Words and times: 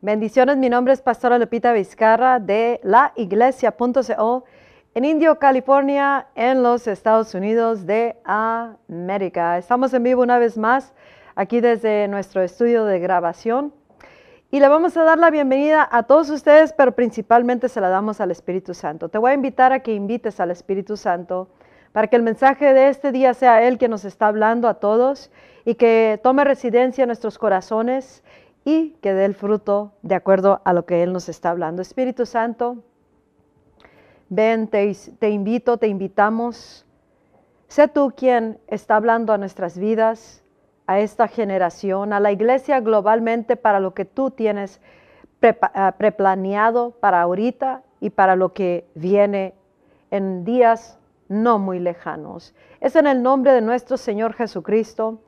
Bendiciones, 0.00 0.56
mi 0.56 0.68
nombre 0.68 0.92
es 0.92 1.02
Pastora 1.02 1.40
Lupita 1.40 1.72
Vizcarra 1.72 2.38
de 2.38 2.78
la 2.84 3.12
iglesia.co 3.16 4.44
en 4.94 5.04
Indio, 5.04 5.40
California, 5.40 6.28
en 6.36 6.62
los 6.62 6.86
Estados 6.86 7.34
Unidos 7.34 7.84
de 7.84 8.16
América. 8.22 9.58
Estamos 9.58 9.92
en 9.92 10.04
vivo 10.04 10.22
una 10.22 10.38
vez 10.38 10.56
más 10.56 10.92
aquí 11.34 11.60
desde 11.60 12.06
nuestro 12.06 12.42
estudio 12.42 12.84
de 12.84 13.00
grabación 13.00 13.74
y 14.52 14.60
le 14.60 14.68
vamos 14.68 14.96
a 14.96 15.02
dar 15.02 15.18
la 15.18 15.32
bienvenida 15.32 15.88
a 15.90 16.04
todos 16.04 16.30
ustedes, 16.30 16.72
pero 16.72 16.92
principalmente 16.92 17.68
se 17.68 17.80
la 17.80 17.88
damos 17.88 18.20
al 18.20 18.30
Espíritu 18.30 18.74
Santo. 18.74 19.08
Te 19.08 19.18
voy 19.18 19.32
a 19.32 19.34
invitar 19.34 19.72
a 19.72 19.80
que 19.80 19.94
invites 19.94 20.38
al 20.38 20.52
Espíritu 20.52 20.96
Santo 20.96 21.48
para 21.90 22.06
que 22.06 22.14
el 22.14 22.22
mensaje 22.22 22.72
de 22.72 22.88
este 22.88 23.10
día 23.10 23.34
sea 23.34 23.66
Él 23.66 23.78
que 23.78 23.88
nos 23.88 24.04
está 24.04 24.28
hablando 24.28 24.68
a 24.68 24.74
todos 24.74 25.32
y 25.64 25.74
que 25.74 26.20
tome 26.22 26.44
residencia 26.44 27.02
en 27.02 27.08
nuestros 27.08 27.36
corazones 27.36 28.22
y 28.68 28.90
que 29.00 29.14
dé 29.14 29.24
el 29.24 29.34
fruto 29.34 29.92
de 30.02 30.14
acuerdo 30.14 30.60
a 30.62 30.74
lo 30.74 30.84
que 30.84 31.02
Él 31.02 31.14
nos 31.14 31.30
está 31.30 31.48
hablando. 31.48 31.80
Espíritu 31.80 32.26
Santo, 32.26 32.84
ven, 34.28 34.68
te, 34.68 34.94
te 35.18 35.30
invito, 35.30 35.78
te 35.78 35.88
invitamos. 35.88 36.84
Sé 37.68 37.88
tú 37.88 38.12
quien 38.14 38.58
está 38.66 38.96
hablando 38.96 39.32
a 39.32 39.38
nuestras 39.38 39.78
vidas, 39.78 40.44
a 40.86 40.98
esta 40.98 41.28
generación, 41.28 42.12
a 42.12 42.20
la 42.20 42.30
iglesia 42.30 42.80
globalmente 42.80 43.56
para 43.56 43.80
lo 43.80 43.94
que 43.94 44.04
tú 44.04 44.30
tienes 44.30 44.82
ah, 45.72 45.94
preplaneado 45.96 46.90
para 46.90 47.22
ahorita 47.22 47.82
y 48.00 48.10
para 48.10 48.36
lo 48.36 48.52
que 48.52 48.86
viene 48.94 49.54
en 50.10 50.44
días 50.44 50.98
no 51.28 51.58
muy 51.58 51.78
lejanos. 51.78 52.54
Es 52.82 52.96
en 52.96 53.06
el 53.06 53.22
nombre 53.22 53.52
de 53.52 53.62
nuestro 53.62 53.96
Señor 53.96 54.34
Jesucristo 54.34 55.22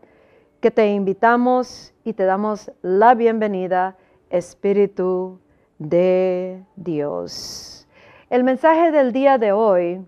que 0.61 0.71
te 0.71 0.89
invitamos 0.89 1.95
y 2.05 2.13
te 2.13 2.25
damos 2.25 2.71
la 2.83 3.15
bienvenida, 3.15 3.97
Espíritu 4.29 5.41
de 5.79 6.63
Dios. 6.77 7.89
El 8.29 8.45
mensaje 8.45 8.93
del 8.93 9.13
día 9.13 9.39
de 9.39 9.53
hoy, 9.53 10.05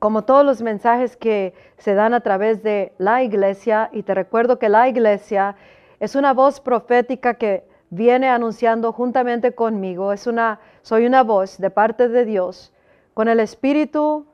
como 0.00 0.22
todos 0.22 0.44
los 0.44 0.62
mensajes 0.62 1.16
que 1.16 1.54
se 1.78 1.94
dan 1.94 2.12
a 2.12 2.20
través 2.20 2.64
de 2.64 2.92
la 2.98 3.22
iglesia, 3.22 3.88
y 3.92 4.02
te 4.02 4.14
recuerdo 4.14 4.58
que 4.58 4.68
la 4.68 4.88
iglesia 4.88 5.54
es 6.00 6.16
una 6.16 6.34
voz 6.34 6.60
profética 6.60 7.34
que 7.34 7.64
viene 7.90 8.28
anunciando 8.28 8.92
juntamente 8.92 9.54
conmigo, 9.54 10.12
es 10.12 10.26
una, 10.26 10.58
soy 10.82 11.06
una 11.06 11.22
voz 11.22 11.58
de 11.58 11.70
parte 11.70 12.08
de 12.08 12.24
Dios, 12.24 12.72
con 13.14 13.28
el 13.28 13.38
Espíritu 13.38 14.26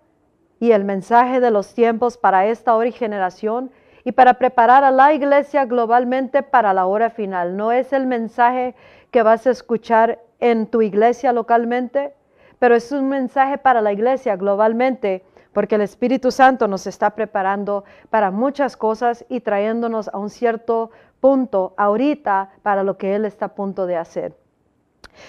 y 0.58 0.72
el 0.72 0.84
mensaje 0.84 1.38
de 1.38 1.50
los 1.50 1.74
tiempos 1.74 2.16
para 2.16 2.46
esta 2.46 2.74
hora 2.74 2.88
y 2.88 2.92
generación 2.92 3.70
y 4.08 4.12
para 4.12 4.38
preparar 4.38 4.84
a 4.84 4.90
la 4.90 5.12
iglesia 5.12 5.66
globalmente 5.66 6.42
para 6.42 6.72
la 6.72 6.86
hora 6.86 7.10
final. 7.10 7.58
No 7.58 7.72
es 7.72 7.92
el 7.92 8.06
mensaje 8.06 8.74
que 9.10 9.22
vas 9.22 9.46
a 9.46 9.50
escuchar 9.50 10.18
en 10.40 10.66
tu 10.66 10.80
iglesia 10.80 11.30
localmente, 11.34 12.14
pero 12.58 12.74
es 12.74 12.90
un 12.90 13.10
mensaje 13.10 13.58
para 13.58 13.82
la 13.82 13.92
iglesia 13.92 14.34
globalmente, 14.36 15.26
porque 15.52 15.74
el 15.74 15.82
Espíritu 15.82 16.30
Santo 16.30 16.66
nos 16.68 16.86
está 16.86 17.10
preparando 17.10 17.84
para 18.08 18.30
muchas 18.30 18.78
cosas 18.78 19.26
y 19.28 19.40
trayéndonos 19.40 20.08
a 20.08 20.16
un 20.16 20.30
cierto 20.30 20.90
punto 21.20 21.74
ahorita 21.76 22.52
para 22.62 22.84
lo 22.84 22.96
que 22.96 23.14
Él 23.14 23.26
está 23.26 23.44
a 23.44 23.54
punto 23.54 23.84
de 23.84 23.98
hacer. 23.98 24.34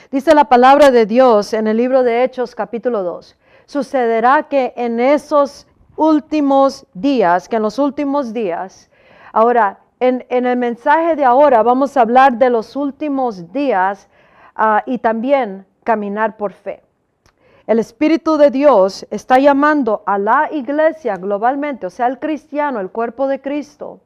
Dice 0.09 0.33
la 0.33 0.45
palabra 0.45 0.89
de 0.89 1.05
Dios 1.05 1.51
en 1.51 1.67
el 1.67 1.75
libro 1.75 2.01
de 2.01 2.23
Hechos 2.23 2.55
capítulo 2.55 3.03
2. 3.03 3.35
Sucederá 3.65 4.43
que 4.43 4.71
en 4.77 5.01
esos 5.01 5.67
últimos 5.99 6.87
días, 6.93 7.49
que 7.49 7.57
en 7.57 7.61
los 7.61 7.77
últimos 7.77 8.33
días, 8.33 8.89
ahora, 9.33 9.79
en, 9.99 10.25
el 10.29 10.55
mensaje 10.55 11.17
de 11.17 11.25
ahora 11.25 11.61
vamos 11.61 11.97
a 11.97 12.01
hablar 12.01 12.37
de 12.37 12.49
los 12.49 12.77
últimos 12.77 13.51
días 13.51 14.07
ah, 14.55 14.81
y 14.85 14.99
también 14.99 15.65
caminar 15.83 16.37
por 16.37 16.53
fe. 16.53 16.81
El 17.67 17.79
Espíritu 17.79 18.37
de 18.37 18.49
Dios 18.49 19.05
está 19.11 19.39
llamando 19.39 20.01
a 20.05 20.17
la 20.17 20.49
iglesia 20.53 21.17
globalmente, 21.17 21.85
o 21.85 21.89
sea, 21.89 22.07
el 22.07 22.17
cristiano, 22.17 22.79
el 22.79 22.91
cuerpo 22.91 23.27
de 23.27 23.41
Cristo, 23.41 23.99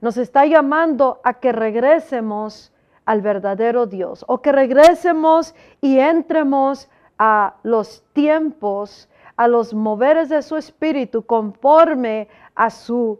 nos 0.00 0.16
está 0.16 0.46
llamando 0.46 1.20
a 1.24 1.34
que 1.34 1.52
regresemos 1.52 2.72
al 3.04 3.20
verdadero 3.20 3.84
Dios 3.84 4.24
o 4.28 4.40
que 4.40 4.50
regresemos 4.50 5.54
y 5.82 5.98
entremos 5.98 6.88
a 7.18 7.56
los 7.62 8.02
tiempos 8.14 9.10
a 9.42 9.48
los 9.48 9.74
moveres 9.74 10.28
de 10.28 10.40
su 10.40 10.56
espíritu 10.56 11.26
conforme 11.26 12.28
a 12.54 12.70
su 12.70 13.18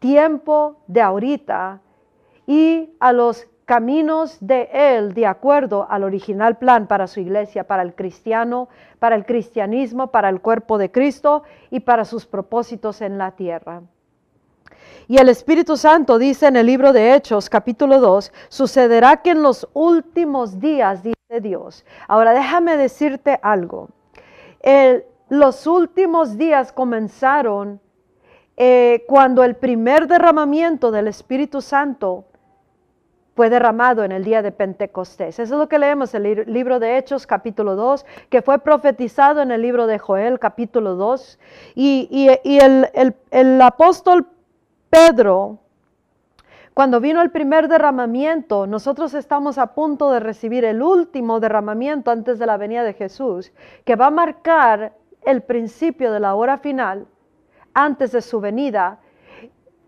tiempo 0.00 0.74
de 0.88 1.00
ahorita 1.00 1.80
y 2.48 2.90
a 2.98 3.12
los 3.12 3.46
caminos 3.64 4.38
de 4.40 4.68
Él 4.72 5.14
de 5.14 5.24
acuerdo 5.24 5.86
al 5.88 6.02
original 6.02 6.58
plan 6.58 6.88
para 6.88 7.06
su 7.06 7.20
iglesia, 7.20 7.62
para 7.62 7.82
el 7.82 7.94
cristiano, 7.94 8.68
para 8.98 9.14
el 9.14 9.24
cristianismo, 9.24 10.08
para 10.08 10.30
el 10.30 10.40
cuerpo 10.40 10.78
de 10.78 10.90
Cristo 10.90 11.44
y 11.70 11.78
para 11.78 12.04
sus 12.04 12.26
propósitos 12.26 13.00
en 13.00 13.16
la 13.16 13.30
tierra. 13.30 13.82
Y 15.06 15.18
el 15.18 15.28
Espíritu 15.28 15.76
Santo 15.76 16.18
dice 16.18 16.48
en 16.48 16.56
el 16.56 16.66
libro 16.66 16.92
de 16.92 17.14
Hechos 17.14 17.48
capítulo 17.48 18.00
2, 18.00 18.32
sucederá 18.48 19.18
que 19.18 19.30
en 19.30 19.42
los 19.42 19.68
últimos 19.74 20.58
días, 20.58 21.04
dice 21.04 21.40
Dios. 21.40 21.84
Ahora 22.08 22.32
déjame 22.32 22.76
decirte 22.76 23.38
algo. 23.42 23.90
El, 24.60 25.04
los 25.32 25.66
últimos 25.66 26.36
días 26.36 26.72
comenzaron 26.72 27.80
eh, 28.58 29.02
cuando 29.08 29.42
el 29.44 29.56
primer 29.56 30.06
derramamiento 30.06 30.90
del 30.90 31.08
Espíritu 31.08 31.62
Santo 31.62 32.26
fue 33.34 33.48
derramado 33.48 34.04
en 34.04 34.12
el 34.12 34.24
día 34.24 34.42
de 34.42 34.52
Pentecostés. 34.52 35.38
Eso 35.38 35.54
es 35.54 35.58
lo 35.58 35.70
que 35.70 35.78
leemos 35.78 36.12
en 36.12 36.26
el 36.26 36.52
libro 36.52 36.78
de 36.78 36.98
Hechos 36.98 37.26
capítulo 37.26 37.76
2, 37.76 38.04
que 38.28 38.42
fue 38.42 38.58
profetizado 38.58 39.40
en 39.40 39.52
el 39.52 39.62
libro 39.62 39.86
de 39.86 39.98
Joel 39.98 40.38
capítulo 40.38 40.96
2. 40.96 41.38
Y, 41.76 42.28
el, 42.44 43.16
el 43.30 43.62
apóstol 43.62 44.26
Pedro 44.90 45.60
cuando 46.74 47.00
vino 47.00 47.22
el 47.22 47.30
primer 47.30 47.68
derramamiento, 47.68 48.66
nosotros 48.66 49.12
estamos 49.12 49.56
a 49.56 49.74
punto 49.74 50.10
de 50.10 50.20
recibir 50.20 50.64
el 50.64 50.82
último 50.82 51.38
derramamiento 51.38 52.10
antes 52.10 52.38
de 52.38 52.46
la 52.46 52.56
venida 52.56 52.82
de 52.82 52.94
Jesús, 52.94 53.52
que 53.84 53.94
va 53.94 54.06
a 54.06 54.10
marcar 54.10 54.94
el 55.24 55.42
principio 55.42 56.12
de 56.12 56.20
la 56.20 56.34
hora 56.34 56.58
final, 56.58 57.06
antes 57.74 58.12
de 58.12 58.20
su 58.20 58.40
venida, 58.40 59.00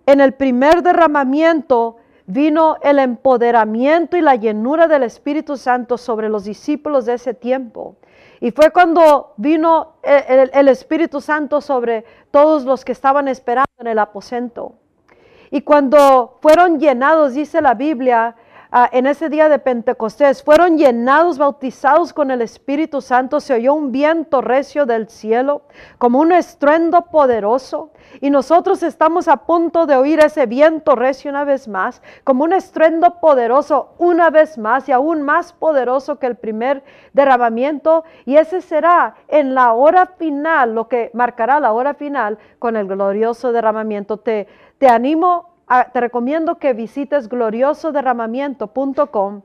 en 0.07 0.21
el 0.21 0.33
primer 0.35 0.83
derramamiento 0.83 1.97
vino 2.27 2.77
el 2.83 2.99
empoderamiento 2.99 4.17
y 4.17 4.21
la 4.21 4.37
llenura 4.37 4.89
del 4.89 5.03
Espíritu 5.03 5.57
Santo 5.57 5.99
sobre 5.99 6.29
los 6.29 6.45
discípulos 6.45 7.07
de 7.07 7.15
ese 7.15 7.35
tiempo. 7.35 7.97
Y 8.41 8.51
fue 8.51 8.71
cuando 8.71 9.33
vino 9.37 9.95
el, 10.03 10.69
Espíritu 10.69 11.21
Santo 11.21 11.61
sobre 11.61 12.05
todos 12.31 12.65
los 12.65 12.85
que 12.85 12.93
estaban 12.93 13.29
esperando 13.29 13.73
en 13.79 13.87
el 13.87 13.99
aposento. 13.99 14.75
Y 15.51 15.63
cuando 15.63 16.39
fueron 16.43 16.79
llenados, 16.79 17.35
dice 17.35 17.61
la 17.61 17.75
Biblia, 17.75 18.35
Ah, 18.77 18.91
en 18.91 19.07
ese 19.07 19.29
día 19.29 19.49
de 19.49 19.61
Pentecostés, 19.61 20.43
fueron 20.43 20.77
llenados, 20.77 21.39
bautizados 21.39 22.13
con 22.13 22.33
el 22.33 22.43
Espíritu 22.43 23.01
Santo, 23.01 23.39
se 23.39 23.55
oyó 23.55 23.73
un 23.73 23.93
viento 23.93 24.41
recio 24.41 24.85
del 24.85 25.09
cielo, 25.09 25.63
como 25.97 26.19
un 26.19 26.33
estruendo 26.33 27.03
poderoso, 27.03 27.93
y 28.21 28.31
nosotros 28.31 28.83
estamos 28.83 29.29
a 29.29 29.37
punto 29.47 29.87
de 29.87 29.95
oír 29.95 30.19
ese 30.19 30.47
viento 30.47 30.97
recio 30.97 31.31
una 31.31 31.45
vez 31.45 31.69
más, 31.69 32.03
como 32.25 32.43
un 32.43 32.53
estruendo 32.53 33.21
poderoso 33.21 33.95
una 33.99 34.31
vez 34.31 34.59
más 34.59 34.89
y 34.89 34.93
aún 34.93 35.23
más 35.23 35.53
poderoso 35.53 36.19
que 36.19 36.27
el 36.27 36.35
primer 36.35 36.83
derramamiento, 37.13 38.03
y 38.25 38.39
ese 38.39 38.61
será 38.61 39.15
en 39.29 39.55
la 39.55 39.73
hora 39.73 40.07
final, 40.19 40.75
lo 40.75 40.89
que 40.89 41.13
marcará 41.15 41.61
la 41.61 41.71
hora 41.71 41.95
final 41.95 42.39
con 42.59 42.75
el 42.75 42.89
glorioso 42.89 43.53
derramamiento. 43.53 44.17
Te, 44.17 44.49
te 44.79 44.89
animo 44.89 45.54
te 45.93 46.01
recomiendo 46.01 46.59
que 46.59 46.73
visites 46.73 47.29
gloriosoderramamiento.com 47.29 49.43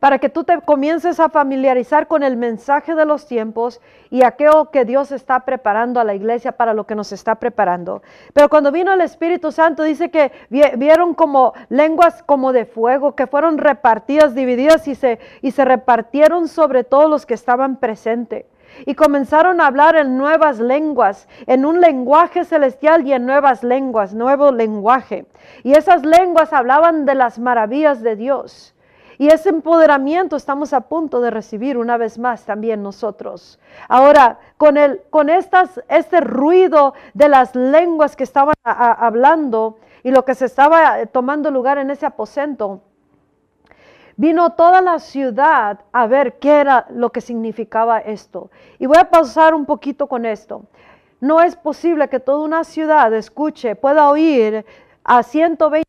para 0.00 0.18
que 0.18 0.28
tú 0.28 0.44
te 0.44 0.60
comiences 0.60 1.18
a 1.18 1.28
familiarizar 1.28 2.06
con 2.06 2.22
el 2.22 2.36
mensaje 2.36 2.94
de 2.94 3.04
los 3.04 3.26
tiempos 3.26 3.80
y 4.10 4.22
aquello 4.22 4.70
que 4.70 4.84
Dios 4.84 5.12
está 5.12 5.40
preparando 5.40 6.00
a 6.00 6.04
la 6.04 6.14
iglesia 6.14 6.52
para 6.52 6.74
lo 6.74 6.86
que 6.86 6.94
nos 6.94 7.12
está 7.12 7.36
preparando. 7.36 8.02
Pero 8.32 8.48
cuando 8.48 8.70
vino 8.70 8.92
el 8.92 9.00
Espíritu 9.00 9.50
Santo 9.50 9.82
dice 9.82 10.10
que 10.10 10.32
vieron 10.50 11.14
como 11.14 11.52
lenguas 11.68 12.22
como 12.22 12.52
de 12.52 12.64
fuego 12.64 13.14
que 13.14 13.26
fueron 13.26 13.58
repartidas, 13.58 14.34
divididas 14.34 14.86
y 14.88 14.94
se, 14.94 15.18
y 15.42 15.50
se 15.50 15.64
repartieron 15.64 16.48
sobre 16.48 16.84
todos 16.84 17.10
los 17.10 17.26
que 17.26 17.34
estaban 17.34 17.76
presentes 17.76 18.46
y 18.86 18.94
comenzaron 18.94 19.60
a 19.60 19.66
hablar 19.66 19.96
en 19.96 20.16
nuevas 20.16 20.60
lenguas, 20.60 21.28
en 21.46 21.64
un 21.64 21.80
lenguaje 21.80 22.44
celestial 22.44 23.06
y 23.06 23.12
en 23.12 23.26
nuevas 23.26 23.62
lenguas, 23.62 24.14
nuevo 24.14 24.52
lenguaje. 24.52 25.26
Y 25.62 25.72
esas 25.72 26.04
lenguas 26.04 26.52
hablaban 26.52 27.04
de 27.06 27.14
las 27.14 27.38
maravillas 27.38 28.02
de 28.02 28.16
Dios. 28.16 28.74
Y 29.18 29.28
ese 29.28 29.48
empoderamiento 29.48 30.36
estamos 30.36 30.72
a 30.72 30.82
punto 30.82 31.20
de 31.20 31.30
recibir 31.30 31.76
una 31.76 31.96
vez 31.96 32.18
más 32.20 32.44
también 32.44 32.84
nosotros. 32.84 33.58
Ahora, 33.88 34.38
con, 34.56 34.76
el, 34.76 35.02
con 35.10 35.28
estas, 35.28 35.82
este 35.88 36.20
ruido 36.20 36.94
de 37.14 37.28
las 37.28 37.56
lenguas 37.56 38.14
que 38.14 38.22
estaban 38.22 38.54
hablando 38.62 39.78
y 40.04 40.12
lo 40.12 40.24
que 40.24 40.36
se 40.36 40.44
estaba 40.44 41.04
tomando 41.06 41.50
lugar 41.50 41.78
en 41.78 41.90
ese 41.90 42.06
aposento, 42.06 42.80
Vino 44.20 44.50
toda 44.50 44.80
la 44.80 44.98
ciudad 44.98 45.78
a 45.92 46.08
ver 46.08 46.40
qué 46.40 46.58
era 46.58 46.86
lo 46.90 47.10
que 47.10 47.20
significaba 47.20 48.00
esto. 48.00 48.50
Y 48.80 48.86
voy 48.86 48.98
a 48.98 49.08
pasar 49.08 49.54
un 49.54 49.64
poquito 49.64 50.08
con 50.08 50.26
esto. 50.26 50.64
No 51.20 51.40
es 51.40 51.54
posible 51.54 52.08
que 52.08 52.18
toda 52.18 52.44
una 52.44 52.64
ciudad 52.64 53.14
escuche, 53.14 53.76
pueda 53.76 54.10
oír 54.10 54.66
a 55.04 55.22
120, 55.22 55.88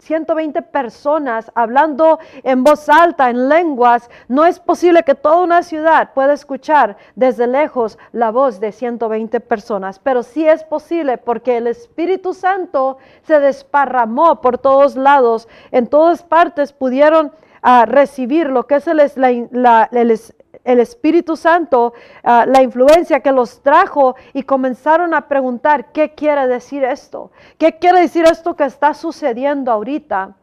120 0.00 0.62
personas 0.62 1.52
hablando 1.54 2.18
en 2.42 2.64
voz 2.64 2.88
alta, 2.88 3.28
en 3.28 3.50
lenguas. 3.50 4.08
No 4.28 4.46
es 4.46 4.58
posible 4.58 5.02
que 5.02 5.14
toda 5.14 5.42
una 5.42 5.62
ciudad 5.62 6.14
pueda 6.14 6.32
escuchar 6.32 6.96
desde 7.16 7.46
lejos 7.46 7.98
la 8.12 8.30
voz 8.30 8.60
de 8.60 8.72
120 8.72 9.40
personas, 9.40 9.98
pero 9.98 10.22
sí 10.22 10.48
es 10.48 10.64
posible 10.64 11.18
porque 11.18 11.58
el 11.58 11.66
Espíritu 11.66 12.32
Santo 12.32 12.96
se 13.24 13.38
desparramó 13.40 14.40
por 14.40 14.56
todos 14.56 14.96
lados, 14.96 15.48
en 15.70 15.86
todas 15.86 16.22
partes 16.22 16.72
pudieron 16.72 17.30
a 17.70 17.84
recibir 17.84 18.48
lo 18.48 18.66
que 18.66 18.76
es 18.76 18.86
el, 18.86 18.98
el, 18.98 20.80
Espíritu 20.80 21.36
Santo, 21.36 21.92
ah, 22.24 22.46
la 22.46 22.62
influencia 22.62 23.20
que 23.20 23.30
los 23.30 23.62
trajo 23.62 24.16
y 24.32 24.44
comenzaron 24.44 25.12
a 25.12 25.28
preguntar, 25.28 25.92
¿qué 25.92 26.14
quiere 26.14 26.46
decir 26.46 26.82
esto? 26.82 27.30
¿Qué 27.58 27.78
quiere 27.78 28.00
decir 28.00 28.24
esto 28.24 28.56
que 28.56 28.64
está 28.64 28.94
sucediendo 28.94 29.70
ahorita? 29.70 30.34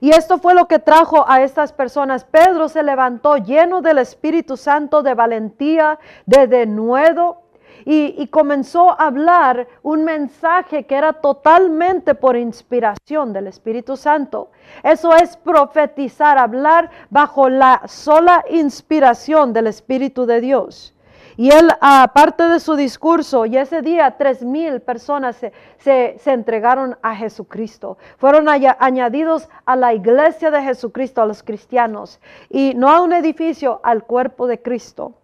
Y 0.00 0.10
esto 0.10 0.38
fue 0.38 0.54
lo 0.54 0.68
que 0.68 0.78
trajo 0.78 1.28
a 1.28 1.42
estas 1.42 1.72
personas. 1.72 2.22
Pedro 2.22 2.68
se 2.68 2.84
levantó 2.84 3.36
lleno 3.36 3.82
del 3.82 3.98
Espíritu 3.98 4.56
Santo, 4.56 5.02
de 5.02 5.14
valentía, 5.14 5.98
de 6.26 6.46
denuedo 6.46 7.42
y, 7.92 8.28
comenzó 8.28 8.90
a 8.90 9.06
hablar 9.06 9.66
un 9.82 10.04
mensaje 10.04 10.84
que 10.84 10.94
era 10.94 11.14
totalmente 11.14 12.14
por 12.14 12.36
inspiración 12.36 13.32
del 13.32 13.48
Espíritu 13.48 13.96
Santo. 13.96 14.52
Eso 14.84 15.12
es 15.16 15.36
profetizar, 15.36 16.38
hablar 16.38 16.88
bajo 17.10 17.48
la 17.48 17.82
sola 17.86 18.44
inspiración 18.48 19.52
del 19.52 19.66
Espíritu 19.66 20.24
de 20.24 20.40
Dios. 20.40 20.94
Y 21.36 21.50
él, 21.50 21.68
aparte 21.80 22.44
de 22.44 22.60
su 22.60 22.76
discurso, 22.76 23.44
y 23.44 23.56
ese 23.56 23.82
día 23.82 24.16
tres 24.16 24.44
mil 24.44 24.80
personas 24.80 25.34
se, 25.34 25.52
se, 25.78 26.32
entregaron 26.32 26.96
a 27.02 27.16
Jesucristo. 27.16 27.98
Fueron 28.18 28.48
añadidos 28.48 29.48
a 29.64 29.74
la 29.74 29.94
iglesia 29.94 30.52
de 30.52 30.62
Jesucristo, 30.62 31.22
a 31.22 31.26
los 31.26 31.42
cristianos. 31.42 32.20
Y 32.50 32.74
no 32.76 32.88
a 32.88 33.00
un 33.00 33.12
edificio, 33.12 33.80
al 33.82 34.04
cuerpo 34.04 34.46
de 34.46 34.62
Cristo. 34.62 35.14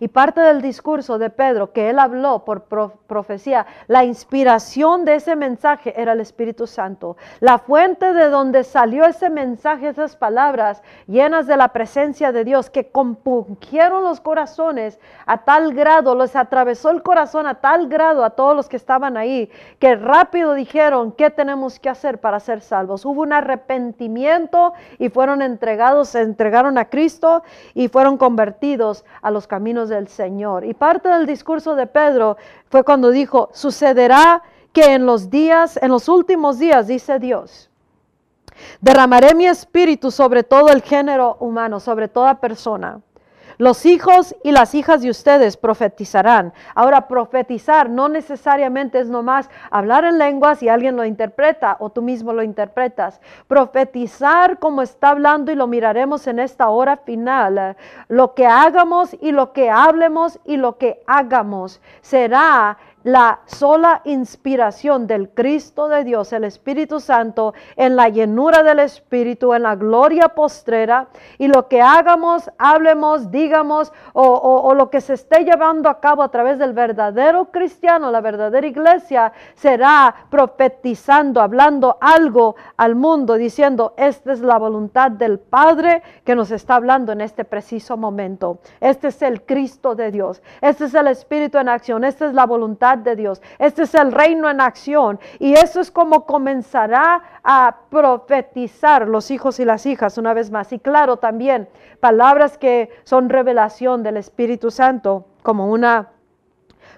Y 0.00 0.08
parte 0.08 0.40
del 0.40 0.62
discurso 0.62 1.18
de 1.18 1.30
Pedro 1.30 1.72
que 1.72 1.90
él 1.90 1.98
habló 1.98 2.44
por 2.44 2.64
profecía, 2.64 3.66
la 3.86 4.04
inspiración 4.04 5.04
de 5.04 5.16
ese 5.16 5.34
mensaje 5.36 6.00
era 6.00 6.12
el 6.12 6.20
Espíritu 6.20 6.66
Santo. 6.66 7.16
La 7.40 7.58
fuente 7.58 8.12
de 8.12 8.28
donde 8.28 8.64
salió 8.64 9.04
ese 9.04 9.30
mensaje, 9.30 9.88
esas 9.88 10.16
palabras 10.16 10.82
llenas 11.06 11.46
de 11.46 11.56
la 11.56 11.68
presencia 11.68 12.32
de 12.32 12.44
Dios 12.44 12.70
que 12.70 12.90
compungieron 12.90 14.04
los 14.04 14.20
corazones 14.20 14.98
a 15.26 15.38
tal 15.38 15.74
grado, 15.74 16.14
les 16.14 16.36
atravesó 16.36 16.90
el 16.90 17.02
corazón 17.02 17.46
a 17.46 17.56
tal 17.56 17.88
grado 17.88 18.24
a 18.24 18.30
todos 18.30 18.54
los 18.54 18.68
que 18.68 18.76
estaban 18.76 19.16
ahí, 19.16 19.50
que 19.78 19.96
rápido 19.96 20.54
dijeron, 20.54 21.12
¿qué 21.12 21.30
tenemos 21.30 21.80
que 21.80 21.88
hacer 21.88 22.20
para 22.20 22.40
ser 22.40 22.60
salvos? 22.60 23.04
Hubo 23.04 23.22
un 23.22 23.32
arrepentimiento 23.32 24.74
y 24.98 25.08
fueron 25.08 25.42
entregados, 25.42 26.10
se 26.10 26.20
entregaron 26.20 26.78
a 26.78 26.86
Cristo 26.86 27.42
y 27.74 27.88
fueron 27.88 28.16
convertidos 28.16 29.04
a 29.22 29.30
los 29.30 29.46
caminos 29.46 29.87
del 29.88 30.08
Señor. 30.08 30.64
Y 30.64 30.74
parte 30.74 31.08
del 31.08 31.26
discurso 31.26 31.74
de 31.74 31.86
Pedro 31.86 32.36
fue 32.70 32.84
cuando 32.84 33.10
dijo, 33.10 33.50
sucederá 33.52 34.42
que 34.72 34.94
en 34.94 35.06
los 35.06 35.30
días, 35.30 35.78
en 35.80 35.90
los 35.90 36.08
últimos 36.08 36.58
días, 36.58 36.86
dice 36.86 37.18
Dios, 37.18 37.70
derramaré 38.80 39.34
mi 39.34 39.46
espíritu 39.46 40.10
sobre 40.10 40.42
todo 40.42 40.68
el 40.68 40.82
género 40.82 41.36
humano, 41.40 41.80
sobre 41.80 42.08
toda 42.08 42.40
persona. 42.40 43.00
Los 43.58 43.86
hijos 43.86 44.36
y 44.44 44.52
las 44.52 44.76
hijas 44.76 45.02
de 45.02 45.10
ustedes 45.10 45.56
profetizarán. 45.56 46.52
Ahora, 46.76 47.08
profetizar 47.08 47.90
no 47.90 48.08
necesariamente 48.08 49.00
es 49.00 49.10
nomás 49.10 49.50
hablar 49.72 50.04
en 50.04 50.16
lenguas 50.16 50.62
y 50.62 50.68
alguien 50.68 50.94
lo 50.96 51.04
interpreta 51.04 51.76
o 51.80 51.90
tú 51.90 52.00
mismo 52.00 52.32
lo 52.32 52.44
interpretas. 52.44 53.20
Profetizar 53.48 54.60
como 54.60 54.80
está 54.80 55.08
hablando 55.08 55.50
y 55.50 55.56
lo 55.56 55.66
miraremos 55.66 56.28
en 56.28 56.38
esta 56.38 56.68
hora 56.68 56.98
final. 56.98 57.76
Lo 58.06 58.34
que 58.34 58.46
hagamos 58.46 59.16
y 59.20 59.32
lo 59.32 59.52
que 59.52 59.70
hablemos 59.70 60.38
y 60.44 60.56
lo 60.56 60.78
que 60.78 61.02
hagamos 61.08 61.80
será 62.00 62.78
la 63.04 63.40
sola 63.46 64.02
inspiración 64.04 65.06
del 65.06 65.30
Cristo 65.30 65.88
de 65.88 66.04
Dios, 66.04 66.32
el 66.32 66.44
Espíritu 66.44 67.00
Santo, 67.00 67.54
en 67.76 67.96
la 67.96 68.08
llenura 68.08 68.62
del 68.62 68.80
Espíritu, 68.80 69.54
en 69.54 69.62
la 69.62 69.76
gloria 69.76 70.28
postrera, 70.28 71.08
y 71.38 71.48
lo 71.48 71.68
que 71.68 71.80
hagamos, 71.80 72.50
hablemos, 72.58 73.30
digamos, 73.30 73.92
o, 74.12 74.74
lo 74.74 74.90
que 74.90 75.00
se 75.00 75.14
esté 75.14 75.44
llevando 75.44 75.88
a 75.88 76.00
cabo 76.00 76.22
a 76.22 76.30
través 76.30 76.58
del 76.58 76.72
verdadero 76.72 77.46
cristiano, 77.46 78.10
la 78.10 78.20
verdadera 78.20 78.66
iglesia, 78.66 79.32
será 79.54 80.14
profetizando, 80.30 81.40
hablando 81.40 81.98
algo 82.00 82.56
al 82.76 82.94
mundo, 82.94 83.34
diciendo, 83.34 83.94
esta 83.96 84.32
es 84.32 84.40
la 84.40 84.58
voluntad 84.58 85.10
del 85.10 85.38
Padre 85.38 86.02
que 86.24 86.34
nos 86.34 86.50
está 86.50 86.76
hablando 86.76 87.12
en 87.12 87.20
este 87.20 87.44
preciso 87.44 87.96
momento. 87.96 88.58
Este 88.80 89.08
es 89.08 89.22
el 89.22 89.42
Cristo 89.42 89.94
de 89.94 90.10
Dios, 90.10 90.42
este 90.60 90.84
es 90.86 90.94
el 90.94 91.06
Espíritu 91.06 91.58
en 91.58 91.68
acción, 91.68 92.04
esta 92.04 92.26
es 92.26 92.34
la 92.34 92.46
voluntad 92.46 92.97
de 93.04 93.16
Dios. 93.16 93.40
Este 93.58 93.82
es 93.82 93.94
el 93.94 94.12
reino 94.12 94.48
en 94.50 94.60
acción 94.60 95.18
y 95.38 95.54
eso 95.54 95.80
es 95.80 95.90
como 95.90 96.26
comenzará 96.26 97.22
a 97.42 97.76
profetizar 97.90 99.08
los 99.08 99.30
hijos 99.30 99.60
y 99.60 99.64
las 99.64 99.86
hijas 99.86 100.18
una 100.18 100.34
vez 100.34 100.50
más. 100.50 100.72
Y 100.72 100.78
claro, 100.78 101.16
también 101.16 101.68
palabras 102.00 102.58
que 102.58 102.90
son 103.04 103.28
revelación 103.28 104.02
del 104.02 104.16
Espíritu 104.16 104.70
Santo 104.70 105.26
como 105.42 105.68
una 105.68 106.10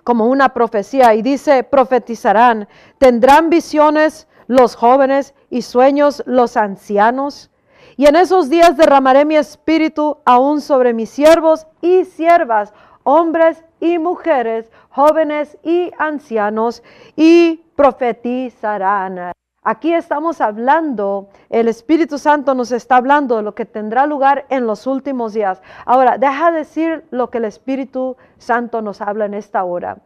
como 0.04 0.26
una 0.26 0.48
profecía 0.50 1.14
y 1.14 1.22
dice 1.22 1.62
profetizarán, 1.62 2.68
tendrán 2.98 3.50
visiones 3.50 4.26
los 4.46 4.74
jóvenes 4.74 5.34
y 5.50 5.62
sueños 5.62 6.22
los 6.26 6.56
ancianos. 6.56 7.50
Y 7.96 8.06
en 8.06 8.16
esos 8.16 8.48
días 8.48 8.76
derramaré 8.76 9.24
mi 9.24 9.36
espíritu 9.36 10.18
aún 10.24 10.60
sobre 10.60 10.94
mis 10.94 11.10
siervos 11.10 11.66
y 11.82 12.04
siervas, 12.04 12.72
hombres 13.04 13.62
y 13.80 13.98
mujeres, 13.98 14.70
jóvenes 14.90 15.58
y 15.62 15.90
ancianos, 15.98 16.82
y 17.16 17.64
profetizarán. 17.74 19.32
Aquí 19.62 19.92
estamos 19.92 20.40
hablando, 20.40 21.28
el 21.50 21.68
Espíritu 21.68 22.16
Santo 22.16 22.54
nos 22.54 22.72
está 22.72 22.96
hablando 22.96 23.36
de 23.36 23.42
lo 23.42 23.54
que 23.54 23.66
tendrá 23.66 24.06
lugar 24.06 24.46
en 24.48 24.66
los 24.66 24.86
últimos 24.86 25.34
días. 25.34 25.60
Ahora, 25.84 26.16
deja 26.16 26.50
decir 26.50 27.04
lo 27.10 27.28
que 27.28 27.38
el 27.38 27.44
Espíritu 27.44 28.16
Santo 28.38 28.80
nos 28.80 29.02
habla 29.02 29.26
en 29.26 29.34
esta 29.34 29.62
hora. 29.64 29.98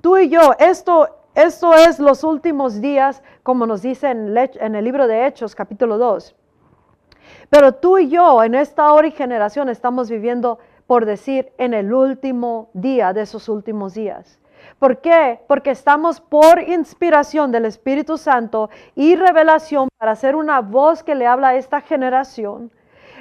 Tú 0.00 0.16
y 0.16 0.30
yo, 0.30 0.54
esto, 0.58 1.08
esto 1.34 1.74
es 1.74 1.98
los 1.98 2.24
últimos 2.24 2.80
días, 2.80 3.22
como 3.42 3.66
nos 3.66 3.82
dice 3.82 4.10
en, 4.10 4.34
en 4.36 4.74
el 4.74 4.84
libro 4.84 5.06
de 5.06 5.26
Hechos, 5.26 5.54
capítulo 5.54 5.98
2. 5.98 6.34
Pero 7.50 7.74
tú 7.74 7.98
y 7.98 8.08
yo 8.08 8.42
en 8.42 8.54
esta 8.54 8.94
hora 8.94 9.08
y 9.08 9.10
generación 9.10 9.68
estamos 9.68 10.08
viviendo 10.08 10.58
por 10.92 11.06
decir, 11.06 11.54
en 11.56 11.72
el 11.72 11.94
último 11.94 12.68
día 12.74 13.14
de 13.14 13.22
esos 13.22 13.48
últimos 13.48 13.94
días. 13.94 14.38
¿Por 14.78 15.00
qué? 15.00 15.40
Porque 15.48 15.70
estamos 15.70 16.20
por 16.20 16.60
inspiración 16.60 17.50
del 17.50 17.64
Espíritu 17.64 18.18
Santo 18.18 18.68
y 18.94 19.16
revelación 19.16 19.88
para 19.96 20.14
ser 20.16 20.36
una 20.36 20.60
voz 20.60 21.02
que 21.02 21.14
le 21.14 21.26
habla 21.26 21.48
a 21.48 21.54
esta 21.54 21.80
generación. 21.80 22.70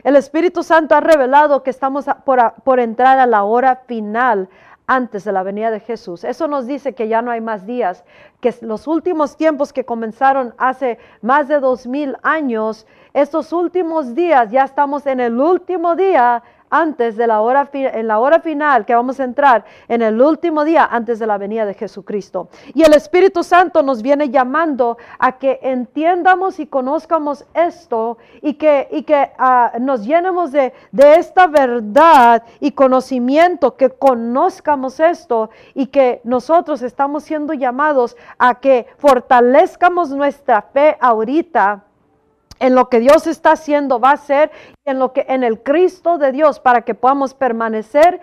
El 0.04 0.18
Espíritu 0.18 0.63
Santo 0.63 0.96
ha 0.96 1.00
revelado 1.00 1.63
que 1.63 1.70
estamos 1.70 2.08
por, 2.25 2.56
por 2.66 2.82
entrar 2.82 3.20
a 3.20 3.25
la 3.25 3.46
hora 3.46 3.78
final 3.88 4.50
antes 4.86 5.24
de 5.24 5.32
la 5.32 5.42
venida 5.42 5.72
de 5.72 5.80
Jesús. 5.80 6.25
Eso 6.25 6.50
nos 6.50 6.68
dice 6.68 6.94
que 6.94 7.08
ya 7.08 7.22
no 7.22 7.32
hay 7.32 7.40
más 7.40 7.66
días, 7.66 8.04
que 8.42 8.54
los 8.63 8.86
últimos 8.86 9.38
tiempos 9.38 9.72
que 9.72 9.86
comenzaron 9.86 10.54
hace 10.58 11.00
más 11.22 11.48
de 11.48 11.62
dos 11.62 11.88
mil 11.88 12.18
años, 12.22 12.86
estos 13.13 13.54
últimos 13.54 14.13
días 14.13 14.51
ya 14.51 14.63
estamos 14.63 15.06
en 15.06 15.22
el 15.22 15.40
último 15.40 15.96
día 15.96 16.44
antes 16.72 17.18
de 17.18 17.28
la 17.28 17.42
hora, 17.42 17.70
en 17.74 18.08
la 18.08 18.20
hora 18.20 18.40
final 18.40 18.86
que 18.86 18.96
vamos 18.96 19.20
a 19.20 19.25
entrar 19.25 19.66
en 19.88 20.01
el 20.01 20.20
último 20.20 20.63
día 20.63 20.88
antes 20.90 21.20
de 21.20 21.28
la 21.28 21.38
venida 21.38 21.66
de 21.66 21.74
Jesucristo. 21.74 22.48
Y 22.74 22.84
el 22.84 22.94
Espíritu 22.94 23.44
Santo 23.44 23.84
nos 23.84 24.01
viene 24.01 24.30
llamando 24.30 24.98
a 25.20 25.34
que 25.38 25.60
entiendamos 25.62 26.60
y 26.60 26.68
conozcamos 26.68 27.46
esto 27.54 28.18
y 28.42 28.54
que, 28.54 28.88
y 28.92 29.04
que 29.04 29.32
ah, 29.38 29.74
nos 29.80 30.06
llenemos 30.06 30.51
de, 30.51 30.74
de 30.92 31.16
esta 31.16 31.46
verdad 31.48 32.44
y 32.60 32.72
conocimiento, 32.72 33.75
que 33.75 33.90
conozcamos 33.90 35.00
esto 35.00 35.50
y 35.75 35.88
que 35.88 36.22
nosotros 36.24 36.82
estamos 36.82 37.24
siendo 37.24 37.54
llamados 37.54 38.16
a 38.38 38.56
que 38.56 38.88
fortalezcamos 38.98 40.10
nuestra 40.12 40.62
fe 40.62 40.98
ahorita 41.00 41.84
en 42.62 42.75
lo 42.75 42.90
que 42.90 43.00
Dios 43.00 43.25
está 43.25 43.54
haciendo, 43.54 44.00
va 44.00 44.12
a 44.12 44.18
ser 44.18 44.51
en 44.86 44.98
lo 44.98 45.14
que 45.14 45.28
en 45.30 45.44
el 45.44 45.62
Cristo 45.62 46.18
de 46.18 46.32
Dios 46.32 46.60
para 46.60 46.82
que 46.82 46.96
podamos 46.96 47.36
permanecer 47.36 48.20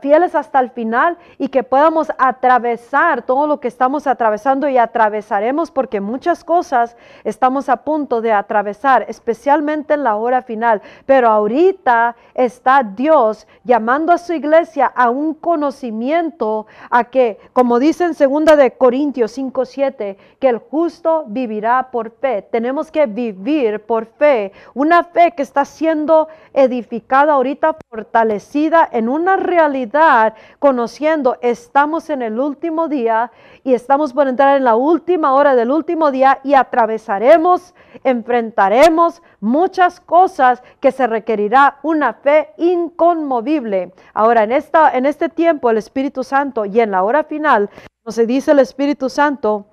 fieles 0.00 0.34
hasta 0.34 0.58
el 0.58 0.70
final 0.70 1.16
y 1.38 1.48
que 1.48 1.62
podamos 1.62 2.10
atravesar 2.18 3.22
todo 3.22 3.46
lo 3.46 3.60
que 3.60 3.68
estamos 3.68 4.08
atravesando 4.08 4.68
y 4.68 4.76
atravesaremos 4.76 5.70
porque 5.70 6.00
muchas 6.00 6.42
cosas 6.42 6.96
estamos 7.22 7.68
a 7.68 7.76
punto 7.76 8.20
de 8.20 8.32
atravesar, 8.32 9.06
especialmente 9.08 9.94
en 9.94 10.02
la 10.02 10.16
hora 10.16 10.42
final. 10.42 10.82
Pero 11.06 11.28
ahorita 11.28 12.16
está 12.34 12.82
Dios 12.82 13.46
llamando 13.62 14.12
a 14.12 14.18
su 14.18 14.32
iglesia 14.32 14.86
a 14.86 15.10
un 15.10 15.32
conocimiento 15.34 16.66
a 16.90 17.04
que, 17.04 17.38
como 17.52 17.78
dice 17.78 18.02
en 18.02 18.14
segunda 18.14 18.56
de 18.56 18.72
Corintios 18.72 19.38
5:7, 19.38 20.16
que 20.40 20.48
el 20.48 20.58
justo 20.58 21.24
vivirá 21.28 21.88
por 21.92 22.10
fe. 22.10 22.42
Tenemos 22.42 22.90
que 22.90 23.06
vivir 23.06 23.80
por 23.86 24.06
fe, 24.06 24.50
una 24.74 25.04
fe 25.04 25.34
que 25.36 25.42
está 25.42 25.64
siendo 25.64 26.26
edificada 26.52 27.34
ahorita, 27.34 27.76
fortalecida 27.88 28.88
en 28.90 29.08
una 29.08 29.36
realidad, 29.36 30.34
conociendo, 30.58 31.36
estamos 31.42 32.10
en 32.10 32.22
el 32.22 32.40
último 32.40 32.88
día 32.88 33.30
y 33.62 33.74
estamos 33.74 34.12
por 34.12 34.26
entrar 34.26 34.56
en 34.56 34.64
la 34.64 34.74
última 34.74 35.34
hora 35.34 35.54
del 35.54 35.70
último 35.70 36.10
día 36.10 36.40
y 36.42 36.54
atravesaremos, 36.54 37.74
enfrentaremos 38.02 39.22
muchas 39.40 40.00
cosas 40.00 40.62
que 40.80 40.90
se 40.90 41.06
requerirá 41.06 41.78
una 41.82 42.14
fe 42.14 42.50
inconmovible. 42.56 43.92
Ahora, 44.14 44.42
en, 44.42 44.52
esta, 44.52 44.96
en 44.96 45.06
este 45.06 45.28
tiempo, 45.28 45.70
el 45.70 45.78
Espíritu 45.78 46.24
Santo 46.24 46.64
y 46.64 46.80
en 46.80 46.90
la 46.90 47.04
hora 47.04 47.22
final, 47.22 47.70
se 48.08 48.26
dice 48.26 48.52
el 48.52 48.60
Espíritu 48.60 49.08
Santo, 49.08 49.66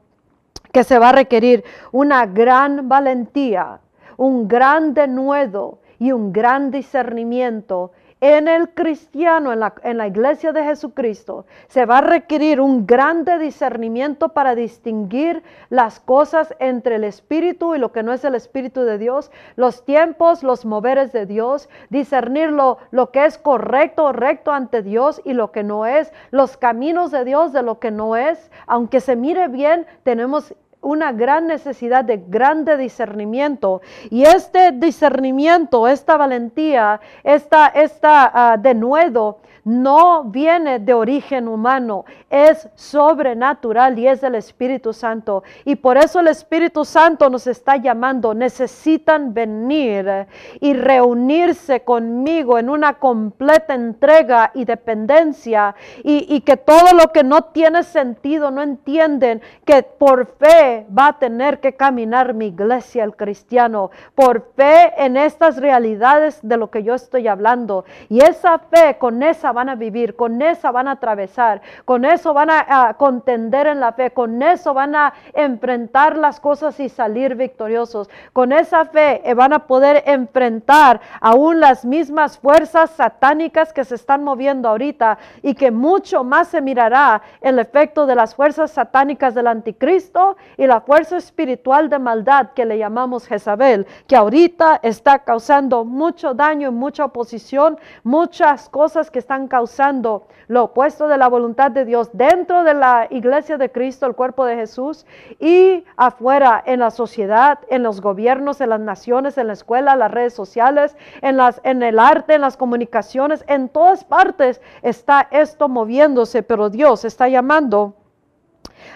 que 0.71 0.83
se 0.83 0.97
va 0.97 1.09
a 1.09 1.13
requerir 1.13 1.63
una 1.91 2.25
gran 2.25 2.89
valentía, 2.89 3.79
un 4.17 4.47
gran 4.47 4.93
denuedo 4.93 5.79
y 5.99 6.11
un 6.11 6.33
gran 6.33 6.71
discernimiento 6.71 7.91
en 8.23 8.47
el 8.47 8.69
cristiano, 8.69 9.51
en 9.51 9.59
la, 9.59 9.73
en 9.83 9.97
la, 9.97 10.07
iglesia 10.07 10.53
de 10.53 10.63
Jesucristo, 10.63 11.45
se 11.67 11.85
va 11.85 11.97
a 11.97 12.01
requerir 12.01 12.61
un 12.61 12.87
grande 12.87 13.37
discernimiento 13.37 14.29
para 14.29 14.55
distinguir 14.55 15.43
las 15.69 15.99
cosas 15.99 16.55
entre 16.59 16.95
el 16.95 17.03
Espíritu 17.03 17.75
y 17.75 17.79
lo 17.79 17.91
que 17.91 18.01
no 18.01 18.13
es 18.13 18.23
el 18.23 18.35
Espíritu 18.35 18.83
de 18.83 18.97
Dios, 18.97 19.29
los 19.57 19.83
tiempos, 19.83 20.41
los 20.41 20.63
moveres 20.63 21.11
de 21.11 21.25
Dios, 21.25 21.67
discernir 21.89 22.49
lo, 22.49 22.77
lo 22.91 23.11
que 23.11 23.25
es 23.25 23.37
correcto 23.37 24.13
recto 24.13 24.53
ante 24.53 24.83
Dios 24.83 25.21
y 25.25 25.33
lo 25.33 25.51
que 25.51 25.63
no 25.63 25.85
es, 25.85 26.13
los 26.31 26.55
caminos 26.55 27.11
de 27.11 27.25
Dios 27.25 27.51
de 27.51 27.61
lo 27.61 27.79
que 27.79 27.91
no 27.91 28.15
es. 28.15 28.49
Aunque 28.67 29.01
se 29.01 29.17
mire 29.17 29.49
bien, 29.49 29.85
tenemos 30.03 30.55
una 30.83 31.11
gran 31.11 31.47
necesidad 31.47 32.03
de 32.03 32.23
grande 32.27 32.77
discernimiento. 32.77 33.81
Y 34.09 34.23
este 34.23 34.71
discernimiento, 34.71 35.87
esta 35.87 36.17
valentía, 36.17 36.99
esta, 37.23 37.67
esta 37.67 38.55
uh, 38.55 38.61
denuedo, 38.61 39.39
no 39.65 40.25
viene 40.25 40.79
de 40.79 40.93
origen 40.93 41.47
humano, 41.47 42.05
es 42.29 42.67
sobrenatural 42.75 43.97
y 43.97 44.07
es 44.07 44.21
del 44.21 44.35
Espíritu 44.35 44.91
Santo. 44.91 45.43
Y 45.63 45.75
por 45.75 45.97
eso 45.97 46.19
el 46.19 46.27
Espíritu 46.27 46.83
Santo 46.83 47.29
nos 47.29 47.47
está 47.47 47.77
llamando, 47.77 48.33
necesitan 48.33 49.33
venir 49.33 50.27
y 50.59 50.73
reunirse 50.73 51.81
conmigo 51.81 52.59
en 52.59 52.69
una 52.69 52.95
completa 52.95 53.73
entrega 53.73 54.51
y 54.53 54.65
dependencia 54.65 55.75
y, 56.03 56.25
y 56.35 56.41
que 56.41 56.57
todo 56.57 56.93
lo 56.93 57.11
que 57.13 57.23
no 57.23 57.45
tiene 57.45 57.83
sentido, 57.83 58.51
no 58.51 58.61
entienden 58.61 59.41
que 59.65 59.83
por 59.83 60.25
fe 60.25 60.72
va 60.97 61.07
a 61.07 61.19
tener 61.19 61.59
que 61.59 61.75
caminar 61.75 62.33
mi 62.33 62.47
iglesia, 62.47 63.03
el 63.03 63.15
cristiano, 63.15 63.91
por 64.15 64.51
fe 64.55 64.93
en 64.97 65.17
estas 65.17 65.57
realidades 65.57 66.39
de 66.41 66.57
lo 66.57 66.69
que 66.69 66.83
yo 66.83 66.93
estoy 66.93 67.27
hablando. 67.27 67.85
Y 68.09 68.23
esa 68.23 68.59
fe, 68.59 68.97
con 68.97 69.23
esa 69.23 69.51
van 69.51 69.69
a 69.69 69.75
vivir, 69.75 70.15
con 70.15 70.41
esa 70.41 70.71
van 70.71 70.87
a 70.87 70.91
atravesar, 70.91 71.61
con 71.85 72.05
eso 72.05 72.33
van 72.33 72.49
a, 72.49 72.93
contender 72.97 73.67
en 73.67 73.79
la 73.79 73.93
fe, 73.93 74.11
con 74.11 74.41
eso 74.41 74.73
van 74.73 74.95
a 74.95 75.13
enfrentar 75.33 76.17
las 76.17 76.39
cosas 76.39 76.79
y 76.79 76.89
salir 76.89 77.35
victoriosos. 77.35 78.09
Con 78.31 78.51
esa 78.51 78.85
fe 78.85 79.21
eh, 79.29 79.33
van 79.33 79.53
a 79.53 79.67
poder 79.67 80.03
enfrentar 80.05 81.01
aún 81.21 81.59
las 81.59 81.85
mismas 81.85 82.37
fuerzas 82.37 82.91
satánicas 82.91 83.73
que 83.73 83.83
se 83.83 83.95
están 83.95 84.23
moviendo 84.23 84.69
ahorita 84.69 85.17
y 85.41 85.55
que 85.55 85.71
mucho 85.71 86.23
más 86.23 86.49
se 86.49 86.61
mirará 86.61 87.21
el 87.41 87.59
efecto 87.59 88.05
de 88.05 88.15
las 88.15 88.35
fuerzas 88.35 88.71
satánicas 88.71 89.33
del 89.35 89.47
anticristo 89.47 90.37
la 90.67 90.81
fuerza 90.81 91.17
espiritual 91.17 91.89
de 91.89 91.99
maldad 91.99 92.51
que 92.53 92.65
le 92.65 92.77
llamamos 92.77 93.27
Jezabel, 93.27 93.87
que 94.07 94.15
ahorita 94.15 94.79
está 94.83 95.19
causando 95.19 95.85
mucho 95.85 96.33
daño 96.33 96.69
y 96.69 96.71
mucha 96.71 97.05
oposición, 97.05 97.77
muchas 98.03 98.69
cosas 98.69 99.11
que 99.11 99.19
están 99.19 99.47
causando 99.47 100.27
lo 100.47 100.65
opuesto 100.65 101.07
de 101.07 101.17
la 101.17 101.27
voluntad 101.27 101.71
de 101.71 101.85
Dios 101.85 102.09
dentro 102.13 102.63
de 102.63 102.73
la 102.73 103.07
iglesia 103.09 103.57
de 103.57 103.71
Cristo, 103.71 104.05
el 104.05 104.15
cuerpo 104.15 104.45
de 104.45 104.55
Jesús, 104.55 105.05
y 105.39 105.83
afuera 105.95 106.61
en 106.65 106.79
la 106.79 106.91
sociedad, 106.91 107.59
en 107.69 107.83
los 107.83 108.01
gobiernos, 108.01 108.61
en 108.61 108.69
las 108.69 108.79
naciones, 108.79 109.37
en 109.37 109.47
la 109.47 109.53
escuela, 109.53 109.95
las 109.95 110.11
redes 110.11 110.33
sociales, 110.33 110.95
en, 111.21 111.37
las, 111.37 111.61
en 111.63 111.81
el 111.83 111.99
arte, 111.99 112.35
en 112.35 112.41
las 112.41 112.57
comunicaciones, 112.57 113.43
en 113.47 113.69
todas 113.69 114.03
partes 114.03 114.61
está 114.81 115.27
esto 115.31 115.69
moviéndose, 115.69 116.43
pero 116.43 116.69
Dios 116.69 117.05
está 117.05 117.27
llamando 117.27 117.95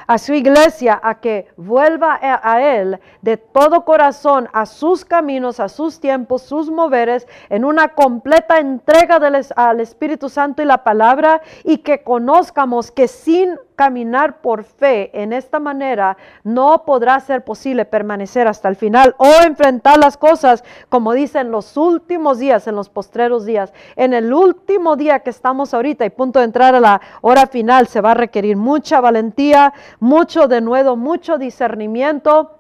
a 0.07 0.17
su 0.17 0.33
iglesia 0.33 1.00
a 1.03 1.19
que 1.19 1.47
vuelva 1.57 2.19
a, 2.21 2.62
Él 2.62 3.00
de 3.21 3.38
todo 3.38 3.83
corazón, 3.86 4.50
a 4.53 4.65
sus 4.65 5.03
caminos, 5.03 5.59
a 5.59 5.69
sus 5.69 6.00
tiempos, 6.00 6.43
sus 6.43 6.69
moveres, 6.69 7.27
en 7.50 7.65
una 7.65 7.89
completa 7.89 8.59
entrega 8.59 9.19
al 9.55 9.79
Espíritu 9.79 10.29
Santo 10.29 10.62
y 10.62 10.65
la 10.65 10.83
palabra, 10.83 11.41
y 11.63 11.79
que 11.79 12.03
conozcamos 12.03 12.91
que 12.91 13.07
sin 13.07 13.57
caminar 13.77 14.41
por 14.41 14.63
fe 14.63 15.12
en 15.13 15.31
esta 15.31 15.60
manera, 15.60 16.17
no 16.43 16.84
podrá 16.84 17.19
ser 17.19 17.46
posible 17.46 17.86
permanecer 17.86 18.48
hasta 18.48 18.67
el 18.67 18.75
final 18.75 19.13
o 19.19 19.27
enfrentar 19.46 20.00
las 20.00 20.17
cosas 20.17 20.63
como 20.89 21.13
dicen 21.13 21.51
los 21.51 21.77
últimos 21.77 22.39
días, 22.39 22.67
en 22.67 22.75
los 22.75 22.89
postreros 22.89 23.46
días. 23.46 23.72
En 23.96 24.13
el 24.13 24.34
último 24.34 24.96
día 24.96 25.19
que 25.19 25.29
estamos 25.29 25.75
ahorita 25.75 26.05
y 26.05 26.10
punto 26.10 26.39
de 26.39 26.46
entrar 26.46 26.74
a 26.74 26.79
la 26.79 27.01
hora 27.22 27.46
final, 27.46 27.86
se 27.88 28.01
va 28.01 28.12
a 28.12 28.15
requerir 28.15 28.57
mucha 28.57 29.00
valentía, 29.00 29.74
mucho 30.00 30.48
denuedo, 30.48 30.96
mucho 30.96 31.38
discernimiento. 31.38 32.57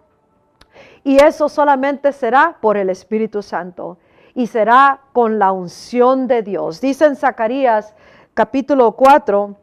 Y 1.03 1.17
eso 1.17 1.49
solamente 1.49 2.11
será 2.11 2.57
por 2.61 2.77
el 2.77 2.91
Espíritu 2.91 3.41
Santo 3.41 3.97
y 4.35 4.45
será 4.45 4.99
con 5.13 5.39
la 5.39 5.51
unción 5.51 6.27
de 6.27 6.43
Dios. 6.43 6.79
Dice 6.79 7.05
en 7.05 7.15
Zacarías 7.15 7.95
capítulo 8.35 8.91
4, 8.91 9.55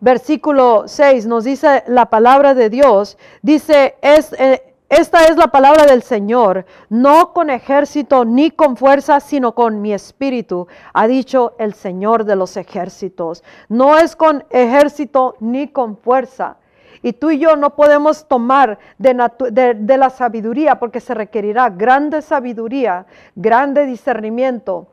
versículo 0.00 0.84
6 0.86 1.26
nos 1.26 1.44
dice 1.44 1.84
la 1.86 2.06
palabra 2.06 2.54
de 2.54 2.70
Dios, 2.70 3.18
dice, 3.42 3.96
es, 4.02 4.32
eh, 4.34 4.74
esta 4.88 5.24
es 5.24 5.36
la 5.36 5.48
palabra 5.48 5.84
del 5.84 6.02
Señor, 6.02 6.64
no 6.88 7.32
con 7.32 7.50
ejército 7.50 8.24
ni 8.24 8.50
con 8.50 8.76
fuerza, 8.76 9.18
sino 9.18 9.52
con 9.54 9.82
mi 9.82 9.92
espíritu, 9.92 10.68
ha 10.92 11.06
dicho 11.08 11.54
el 11.58 11.74
Señor 11.74 12.24
de 12.24 12.36
los 12.36 12.56
ejércitos. 12.56 13.42
No 13.68 13.98
es 13.98 14.14
con 14.14 14.44
ejército 14.50 15.36
ni 15.40 15.68
con 15.68 15.96
fuerza. 15.96 16.58
Y 17.02 17.12
tú 17.12 17.30
y 17.30 17.38
yo 17.38 17.56
no 17.56 17.74
podemos 17.74 18.26
tomar 18.26 18.78
de, 18.98 19.74
de 19.76 19.96
la 19.96 20.10
sabiduría 20.10 20.78
porque 20.78 21.00
se 21.00 21.14
requerirá 21.14 21.68
grande 21.68 22.22
sabiduría, 22.22 23.06
grande 23.34 23.86
discernimiento 23.86 24.86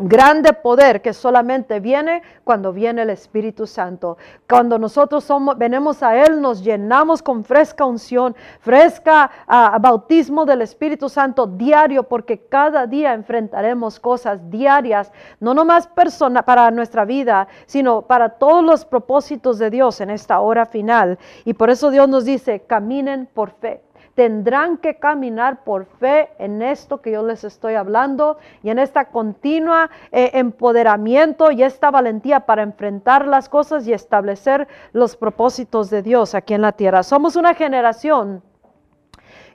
grande 0.00 0.52
poder 0.52 1.02
que 1.02 1.12
solamente 1.12 1.80
viene 1.80 2.22
cuando 2.44 2.72
viene 2.72 3.02
el 3.02 3.10
Espíritu 3.10 3.66
Santo. 3.66 4.16
Cuando 4.48 4.78
nosotros 4.78 5.24
somos, 5.24 5.56
venimos 5.58 6.02
a 6.02 6.16
Él, 6.16 6.40
nos 6.40 6.62
llenamos 6.62 7.22
con 7.22 7.44
fresca 7.44 7.84
unción, 7.84 8.34
fresca 8.60 9.30
ah, 9.46 9.78
bautismo 9.80 10.44
del 10.44 10.62
Espíritu 10.62 11.08
Santo 11.08 11.46
diario, 11.46 12.04
porque 12.04 12.46
cada 12.48 12.86
día 12.86 13.12
enfrentaremos 13.12 14.00
cosas 14.00 14.50
diarias, 14.50 15.12
no 15.38 15.54
nomás 15.54 15.86
persona, 15.86 16.42
para 16.42 16.70
nuestra 16.70 17.04
vida, 17.04 17.48
sino 17.66 18.02
para 18.02 18.30
todos 18.30 18.64
los 18.64 18.84
propósitos 18.84 19.58
de 19.58 19.70
Dios 19.70 20.00
en 20.00 20.10
esta 20.10 20.40
hora 20.40 20.66
final. 20.66 21.18
Y 21.44 21.54
por 21.54 21.70
eso 21.70 21.90
Dios 21.90 22.08
nos 22.08 22.24
dice, 22.24 22.60
caminen 22.60 23.28
por 23.32 23.50
fe 23.50 23.82
tendrán 24.20 24.76
que 24.76 24.96
caminar 24.96 25.64
por 25.64 25.86
fe 25.86 26.28
en 26.38 26.60
esto 26.60 27.00
que 27.00 27.10
yo 27.10 27.22
les 27.22 27.42
estoy 27.42 27.72
hablando 27.72 28.36
y 28.62 28.68
en 28.68 28.78
esta 28.78 29.06
continua 29.06 29.88
eh, 30.12 30.32
empoderamiento 30.34 31.50
y 31.50 31.62
esta 31.62 31.90
valentía 31.90 32.40
para 32.40 32.60
enfrentar 32.62 33.26
las 33.26 33.48
cosas 33.48 33.86
y 33.86 33.94
establecer 33.94 34.68
los 34.92 35.16
propósitos 35.16 35.88
de 35.88 36.02
Dios 36.02 36.34
aquí 36.34 36.52
en 36.52 36.60
la 36.60 36.72
tierra. 36.72 37.02
Somos 37.02 37.34
una 37.34 37.54
generación 37.54 38.42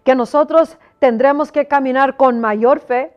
que 0.03 0.15
nosotros 0.15 0.79
tendremos 0.98 1.51
que 1.51 1.67
caminar 1.67 2.17
con 2.17 2.39
mayor 2.39 2.79
fe, 2.79 3.15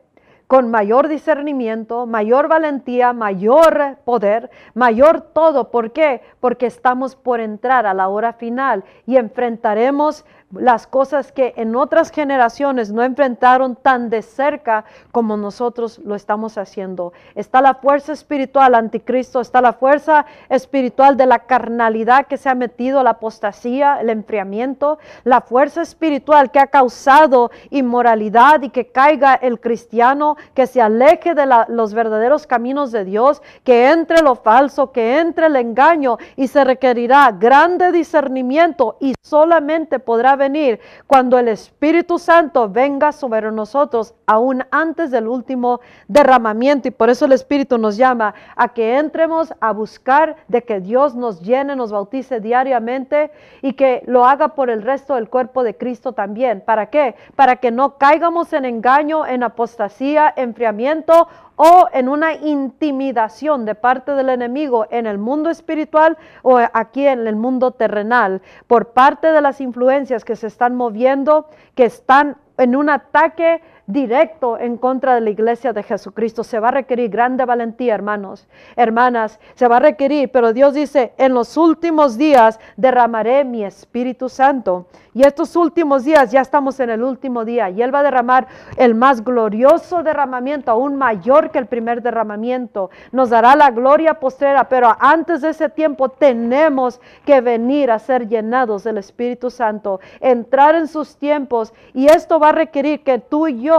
con 0.49 0.71
mayor 0.71 1.09
discernimiento, 1.09 2.07
mayor 2.07 2.49
valentía, 2.49 3.15
mayor 3.15 3.99
poder, 4.05 4.51
mayor 4.75 5.21
todo. 5.21 5.71
¿Por 5.71 5.93
qué? 5.93 6.23
Porque 6.41 6.67
estamos 6.67 7.17
por 7.17 7.41
entrar 7.41 7.87
a 7.87 7.93
la 7.93 8.09
hora 8.09 8.33
final 8.33 8.85
y 9.07 9.17
enfrentaremos 9.17 10.27
las 10.53 10.87
cosas 10.87 11.31
que 11.31 11.53
en 11.57 11.77
otras 11.77 12.11
generaciones 12.11 12.91
no 12.91 13.03
enfrentaron 13.03 13.77
tan 13.77 14.09
de 14.09 14.23
cerca 14.23 14.85
como 15.13 15.37
nosotros 15.37 15.99
lo 15.99 16.15
estamos 16.15 16.57
haciendo. 16.57 17.13
Está 17.35 17.61
la 17.61 17.75
fuerza 17.75 18.13
espiritual 18.13 18.75
anticristo, 18.75 19.41
está 19.41 19.61
la 19.61 19.75
fuerza 19.75 20.25
espiritual 20.49 21.17
de 21.19 21.27
la 21.27 21.41
carnalidad 21.41 22.27
que 22.27 22.39
se 22.39 22.49
ha 22.49 22.55
metido, 22.55 23.03
la 23.03 23.11
apostasía, 23.11 24.01
el 24.01 24.09
enfriamiento, 24.09 24.99
la 25.25 25.43
fuerza 25.43 25.83
espiritual 25.83 26.51
que 26.51 26.61
ha 26.61 26.69
causado 26.69 27.51
inmoralidad 27.71 28.63
y 28.63 28.71
que 28.71 28.87
caiga 28.87 29.35
el 29.35 29.61
cristiano, 29.61 30.37
que 30.55 30.67
se 30.67 30.81
aleje 30.81 31.35
de 31.35 31.47
los 31.69 31.93
verdaderos 31.93 32.47
caminos 32.47 32.91
de 32.91 33.05
Dios, 33.05 33.43
que 33.65 33.91
entre 33.91 34.23
lo 34.23 34.35
falso, 34.35 34.93
que 34.93 35.19
entre 35.19 35.47
el 35.47 35.57
engaño 35.57 36.17
y 36.37 36.49
se 36.49 36.65
requerirá 36.65 37.33
grande 37.33 37.93
discernimiento 37.93 38.97
y 39.01 39.15
solamente 39.23 39.99
podrá 39.99 40.38
venir 40.39 40.81
cuando 41.07 41.39
el 41.39 41.49
Espíritu 41.49 42.19
Santo 42.19 42.71
venga 42.71 43.13
sobre 43.13 43.53
nosotros, 43.53 44.15
aún 44.27 44.65
antes 44.71 45.11
del 45.11 45.29
último 45.29 45.81
derramamiento. 46.07 46.89
Y 46.89 46.93
por 46.93 47.11
eso 47.11 47.27
el 47.27 47.33
Espíritu 47.33 47.77
nos 47.77 47.99
llama 47.99 48.35
a 48.57 48.69
que 48.69 48.97
entremos 48.97 49.53
a 49.61 49.73
buscar 49.73 50.37
de 50.49 50.63
que 50.63 50.81
Dios 50.81 51.15
nos 51.15 51.43
llene, 51.43 51.77
nos 51.77 51.93
bautice 51.93 52.41
diariamente 52.41 53.31
y 53.61 53.75
que 53.75 54.03
lo 54.07 54.25
haga 54.25 54.49
por 54.55 54.71
el 54.71 54.83
resto 54.83 55.17
del 55.17 55.29
cuerpo 55.29 55.63
de 55.63 55.77
Cristo 55.77 56.13
también. 56.13 56.63
¿Para 56.63 56.87
qué? 56.87 57.17
Para 57.37 57.57
que 57.57 57.71
no 57.71 57.99
caigamos 57.99 58.53
en 58.55 58.65
engaño, 58.65 59.27
en 59.27 59.43
apostasía, 59.43 60.33
enfriamiento 60.37 61.29
o 61.59 61.89
en 61.93 62.09
una 62.09 62.35
intimidación 62.35 63.67
de 63.67 63.75
parte 63.75 64.13
del 64.13 64.31
enemigo 64.31 64.87
en 64.91 65.07
el 65.07 65.19
mundo 65.19 65.51
espiritual 65.51 66.17
o 66.43 66.59
aquí 66.73 67.07
en 67.07 67.27
el 67.27 67.37
mundo 67.37 67.73
terrenal, 67.73 68.41
por 68.67 68.93
parte 68.93 69.33
de 69.33 69.41
las 69.41 69.61
influencias 69.61 70.25
que 70.25 70.37
se 70.37 70.47
están 70.47 70.77
moviendo, 70.77 71.49
que 71.75 71.85
están 71.85 72.37
en 72.59 72.77
un 72.77 72.89
ataque 72.89 73.61
directo 73.89 74.59
en 74.59 74.77
contra 74.77 75.15
de 75.15 75.23
la 75.23 75.31
iglesia 75.31 75.73
de 75.73 75.83
Jesucristo. 75.83 76.45
Se 76.45 76.61
va 76.61 76.69
a 76.69 76.73
requerir 76.73 77.11
grande 77.11 77.45
valentía, 77.47 77.95
hermanos, 77.95 78.47
hermanas, 78.77 79.41
se 79.55 79.67
va 79.67 79.79
a 79.79 79.81
requerir, 79.81 80.31
pero 80.31 80.53
Dios 80.53 80.75
dice, 80.75 81.15
en 81.17 81.33
los 81.33 81.57
últimos 81.57 82.19
días 82.19 82.61
derramaré 82.77 83.45
mi 83.45 83.65
Espíritu 83.65 84.29
Santo. 84.29 84.87
Y 85.15 85.23
estos 85.27 85.57
últimos 85.57 86.05
días, 86.05 86.31
ya 86.31 86.43
estamos 86.43 86.79
en 86.81 86.91
el 86.91 87.03
último 87.03 87.45
día, 87.45 87.71
y 87.71 87.83
Él 87.83 87.93
va 87.93 88.01
a 88.01 88.05
derramar 88.05 88.47
el 88.77 88.95
más 88.95 89.25
glorioso 89.25 90.03
derramamiento, 90.03 90.71
aún 90.71 90.97
mayor 90.97 91.51
que 91.51 91.59
el 91.59 91.67
primer 91.67 92.03
derramamiento. 92.03 92.91
Nos 93.11 93.31
dará 93.31 93.57
la 93.57 93.71
gloria 93.71 94.21
postrera, 94.21 94.69
pero 94.69 94.95
antes 95.01 95.41
de 95.41 95.49
ese 95.49 95.71
tiempo 95.71 96.11
tenemos 96.11 97.01
que 97.25 97.41
venir 97.41 97.91
a 97.91 97.99
ser 97.99 98.29
llenados 98.29 98.85
del 98.85 98.99
Espíritu 98.99 99.51
Santo, 99.51 99.99
entrar 100.21 100.75
en 100.75 100.87
sus 100.87 101.17
tiempos, 101.17 101.73
y 101.95 102.07
esto 102.07 102.39
va 102.39 102.51
a 102.51 102.53
requerir 102.53 103.03
que 103.03 103.19
tú 103.19 103.49
y 103.49 103.63
yo 103.63 103.78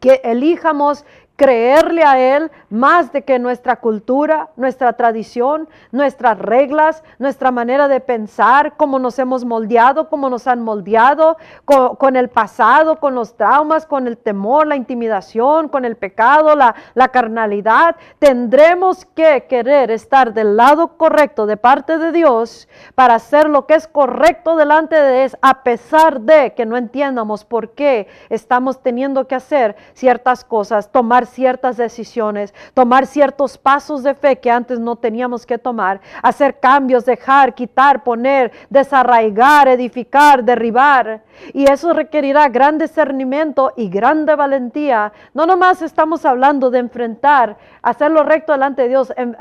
que 0.00 0.20
elijamos 0.24 1.04
creerle 1.36 2.04
a 2.04 2.36
Él 2.36 2.50
más 2.70 3.12
de 3.12 3.22
que 3.22 3.38
nuestra 3.38 3.76
cultura, 3.76 4.50
nuestra 4.56 4.92
tradición, 4.92 5.68
nuestras 5.90 6.38
reglas, 6.38 7.02
nuestra 7.18 7.50
manera 7.50 7.88
de 7.88 8.00
pensar, 8.00 8.76
cómo 8.76 8.98
nos 8.98 9.18
hemos 9.18 9.44
moldeado, 9.44 10.08
cómo 10.08 10.30
nos 10.30 10.46
han 10.46 10.62
moldeado, 10.62 11.36
con, 11.64 12.16
el 12.16 12.28
pasado, 12.28 13.00
con 13.00 13.14
los 13.14 13.36
traumas, 13.36 13.86
con 13.86 14.06
el 14.06 14.16
temor, 14.16 14.66
la 14.66 14.76
intimidación, 14.76 15.68
con 15.68 15.84
el 15.84 15.96
pecado, 15.96 16.54
la, 16.54 16.74
la 16.94 17.08
carnalidad. 17.08 17.96
Tendremos 18.18 19.04
que 19.04 19.46
querer 19.48 19.90
estar 19.90 20.34
del 20.34 20.56
lado 20.56 20.96
correcto 20.96 21.46
de 21.46 21.56
parte 21.56 21.98
de 21.98 22.12
Dios 22.12 22.68
para 22.94 23.16
hacer 23.16 23.48
lo 23.48 23.66
que 23.66 23.74
es 23.74 23.88
correcto 23.88 24.56
delante 24.56 24.94
de 24.94 25.24
Él, 25.24 25.32
a 25.42 25.62
pesar 25.64 26.20
de 26.20 26.54
que 26.54 26.66
no 26.66 26.76
entiendamos 26.76 27.44
por 27.44 27.70
qué 27.70 28.06
estamos 28.28 28.80
teniendo 28.82 29.26
que 29.26 29.34
hacer 29.34 29.74
ciertas 29.94 30.44
cosas, 30.44 30.90
tomar 30.92 31.23
ciertas 31.24 31.76
decisiones, 31.76 32.54
tomar 32.74 33.06
ciertos 33.06 33.58
pasos 33.58 34.02
de 34.02 34.14
fe 34.14 34.36
que 34.36 34.50
antes 34.50 34.78
no 34.78 34.96
teníamos 34.96 35.46
que 35.46 35.58
tomar, 35.58 36.00
hacer 36.22 36.58
cambios, 36.58 37.04
dejar, 37.04 37.54
quitar, 37.54 38.02
poner, 38.02 38.52
desarraigar, 38.70 39.68
edificar, 39.68 40.44
derribar. 40.44 41.22
Y 41.52 41.70
eso 41.70 41.92
requerirá 41.92 42.48
gran 42.48 42.78
discernimiento 42.78 43.72
y 43.76 43.88
grande 43.88 44.34
valentía. 44.34 45.12
No 45.32 45.46
nomás 45.46 45.82
estamos 45.82 46.24
hablando 46.24 46.70
de 46.70 46.78
enfrentar, 46.78 47.56
hacerlo 47.82 48.22
recto 48.22 48.52
delante 48.52 48.82
de 48.82 48.88
Dios, 48.88 49.12
em, 49.16 49.34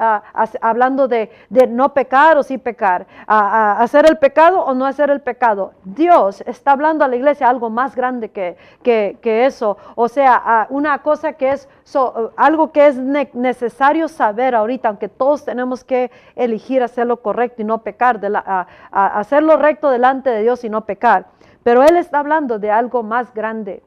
hablando 0.61 1.07
de, 1.07 1.31
no 1.69 1.93
pecar 1.93 2.37
o 2.37 2.43
sí 2.43 2.57
pecar, 2.57 3.05
hacer 3.27 4.05
el 4.09 4.17
pecado 4.17 4.61
o 4.61 4.73
no 4.73 4.85
hacer 4.85 5.09
el 5.09 5.21
pecado. 5.21 5.73
Dios 5.83 6.43
está 6.45 6.71
hablando 6.71 7.05
a 7.05 7.07
la 7.07 7.15
iglesia 7.15 7.47
algo 7.47 7.69
más 7.69 7.95
grande 7.95 8.29
que 8.29 9.45
eso. 9.45 9.77
O 9.95 10.07
sea, 10.07 10.67
una 10.69 10.99
cosa 10.99 11.33
que 11.33 11.51
es 11.51 11.69
So, 11.83 12.31
algo 12.37 12.71
que 12.71 12.87
es 12.87 12.97
necesario 12.97 14.07
saber 14.07 14.55
ahorita, 14.55 14.87
aunque 14.87 15.09
todos 15.09 15.43
tenemos 15.43 15.83
que 15.83 16.11
elegir 16.35 16.81
hacer 16.81 17.07
lo 17.07 17.21
correcto 17.21 17.61
y 17.61 17.65
no 17.65 17.83
pecar, 17.83 18.19
de 18.19 18.29
la, 18.29 18.67
hacer 18.91 19.43
lo 19.43 19.57
recto 19.57 19.89
delante 19.89 20.29
de 20.29 20.43
Dios 20.43 20.63
y 20.63 20.69
no 20.69 20.85
pecar. 20.85 21.27
Pero 21.63 21.83
Él 21.83 21.97
está 21.97 22.19
hablando 22.19 22.57
de 22.57 22.71
algo 22.71 23.03
más 23.03 23.33
grande, 23.33 23.83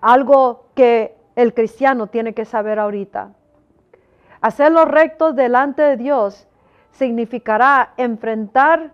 algo 0.00 0.66
que 0.74 1.16
el 1.36 1.54
cristiano 1.54 2.06
tiene 2.06 2.34
que 2.34 2.44
saber 2.44 2.78
ahorita. 2.78 3.30
Hacer 4.40 4.72
lo 4.72 4.84
recto 4.84 5.32
delante 5.32 5.80
de 5.80 5.96
Dios 5.96 6.46
significará 6.90 7.94
enfrentar 7.96 8.92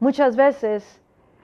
muchas 0.00 0.34
veces, 0.34 1.00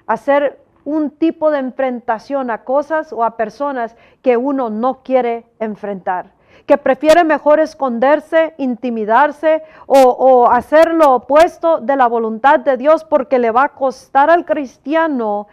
hacer 0.07 0.66
un 0.87 1.11
tipo 1.11 1.51
de 1.51 1.59
enfrentación 1.59 2.49
a 2.51 2.62
cosas 2.62 3.12
o 3.12 3.25
a 3.25 3.37
personas 3.37 3.96
que 4.22 4.37
uno 4.37 4.70
no 4.70 5.03
quiere 5.03 5.44
enfrentar, 5.59 6.33
que 6.64 6.79
prefiere 6.79 7.25
mejor 7.25 7.59
esconderse, 7.59 8.55
intimidarse 8.57 9.64
o, 9.87 10.49
hacer 10.49 10.94
lo 10.94 11.16
opuesto 11.16 11.81
de 11.81 11.96
la 11.96 12.07
voluntad 12.07 12.61
de 12.61 12.77
Dios 12.77 13.05
porque 13.05 13.40
le 13.40 13.51
va 13.51 13.64
a 13.64 13.68
costar 13.70 14.31
al 14.31 14.44
cristiano 14.44 15.49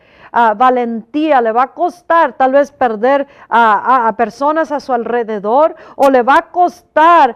valentía, 0.55 1.41
le 1.41 1.51
va 1.51 1.63
a 1.63 1.73
costar 1.73 2.33
tal 2.33 2.53
vez 2.53 2.71
perder 2.71 3.27
a, 3.49 4.13
personas 4.17 4.71
a 4.71 4.79
su 4.79 4.93
alrededor 4.93 5.75
o 5.95 6.09
le 6.09 6.23
va 6.23 6.37
a 6.37 6.51
costar, 6.51 7.35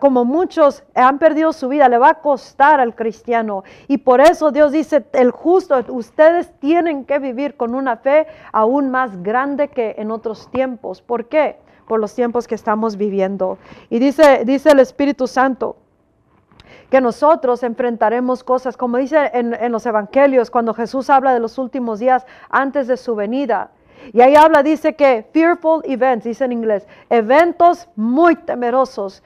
como 0.00 0.24
muchos 0.24 0.82
han 0.94 1.18
perdido 1.18 1.52
su 1.52 1.68
vida, 1.68 1.88
le 1.88 1.98
va 1.98 2.10
a 2.10 2.14
costar 2.14 2.80
al 2.80 2.94
cristiano. 2.94 3.64
Y 3.88 3.98
por 3.98 4.20
eso 4.20 4.50
Dios 4.50 4.72
dice, 4.72 5.04
el 5.12 5.30
justo, 5.30 5.84
ustedes 5.88 6.52
tienen 6.58 7.04
que 7.04 7.18
vivir 7.18 7.56
con 7.56 7.74
una 7.74 7.96
fe 7.96 8.26
aún 8.52 8.90
más 8.90 9.22
grande 9.22 9.68
que 9.68 9.94
en 9.98 10.10
otros 10.10 10.50
tiempos. 10.50 11.02
¿Por 11.02 11.26
qué? 11.26 11.58
Por 11.86 12.00
los 12.00 12.14
tiempos 12.14 12.46
que 12.46 12.54
estamos 12.54 12.96
viviendo. 12.96 13.58
Y 13.88 13.98
dice, 13.98 14.44
dice 14.44 14.70
el 14.70 14.80
Espíritu 14.80 15.26
Santo, 15.26 15.76
que 16.90 17.00
nosotros 17.00 17.62
enfrentaremos 17.62 18.44
cosas, 18.44 18.76
como 18.76 18.96
dice 18.96 19.30
en, 19.32 19.72
los 19.72 19.86
evangelios, 19.86 20.50
cuando 20.50 20.74
Jesús 20.74 21.08
habla 21.08 21.32
de 21.32 21.40
los 21.40 21.56
últimos 21.56 22.00
días 22.00 22.26
antes 22.50 22.88
de 22.88 22.96
su 22.96 23.14
venida. 23.14 23.70
Y 24.12 24.22
ahí 24.22 24.34
habla, 24.34 24.62
dice 24.62 24.94
que 24.96 25.28
fearful 25.32 25.82
events, 25.84 26.24
dice 26.24 26.44
en 26.44 26.52
inglés, 26.52 26.86
eventos 27.10 27.88
muy 27.96 28.34
temerosos 28.34 29.22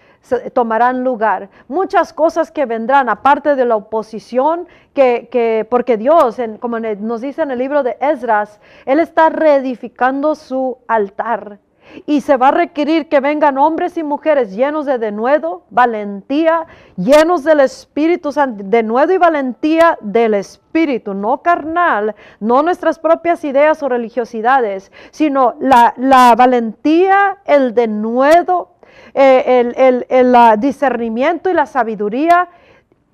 tomarán 0.52 1.04
lugar. 1.04 1.48
Muchas 1.68 2.12
cosas 2.12 2.50
que 2.50 2.66
vendrán, 2.66 3.08
aparte 3.08 3.54
de 3.54 3.64
la 3.64 3.76
oposición, 3.76 4.66
que, 4.92 5.28
que 5.30 5.66
porque 5.68 5.96
Dios, 5.96 6.38
como 6.60 6.80
nos 6.80 7.20
dice 7.20 7.42
en 7.42 7.50
el 7.50 7.58
libro 7.58 7.82
de 7.82 7.96
Esdras, 8.00 8.60
Él 8.84 9.00
está 9.00 9.28
reedificando 9.28 10.34
su 10.34 10.78
altar. 10.88 11.58
Y 12.06 12.20
se 12.20 12.36
va 12.36 12.48
a 12.48 12.52
requerir 12.52 13.08
que 13.08 13.20
vengan 13.20 13.58
hombres 13.58 13.96
y 13.96 14.02
mujeres 14.02 14.54
llenos 14.54 14.86
de 14.86 14.98
denuedo, 14.98 15.62
valentía, 15.70 16.66
llenos 16.96 17.44
del 17.44 17.60
Espíritu 17.60 18.32
Santo, 18.32 18.64
denuedo 18.66 19.12
y 19.12 19.18
valentía 19.18 19.98
del 20.00 20.34
Espíritu, 20.34 21.14
no 21.14 21.42
carnal, 21.42 22.14
no 22.40 22.62
nuestras 22.62 22.98
propias 22.98 23.44
ideas 23.44 23.82
o 23.82 23.88
religiosidades, 23.88 24.90
sino 25.10 25.54
la, 25.60 26.34
valentía, 26.36 27.38
el 27.44 27.74
denuedo, 27.74 28.70
eh, 29.14 30.04
el, 30.08 30.60
discernimiento 30.60 31.50
y 31.50 31.54
la 31.54 31.66
sabiduría, 31.66 32.48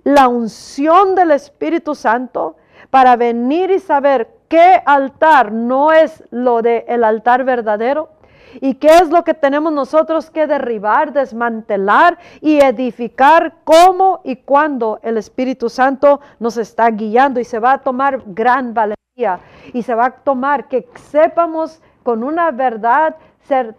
la 0.04 0.28
unción 0.28 1.14
del 1.14 1.32
Espíritu 1.32 1.94
Santo 1.94 2.56
para 2.90 3.16
venir 3.16 3.70
y 3.70 3.78
saber 3.78 4.28
qué 4.48 4.82
altar 4.84 5.52
no 5.52 5.92
es 5.92 6.24
lo 6.30 6.62
del 6.62 6.84
el 6.88 7.04
altar 7.04 7.44
verdadero 7.44 8.19
¿Y 8.60 8.74
qué 8.74 8.88
es 8.96 9.10
lo 9.10 9.24
que 9.24 9.34
tenemos 9.34 9.72
nosotros 9.72 10.30
que 10.30 10.46
derribar, 10.46 11.12
desmantelar 11.12 12.18
y 12.40 12.60
edificar? 12.60 13.54
¿Cómo 13.64 14.20
y 14.24 14.36
cuándo 14.36 15.00
el 15.02 15.16
Espíritu 15.16 15.68
Santo 15.68 16.20
nos 16.38 16.56
está 16.56 16.90
guiando? 16.90 17.40
Y 17.40 17.44
se 17.44 17.58
va 17.58 17.74
a 17.74 17.78
tomar 17.78 18.22
gran 18.26 18.74
valentía 18.74 19.40
y 19.72 19.82
se 19.82 19.94
va 19.94 20.06
a 20.06 20.10
tomar 20.10 20.68
que 20.68 20.88
sepamos 20.94 21.80
con 22.02 22.22
una 22.22 22.50
verdad 22.50 23.16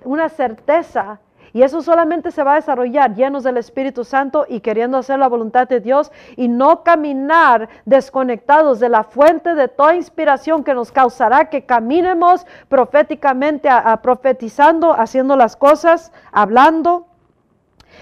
una 0.04 0.28
certeza 0.30 1.20
y 1.54 1.64
eso 1.64 1.82
solamente 1.82 2.32
se 2.32 2.44
va 2.44 2.54
a 2.54 2.56
desarrollar 2.56 3.14
llenos 3.14 3.44
del 3.44 3.58
Espíritu 3.58 4.04
Santo 4.04 4.46
y 4.48 4.62
queriendo 4.62 4.98
hacer 4.98 5.20
la 5.20 5.28
voluntad 5.28 5.68
de 5.68 5.80
Dios 5.80 6.12
y 6.36 6.48
no 6.48 6.84
caminar 6.84 7.70
desconectados 7.86 8.80
de 8.80 8.90
la 8.90 9.04
fuente 9.04 9.54
de 9.56 9.68
toda 9.68 9.96
inspiración 9.96 10.64
que 10.64 10.74
nos 10.74 10.92
causará 10.92 11.50
que 11.50 11.66
caminemos 11.66 12.46
proféticamente, 12.70 13.70
profetizando, 14.02 14.94
haciendo 14.94 15.36
las 15.36 15.56
cosas, 15.56 16.12
hablando 16.32 17.08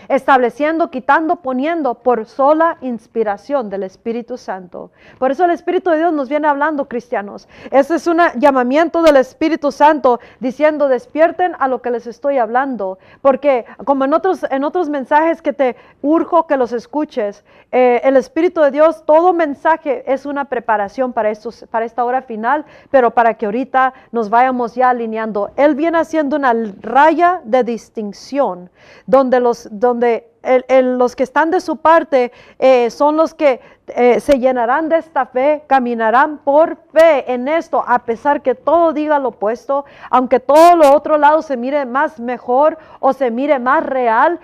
estableciendo, 0.07 0.89
quitando, 0.89 1.37
poniendo 1.37 1.95
por 1.95 2.25
sola 2.25 2.77
inspiración 2.81 3.69
del 3.69 3.83
Espíritu 3.83 4.37
Santo. 4.37 4.91
Por 5.17 5.31
eso 5.31 5.45
el 5.45 5.51
Espíritu 5.51 5.89
de 5.89 5.97
Dios 5.97 6.13
nos 6.13 6.29
viene 6.29 6.47
hablando, 6.47 6.87
cristianos. 6.87 7.47
Ese 7.71 7.95
es 7.95 8.07
un 8.07 8.19
llamamiento 8.35 9.01
del 9.01 9.17
Espíritu 9.17 9.71
Santo 9.71 10.19
diciendo, 10.39 10.87
despierten 10.87 11.55
a 11.59 11.67
lo 11.67 11.81
que 11.81 11.91
les 11.91 12.07
estoy 12.07 12.37
hablando. 12.37 12.99
Porque 13.21 13.65
como 13.85 14.05
en 14.05 14.13
otros, 14.13 14.45
en 14.49 14.63
otros 14.63 14.89
mensajes 14.89 15.41
que 15.41 15.53
te 15.53 15.75
urjo 16.01 16.47
que 16.47 16.57
los 16.57 16.71
escuches, 16.71 17.43
eh, 17.71 18.01
el 18.03 18.17
Espíritu 18.17 18.61
de 18.61 18.71
Dios, 18.71 19.03
todo 19.05 19.33
mensaje 19.33 20.03
es 20.11 20.25
una 20.25 20.45
preparación 20.45 21.13
para, 21.13 21.29
estos, 21.29 21.65
para 21.69 21.85
esta 21.85 22.03
hora 22.03 22.21
final, 22.21 22.65
pero 22.89 23.11
para 23.11 23.35
que 23.35 23.45
ahorita 23.45 23.93
nos 24.11 24.29
vayamos 24.29 24.75
ya 24.75 24.89
alineando. 24.89 25.51
Él 25.55 25.75
viene 25.75 25.99
haciendo 25.99 26.35
una 26.35 26.53
raya 26.81 27.41
de 27.43 27.63
distinción 27.63 28.69
donde 29.05 29.39
los 29.39 29.67
donde 29.79 30.29
los 30.83 31.15
que 31.15 31.23
están 31.23 31.51
de 31.51 31.59
su 31.59 31.77
parte 31.77 32.31
eh, 32.59 32.89
son 32.89 33.17
los 33.17 33.33
que 33.33 33.59
eh, 33.87 34.19
se 34.19 34.39
llenarán 34.39 34.87
de 34.87 34.97
esta 34.97 35.25
fe, 35.25 35.63
caminarán 35.67 36.37
por 36.37 36.77
fe 36.93 37.31
en 37.33 37.47
esto, 37.47 37.83
a 37.85 37.99
pesar 37.99 38.41
que 38.41 38.55
todo 38.55 38.93
diga 38.93 39.19
lo 39.19 39.29
opuesto, 39.29 39.83
aunque 40.09 40.39
todo 40.39 40.75
lo 40.75 40.93
otro 40.93 41.17
lado 41.17 41.41
se 41.41 41.57
mire 41.57 41.85
más 41.85 42.19
mejor 42.19 42.77
o 42.99 43.13
se 43.13 43.31
mire 43.31 43.59
más 43.59 43.83
real, 43.83 44.39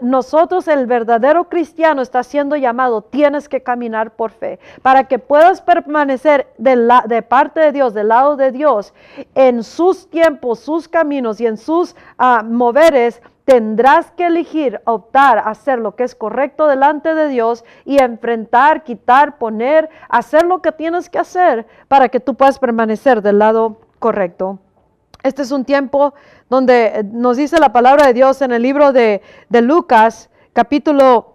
nosotros 0.00 0.66
el 0.66 0.86
verdadero 0.86 1.48
cristiano 1.48 2.00
está 2.00 2.22
siendo 2.22 2.56
llamado, 2.56 3.02
tienes 3.02 3.48
que 3.48 3.62
caminar 3.62 4.12
por 4.12 4.30
fe, 4.30 4.58
para 4.82 5.04
que 5.04 5.18
puedas 5.18 5.60
permanecer 5.60 6.48
de, 6.56 7.22
parte 7.28 7.60
de 7.60 7.72
Dios, 7.72 7.92
del 7.92 8.08
lado 8.08 8.36
de 8.36 8.50
Dios, 8.50 8.94
en 9.34 9.62
sus 9.62 10.08
tiempos, 10.08 10.60
sus 10.60 10.88
caminos 10.88 11.40
y 11.40 11.46
en 11.46 11.58
sus 11.58 11.94
uh, 12.18 12.42
moveres 12.44 13.20
tendrás 13.46 14.10
que 14.10 14.26
elegir, 14.26 14.80
optar, 14.84 15.38
hacer 15.38 15.78
lo 15.78 15.94
que 15.94 16.02
es 16.02 16.16
correcto 16.16 16.66
delante 16.66 17.14
de 17.14 17.28
Dios 17.28 17.64
y 17.84 17.98
enfrentar, 17.98 18.82
quitar, 18.82 19.38
poner, 19.38 19.88
hacer 20.08 20.44
lo 20.44 20.60
que 20.60 20.72
tienes 20.72 21.08
que 21.08 21.20
hacer 21.20 21.64
para 21.86 22.08
que 22.08 22.18
tú 22.18 22.34
puedas 22.34 22.58
permanecer 22.58 23.22
del 23.22 23.38
lado 23.38 23.78
correcto. 24.00 24.58
Este 25.22 25.42
es 25.42 25.52
un 25.52 25.64
tiempo 25.64 26.12
donde 26.50 26.86
eh, 26.86 27.04
nos 27.04 27.36
dice 27.36 27.60
la 27.60 27.72
palabra 27.72 28.08
de 28.08 28.14
Dios 28.14 28.42
en 28.42 28.50
el 28.50 28.62
libro 28.62 28.92
de, 28.92 29.22
Lucas, 29.48 30.28
capítulo 30.52 31.34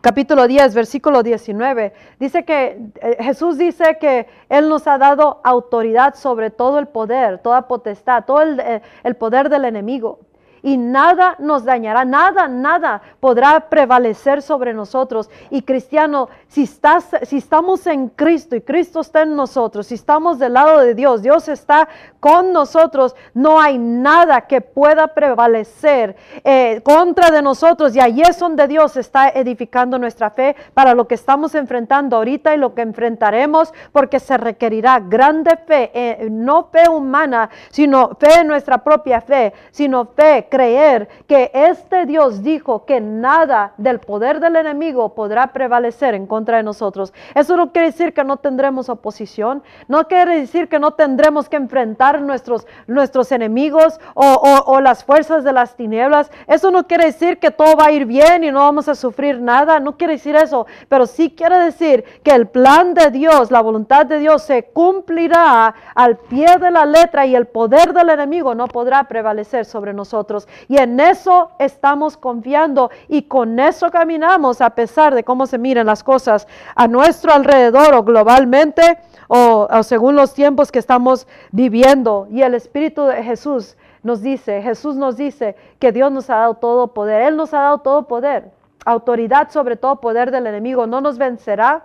capítulo 0.00 0.46
10, 0.46 0.74
versículo 0.74 1.22
19, 1.22 1.92
dice 2.18 2.44
que 2.44 2.80
eh, 3.00 3.16
Jesús 3.20 3.58
dice 3.58 3.98
que 4.00 4.26
Él 4.48 4.68
nos 4.68 4.86
ha 4.86 4.98
dado 4.98 5.40
autoridad 5.44 6.14
sobre 6.14 6.50
todo 6.50 6.78
el 6.78 6.88
poder, 6.88 7.38
toda 7.38 7.68
potestad, 7.68 8.24
todo 8.24 8.42
el, 8.42 8.60
eh, 8.60 8.82
el 9.04 9.16
poder 9.16 9.48
del 9.48 9.64
enemigo 9.64 10.20
y 10.62 10.76
nada 10.76 11.36
nos 11.38 11.64
dañará, 11.64 12.04
nada, 12.04 12.48
nada 12.48 13.02
podrá 13.20 13.68
prevalecer 13.68 14.42
sobre 14.42 14.74
nosotros. 14.74 15.30
Y 15.50 15.62
cristiano, 15.62 16.28
si, 16.48 16.64
estás, 16.64 17.08
si 17.22 17.38
estamos 17.38 17.86
en 17.86 18.08
Cristo 18.08 18.56
y 18.56 18.60
Cristo 18.60 19.00
está 19.00 19.22
en 19.22 19.36
nosotros, 19.36 19.86
si 19.86 19.94
estamos 19.94 20.38
del 20.38 20.54
lado 20.54 20.78
de 20.80 20.94
Dios, 20.94 21.22
Dios 21.22 21.48
está 21.48 21.88
con 22.20 22.52
nosotros, 22.52 23.14
no 23.34 23.60
hay 23.60 23.78
nada 23.78 24.42
que 24.42 24.60
pueda 24.60 25.08
prevalecer 25.08 26.16
eh, 26.44 26.80
contra 26.84 27.30
de 27.30 27.42
nosotros. 27.42 27.94
Y 27.94 28.00
ahí 28.00 28.20
es 28.22 28.38
donde 28.38 28.66
Dios 28.66 28.96
está 28.96 29.28
edificando 29.28 29.98
nuestra 29.98 30.30
fe 30.30 30.56
para 30.74 30.94
lo 30.94 31.06
que 31.06 31.14
estamos 31.14 31.54
enfrentando 31.54 32.16
ahorita 32.16 32.54
y 32.54 32.58
lo 32.58 32.74
que 32.74 32.82
enfrentaremos, 32.82 33.72
porque 33.92 34.20
se 34.20 34.36
requerirá 34.36 35.00
grande 35.00 35.56
fe, 35.56 35.90
eh, 35.94 36.28
no 36.30 36.64
fe 36.64 36.88
humana, 36.88 37.50
sino 37.70 38.16
fe 38.18 38.40
en 38.40 38.48
nuestra 38.48 38.78
propia 38.78 39.20
fe, 39.20 39.52
sino 39.70 40.06
fe 40.06 40.47
creer 40.48 41.08
que 41.26 41.50
este 41.54 42.06
Dios 42.06 42.42
dijo 42.42 42.84
que 42.84 43.00
nada 43.00 43.72
del 43.76 43.98
poder 43.98 44.40
del 44.40 44.56
enemigo 44.56 45.14
podrá 45.14 45.48
prevalecer 45.48 46.14
en 46.14 46.26
contra 46.26 46.58
de 46.58 46.62
nosotros. 46.62 47.12
Eso 47.34 47.56
no 47.56 47.72
quiere 47.72 47.88
decir 47.88 48.12
que 48.12 48.24
no 48.24 48.36
tendremos 48.36 48.88
oposición, 48.88 49.62
no 49.86 50.06
quiere 50.08 50.40
decir 50.40 50.68
que 50.68 50.78
no 50.78 50.92
tendremos 50.92 51.48
que 51.48 51.56
enfrentar 51.56 52.22
nuestros, 52.22 52.66
nuestros 52.86 53.32
enemigos 53.32 54.00
o, 54.14 54.80
las 54.80 55.04
fuerzas 55.04 55.44
de 55.44 55.52
las 55.52 55.74
tinieblas. 55.74 56.30
Eso 56.46 56.70
no 56.70 56.86
quiere 56.86 57.06
decir 57.06 57.38
que 57.38 57.50
todo 57.50 57.76
va 57.76 57.86
a 57.86 57.92
ir 57.92 58.06
bien 58.06 58.44
y 58.44 58.50
no 58.50 58.60
vamos 58.60 58.88
a 58.88 58.94
sufrir 58.94 59.40
nada, 59.40 59.80
no 59.80 59.96
quiere 59.96 60.14
decir 60.14 60.36
eso, 60.36 60.66
pero 60.88 61.06
sí 61.06 61.30
quiere 61.30 61.58
decir 61.58 62.04
que 62.22 62.30
el 62.30 62.46
plan 62.46 62.94
de 62.94 63.10
Dios, 63.10 63.50
la 63.50 63.60
voluntad 63.60 64.06
de 64.06 64.18
Dios 64.18 64.42
se 64.42 64.64
cumplirá 64.64 65.74
al 65.94 66.16
pie 66.16 66.58
de 66.58 66.70
la 66.70 66.86
letra 66.86 67.26
y 67.26 67.34
el 67.34 67.46
poder 67.46 67.92
del 67.92 68.10
enemigo 68.10 68.54
no 68.54 68.68
podrá 68.68 69.04
prevalecer 69.04 69.64
sobre 69.64 69.92
nosotros. 69.92 70.37
Y 70.68 70.76
en 70.76 71.00
eso 71.00 71.50
estamos 71.58 72.16
confiando 72.16 72.90
y 73.08 73.22
con 73.22 73.58
eso 73.58 73.90
caminamos 73.90 74.60
a 74.60 74.70
pesar 74.70 75.14
de 75.14 75.24
cómo 75.24 75.46
se 75.46 75.58
miren 75.58 75.86
las 75.86 76.04
cosas 76.04 76.46
a 76.74 76.86
nuestro 76.86 77.32
alrededor 77.32 77.94
o 77.94 78.02
globalmente 78.02 78.98
o, 79.28 79.66
o 79.70 79.82
según 79.82 80.14
los 80.14 80.34
tiempos 80.34 80.70
que 80.70 80.78
estamos 80.78 81.26
viviendo. 81.50 82.28
Y 82.30 82.42
el 82.42 82.54
Espíritu 82.54 83.04
de 83.04 83.22
Jesús 83.22 83.76
nos 84.02 84.22
dice, 84.22 84.62
Jesús 84.62 84.96
nos 84.96 85.16
dice 85.16 85.56
que 85.78 85.92
Dios 85.92 86.12
nos 86.12 86.30
ha 86.30 86.36
dado 86.36 86.54
todo 86.54 86.88
poder. 86.88 87.22
Él 87.22 87.36
nos 87.36 87.52
ha 87.54 87.60
dado 87.60 87.78
todo 87.78 88.06
poder, 88.06 88.50
autoridad 88.84 89.50
sobre 89.50 89.76
todo 89.76 89.96
poder 89.96 90.30
del 90.30 90.46
enemigo. 90.46 90.86
No 90.86 91.00
nos 91.00 91.18
vencerá 91.18 91.84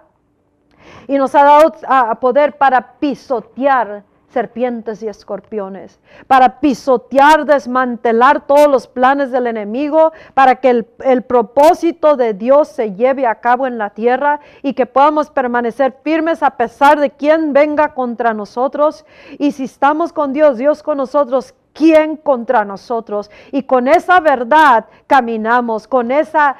y 1.07 1.17
nos 1.17 1.33
ha 1.35 1.43
dado 1.43 2.19
poder 2.19 2.57
para 2.57 2.93
pisotear 2.99 4.03
serpientes 4.33 5.01
y 5.03 5.07
escorpiones, 5.07 5.99
para 6.27 6.59
pisotear, 6.59 7.45
desmantelar 7.45 8.45
todos 8.45 8.67
los 8.67 8.87
planes 8.87 9.31
del 9.31 9.47
enemigo, 9.47 10.11
para 10.33 10.55
que 10.55 10.69
el, 10.69 10.87
el, 10.99 11.21
propósito 11.21 12.17
de 12.17 12.33
Dios 12.33 12.67
se 12.67 12.93
lleve 12.93 13.25
a 13.25 13.35
cabo 13.35 13.67
en 13.67 13.77
la 13.77 13.91
tierra 13.91 14.39
y 14.61 14.73
que 14.73 14.85
podamos 14.85 15.29
permanecer 15.29 15.95
firmes 16.03 16.43
a 16.43 16.57
pesar 16.57 16.99
de 16.99 17.11
quien 17.11 17.53
venga 17.53 17.93
contra 17.93 18.33
nosotros. 18.33 19.05
Y 19.37 19.51
si 19.51 19.65
estamos 19.65 20.11
con 20.11 20.33
Dios, 20.33 20.57
Dios 20.57 20.83
con 20.83 20.97
nosotros, 20.97 21.53
¿Quién 21.73 22.17
contra 22.17 22.63
nosotros? 22.63 23.31
Y 23.51 23.63
con 23.63 23.87
esa 23.87 24.19
verdad 24.19 24.85
caminamos, 25.07 25.87
con 25.87 26.11
esa 26.11 26.55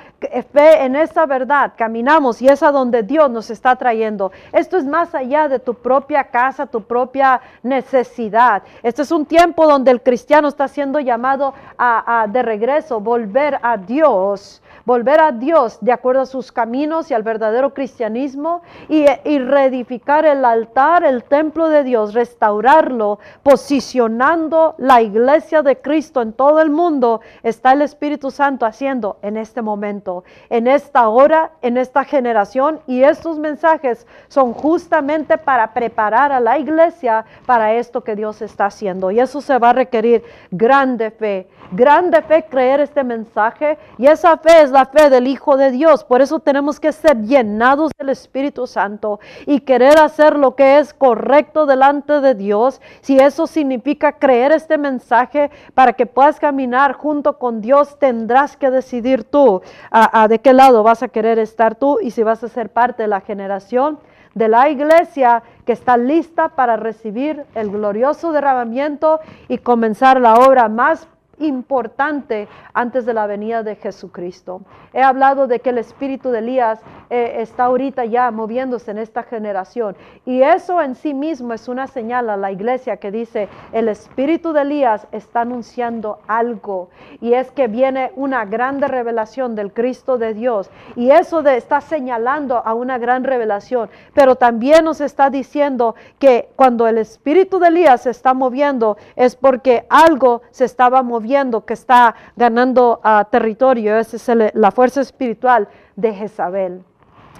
fe 0.51 0.83
en 0.83 0.95
esa 0.95 1.27
verdad 1.27 1.73
caminamos 1.77 2.41
y 2.41 2.47
es 2.47 2.63
a 2.63 2.71
donde 2.71 3.03
Dios 3.03 3.29
nos 3.29 3.51
está 3.51 3.75
trayendo. 3.75 4.31
Esto 4.51 4.75
es 4.77 4.85
más 4.85 5.13
allá 5.13 5.47
de 5.47 5.59
tu 5.59 5.75
propia 5.75 6.23
casa, 6.23 6.65
tu 6.65 6.81
propia 6.81 7.41
necesidad. 7.61 8.63
Este 8.81 9.03
es 9.03 9.11
un 9.11 9.27
tiempo 9.27 9.67
donde 9.67 9.91
el 9.91 10.01
cristiano 10.01 10.47
está 10.47 10.67
siendo 10.67 10.99
llamado 10.99 11.53
a, 11.77 12.25
de 12.27 12.41
regreso, 12.41 12.99
volver 12.99 13.59
a 13.61 13.77
Dios 13.77 14.62
volver 14.85 15.19
a 15.19 15.31
Dios 15.31 15.77
de 15.81 15.91
acuerdo 15.91 16.21
a 16.21 16.25
sus 16.25 16.51
caminos 16.51 17.09
y 17.09 17.13
al 17.13 17.23
verdadero 17.23 17.73
cristianismo 17.73 18.61
y, 18.89 19.05
reedificar 19.39 20.25
el 20.25 20.43
altar, 20.45 21.03
el 21.03 21.23
templo 21.23 21.69
de 21.69 21.83
Dios, 21.83 22.13
restaurarlo, 22.13 23.19
posicionando 23.43 24.75
la 24.77 25.01
iglesia 25.01 25.61
de 25.61 25.77
Cristo 25.77 26.21
en 26.21 26.33
todo 26.33 26.61
el 26.61 26.69
mundo, 26.69 27.21
está 27.43 27.73
el 27.73 27.81
Espíritu 27.81 28.31
Santo 28.31 28.65
haciendo 28.65 29.17
en 29.21 29.37
este 29.37 29.61
momento, 29.61 30.23
en 30.49 30.67
esta 30.67 31.07
hora, 31.07 31.51
en 31.61 31.77
esta 31.77 32.03
generación 32.03 32.79
y 32.87 33.03
estos 33.03 33.39
mensajes 33.39 34.07
son 34.27 34.53
justamente 34.53 35.37
para 35.37 35.73
preparar 35.73 36.31
a 36.31 36.39
la 36.39 36.57
iglesia 36.57 37.25
para 37.45 37.73
esto 37.73 38.03
que 38.03 38.15
Dios 38.15 38.41
está 38.41 38.65
haciendo. 38.65 39.11
Y 39.11 39.19
eso 39.19 39.41
se 39.41 39.57
va 39.57 39.69
a 39.69 39.73
requerir 39.73 40.23
grande 40.51 41.11
fe, 41.11 41.47
grande 41.71 42.21
fe 42.21 42.45
creer 42.49 42.79
este 42.81 43.03
mensaje 43.03 43.77
y 43.97 44.07
esa 44.07 44.37
fe 44.37 44.63
es 44.63 44.72
la 44.73 44.85
fe 44.87 45.09
del 45.09 45.27
Hijo 45.27 45.55
de 45.55 45.71
Dios. 45.71 46.03
Por 46.03 46.21
eso 46.21 46.39
tenemos 46.39 46.79
que 46.79 46.91
ser 46.91 47.21
llenados 47.21 47.91
del 47.97 48.09
Espíritu 48.09 48.67
Santo 48.67 49.19
y 49.45 49.61
querer 49.61 49.99
hacer 49.99 50.35
lo 50.35 50.55
que 50.55 50.79
es 50.79 50.93
correcto 50.93 51.65
delante 51.65 52.19
de 52.19 52.35
Dios. 52.35 52.81
Si 53.01 53.17
eso 53.17 53.47
significa 53.47 54.13
creer 54.13 54.51
este 54.51 54.77
mensaje 54.77 55.51
para 55.73 55.93
que 55.93 56.05
puedas 56.05 56.39
caminar 56.39 56.93
junto 56.93 57.37
con 57.37 57.61
Dios, 57.61 57.97
tendrás 57.99 58.57
que 58.57 58.69
decidir 58.69 59.23
tú 59.23 59.61
a, 59.91 60.27
de 60.27 60.39
qué 60.39 60.53
lado 60.53 60.83
vas 60.83 61.03
a 61.03 61.07
querer 61.07 61.39
estar 61.39 61.75
tú 61.75 61.99
y 62.01 62.11
si 62.11 62.23
vas 62.23 62.43
a 62.43 62.49
ser 62.49 62.69
parte 62.69 63.03
de 63.03 63.07
la 63.07 63.21
generación 63.21 63.99
de 64.33 64.47
la 64.47 64.67
iglesia 64.69 65.43
que 65.65 65.73
está 65.73 65.95
lista 65.95 66.49
para 66.49 66.75
recibir 66.75 67.45
el 67.53 67.69
glorioso 67.69 68.31
derramamiento 68.31 69.19
y 69.47 69.59
comenzar 69.59 70.19
la 70.19 70.33
obra 70.33 70.67
más 70.69 71.07
importante 71.39 72.47
antes 72.73 73.05
de 73.05 73.13
la 73.13 73.27
venida 73.27 73.63
de 73.63 73.75
Jesucristo. 73.75 74.61
He 74.93 75.01
hablado 75.01 75.47
de 75.47 75.59
que 75.59 75.71
el 75.71 75.79
espíritu 75.79 76.29
de 76.29 76.39
Elías 76.39 76.79
eh, 77.09 77.37
está 77.39 77.65
ahorita 77.65 78.05
ya 78.05 78.29
moviéndose 78.31 78.91
en 78.91 78.99
esta 78.99 79.23
generación. 79.23 79.95
Y 80.25 80.41
eso 80.41 80.81
en 80.81 80.95
sí 80.95 81.13
mismo 81.13 81.53
es 81.53 81.67
una 81.67 81.87
señal 81.87 82.29
a 82.29 82.37
la 82.37 82.51
iglesia 82.51 82.97
que 82.97 83.11
dice 83.11 83.49
el 83.71 83.89
espíritu 83.89 84.53
de 84.53 84.61
Elías 84.61 85.07
está 85.11 85.41
anunciando 85.41 86.19
algo. 86.27 86.89
Y 87.21 87.33
es 87.33 87.51
que 87.51 87.67
viene 87.67 88.11
una 88.15 88.45
grande 88.45 88.87
revelación 88.87 89.55
del 89.55 89.73
Cristo 89.73 90.17
de 90.17 90.33
Dios. 90.33 90.69
Y 90.95 91.09
eso 91.09 91.41
de, 91.41 91.57
está 91.57 91.81
señalando 91.81 92.57
a 92.57 92.73
una 92.73 92.97
gran 92.97 93.23
revelación, 93.23 93.89
pero 94.13 94.35
también 94.35 94.85
nos 94.85 95.01
está 95.01 95.29
diciendo 95.29 95.95
que 96.19 96.49
cuando 96.55 96.87
el 96.87 96.97
espíritu 96.97 97.59
de 97.59 97.69
Elías 97.69 98.01
se 98.01 98.11
está 98.11 98.33
moviendo 98.33 98.97
es 99.15 99.35
porque 99.35 99.85
algo 99.89 100.41
se 100.51 100.65
estaba 100.65 101.01
moviendo 101.01 101.22
viendo 101.23 101.65
que 101.65 101.73
está 101.73 102.13
ganando 102.35 103.01
uh, 103.03 103.23
territorio. 103.31 103.97
Esa 103.97 104.17
es 104.17 104.53
la 104.53 104.69
fuerza 104.69 105.01
espiritual 105.01 105.67
de 105.95 106.13
Jezabel. 106.13 106.83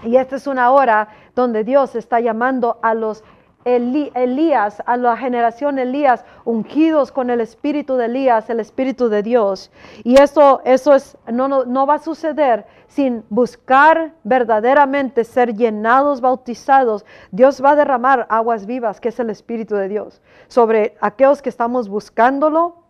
Y 0.03 0.17
esta 0.17 0.35
es 0.35 0.47
una 0.47 0.71
hora 0.71 1.09
donde 1.35 1.63
Dios 1.63 1.95
está 1.95 2.19
llamando 2.19 2.79
a 2.81 2.95
los 2.95 3.23
Elías, 3.65 4.83
a 4.85 4.97
la 4.97 5.15
generación 5.15 5.79
Elías, 5.79 6.25
ungidos 6.43 7.11
con 7.11 7.29
el 7.29 7.39
espíritu 7.39 7.95
de 7.95 8.05
Elías, 8.05 8.49
el 8.49 8.59
espíritu 8.59 9.07
de 9.07 9.23
Dios. 9.23 9.71
Y 10.03 10.19
eso, 10.21 10.61
eso 10.65 10.93
es, 10.93 11.17
no, 11.31 11.47
no, 11.47 11.63
no, 11.63 11.87
va 11.87 11.95
a 11.95 11.99
suceder 11.99 12.65
sin 12.87 13.23
buscar 13.29 14.13
verdaderamente 14.23 15.23
ser 15.23 15.55
llenados, 15.55 16.19
bautizados. 16.19 17.05
Dios 17.31 17.63
va 17.63 17.71
a 17.71 17.75
derramar 17.75 18.27
aguas 18.29 18.65
vivas, 18.65 18.99
que 18.99 19.09
es 19.09 19.19
el 19.19 19.29
espíritu 19.29 19.75
de 19.75 19.87
Dios, 19.87 20.21
sobre 20.47 20.97
aquellos 20.99 21.41
que 21.41 21.49
estamos 21.49 21.87
buscándolo 21.87 22.82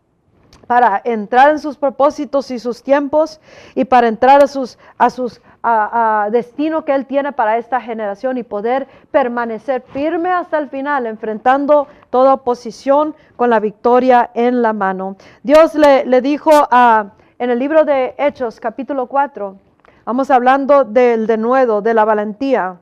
para 0.67 1.01
entrar 1.03 1.51
en 1.51 1.59
sus 1.59 1.77
propósitos 1.77 2.51
y 2.51 2.59
sus 2.59 2.83
tiempos 2.83 3.39
y 3.75 3.85
para 3.85 4.07
entrar 4.07 4.43
a 4.43 4.47
sus 4.47 4.77
a 4.97 5.09
sus 5.09 5.41
a, 5.61 6.27
destino 6.31 6.83
que 6.83 6.93
él 6.93 7.05
tiene 7.05 7.31
para 7.31 7.57
esta 7.57 7.79
generación 7.79 8.37
y 8.37 8.43
poder 8.43 8.87
permanecer 9.11 9.81
firme 9.81 10.29
hasta 10.29 10.57
el 10.57 10.69
final 10.69 11.05
enfrentando 11.05 11.87
toda 12.09 12.33
oposición 12.33 13.15
con 13.35 13.49
la 13.49 13.59
victoria 13.59 14.29
en 14.33 14.61
la 14.61 14.73
mano. 14.73 15.15
Dios 15.41 15.75
le, 15.75 16.05
le 16.05 16.21
dijo 16.21 16.51
a, 16.53 17.11
en 17.39 17.49
el 17.49 17.59
libro 17.59 17.85
de 17.85 18.13
Hechos 18.17 18.59
capítulo 18.59 19.07
4, 19.07 19.57
vamos 20.05 20.29
hablando 20.31 20.83
del 20.83 21.27
denuedo, 21.27 21.81
de 21.81 21.93
la 21.93 22.05
valentía. 22.05 22.77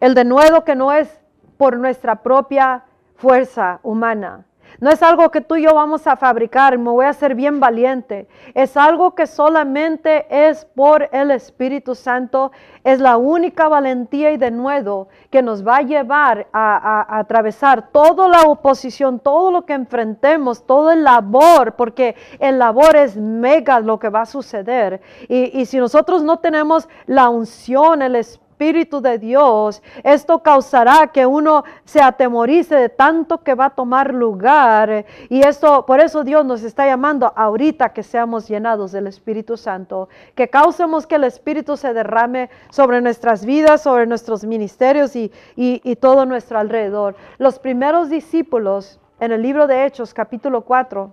El 0.00 0.14
denuedo 0.14 0.64
que 0.64 0.74
no 0.74 0.92
es 0.92 1.20
por 1.56 1.76
nuestra 1.76 2.16
propia 2.16 2.84
fuerza 3.16 3.80
humana, 3.82 4.44
no 4.80 4.90
es 4.90 5.02
algo 5.02 5.30
que 5.30 5.40
tú 5.40 5.56
y 5.56 5.62
yo 5.62 5.74
vamos 5.74 6.06
a 6.06 6.16
fabricar, 6.16 6.78
me 6.78 6.90
voy 6.90 7.04
a 7.04 7.10
hacer 7.10 7.34
bien 7.34 7.58
valiente. 7.58 8.28
Es 8.54 8.76
algo 8.76 9.14
que 9.14 9.26
solamente 9.26 10.26
es 10.30 10.64
por 10.64 11.08
el 11.12 11.30
Espíritu 11.30 11.94
Santo. 11.94 12.52
Es 12.84 13.00
la 13.00 13.16
única 13.16 13.68
valentía 13.68 14.30
y 14.30 14.36
denuedo 14.36 15.08
que 15.30 15.42
nos 15.42 15.66
va 15.66 15.78
a 15.78 15.82
llevar 15.82 16.46
a, 16.52 17.18
atravesar 17.18 17.90
toda 17.90 18.28
la 18.28 18.42
oposición, 18.42 19.18
todo 19.18 19.50
lo 19.50 19.62
que 19.62 19.72
enfrentemos, 19.72 20.64
todo 20.64 20.92
el 20.92 21.02
labor, 21.02 21.74
porque 21.74 22.14
el 22.38 22.58
labor 22.58 22.96
es 22.96 23.16
mega 23.16 23.80
lo 23.80 23.98
que 23.98 24.08
va 24.08 24.22
a 24.22 24.26
suceder. 24.26 25.00
Y, 25.28 25.58
y 25.58 25.66
si 25.66 25.78
nosotros 25.78 26.22
no 26.22 26.38
tenemos 26.38 26.88
la 27.06 27.28
unción, 27.28 28.02
el 28.02 28.16
Espíritu, 28.16 28.47
Espíritu 28.58 29.00
de 29.00 29.18
Dios, 29.18 29.80
esto 30.02 30.42
causará 30.42 31.06
que 31.12 31.24
uno 31.24 31.62
se 31.84 32.02
atemorice 32.02 32.74
de 32.74 32.88
tanto 32.88 33.38
que 33.44 33.54
va 33.54 33.66
a 33.66 33.70
tomar 33.70 34.12
lugar. 34.12 35.06
Y 35.28 35.46
esto, 35.46 35.86
por 35.86 36.00
eso 36.00 36.24
Dios 36.24 36.44
nos 36.44 36.64
está 36.64 36.84
llamando 36.84 37.32
ahorita 37.36 37.92
que 37.92 38.02
seamos 38.02 38.48
llenados 38.48 38.90
del 38.90 39.06
Espíritu 39.06 39.56
Santo, 39.56 40.08
que 40.34 40.48
causemos 40.48 41.06
que 41.06 41.14
el 41.14 41.22
Espíritu 41.22 41.76
se 41.76 41.94
derrame 41.94 42.50
sobre 42.70 43.00
nuestras 43.00 43.44
vidas, 43.44 43.84
sobre 43.84 44.08
nuestros 44.08 44.44
ministerios 44.44 45.14
y, 45.14 45.30
y 45.54 45.94
todo 45.94 46.26
nuestro 46.26 46.58
alrededor. 46.58 47.14
Los 47.38 47.60
primeros 47.60 48.10
discípulos 48.10 48.98
en 49.20 49.30
el 49.30 49.40
libro 49.40 49.68
de 49.68 49.86
Hechos, 49.86 50.12
capítulo 50.12 50.62
4, 50.62 51.12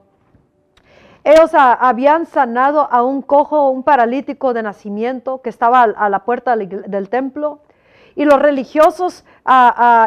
ellos 1.25 1.49
habían 1.55 2.27
sanado 2.27 2.87
a 2.91 3.03
un 3.03 3.23
cojo, 3.23 3.71
un 3.71 3.81
paralítico 3.81 4.53
de 4.53 4.61
nacimiento 4.61 5.41
que 5.41 5.49
estaba 5.49 5.81
a, 5.81 6.07
la 6.07 6.19
puerta 6.19 6.55
del, 6.55 7.09
templo. 7.09 7.61
Y 8.15 8.25
los 8.25 8.39
religiosos 8.39 9.25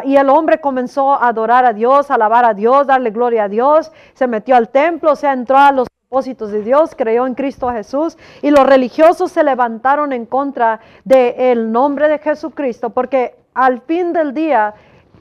y 0.05 0.15
el 0.15 0.29
hombre 0.29 0.61
comenzó 0.61 1.13
a 1.13 1.27
adorar 1.27 1.65
a 1.65 1.73
Dios, 1.73 2.09
alabar 2.09 2.45
a 2.45 2.53
Dios, 2.53 2.87
darle 2.87 3.11
gloria 3.11 3.43
a 3.43 3.49
Dios. 3.49 3.91
Se 4.13 4.27
metió 4.27 4.55
al 4.55 4.69
templo, 4.69 5.13
se 5.17 5.27
entró 5.27 5.57
a 5.57 5.73
los 5.73 5.89
propósitos 5.89 6.51
de 6.51 6.63
Dios, 6.63 6.95
creyó 6.95 7.27
en 7.27 7.35
Cristo 7.35 7.69
Jesús. 7.69 8.17
Y 8.41 8.51
los 8.51 8.65
religiosos 8.65 9.29
se 9.29 9.43
levantaron 9.43 10.13
en 10.13 10.25
contra 10.25 10.79
del 11.03 11.69
nombre 11.73 12.07
de 12.07 12.19
Jesucristo, 12.19 12.91
porque 12.91 13.35
al 13.53 13.81
fin 13.81 14.13
del 14.13 14.33
día 14.33 14.73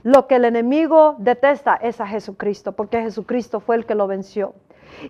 lo 0.04 0.28
que 0.28 0.36
el 0.36 0.44
enemigo 0.44 1.16
detesta 1.18 1.74
es 1.74 2.00
a 2.00 2.06
Jesucristo, 2.06 2.70
porque 2.70 3.02
Jesucristo 3.02 3.58
fue 3.58 3.74
el 3.74 3.84
que 3.84 3.96
lo 3.96 4.06
venció. 4.06 4.54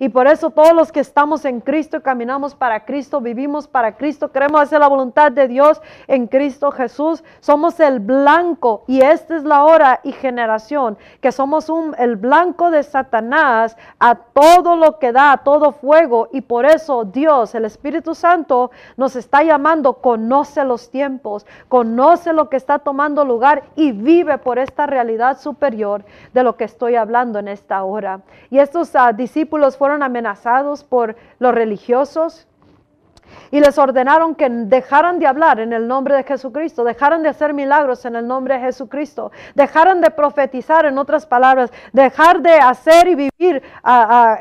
Y 0.01 0.09
por 0.09 0.27
eso 0.27 0.51
todos 0.51 0.73
los 0.73 0.93
que 0.93 1.01
estamos 1.01 1.45
en 1.45 1.61
Cristo, 1.61 2.03
caminamos 2.03 2.55
para 2.55 2.85
Cristo, 2.85 3.21
vivimos 3.21 3.69
para 3.69 3.97
Cristo, 3.97 4.31
queremos 4.31 4.61
hacer 4.61 4.81
la 4.81 4.89
voluntad 4.89 5.33
de 5.33 5.49
Dios 5.49 5.81
en 6.07 6.27
Cristo 6.27 6.71
Jesús, 6.71 7.23
somos 7.41 7.81
el 7.81 8.01
blanco 8.01 8.85
y 8.87 9.01
esta 9.01 9.37
es 9.37 9.45
la 9.45 9.65
hora 9.65 10.01
y 10.03 10.13
generación 10.13 10.99
que 11.21 11.33
somos 11.33 11.69
un, 11.69 11.95
el 11.99 12.17
blanco 12.17 12.71
de 12.71 12.83
Satanás 12.83 13.77
a 13.99 14.15
todo 14.15 14.77
lo 14.77 14.99
que 14.99 15.13
da, 15.13 15.33
a 15.33 15.39
todo 15.39 15.73
fuego. 15.73 16.29
Y 16.33 16.41
por 16.43 16.67
eso 16.67 17.05
Dios, 17.05 17.55
el 17.55 17.65
Espíritu 17.65 18.15
Santo, 18.15 18.71
nos 18.97 19.17
está 19.17 19.43
llamando, 19.43 19.95
conoce 19.95 20.65
los 20.65 20.91
tiempos, 20.91 21.47
conoce 21.69 22.33
lo 22.33 22.49
que 22.49 22.57
está 22.57 22.79
tomando 22.79 23.25
lugar 23.25 23.65
y 23.77 23.93
vive 23.93 24.39
por 24.39 24.59
esta 24.59 24.87
realidad 24.87 25.39
superior 25.39 26.05
de 26.33 26.43
lo 26.43 26.57
que 26.57 26.65
estoy 26.65 26.97
hablando 26.97 27.39
en 27.39 27.49
esta 27.49 27.83
hora. 27.85 28.21
Y 28.51 28.59
estos 28.59 28.95
uh, 28.95 29.15
discípulos 29.15 29.77
fueron 29.79 30.03
amenazados 30.03 30.85
por 30.85 31.17
los 31.39 31.55
religiosos 31.55 32.47
y 33.51 33.61
les 33.61 33.79
ordenaron 33.79 34.35
que 34.35 34.49
dejaran 34.49 35.19
de 35.19 35.27
hablar 35.27 35.61
en 35.61 35.73
el 35.73 35.87
nombre 35.87 36.17
de 36.17 36.25
Jesucristo, 36.25 36.85
dejaran 36.85 37.23
de 37.23 37.29
hacer 37.29 37.55
milagros 37.55 38.05
en 38.05 38.17
el 38.17 38.27
nombre 38.27 38.55
de 38.55 38.61
Jesucristo, 38.61 39.33
dejaran 39.55 40.01
de 40.01 40.11
profetizar 40.11 40.87
en 40.87 40.99
otras 40.99 41.27
palabras, 41.27 41.71
dejar 41.93 42.41
de 42.41 42.55
hacer 42.55 43.09
y 43.09 43.15
vivir 43.15 43.63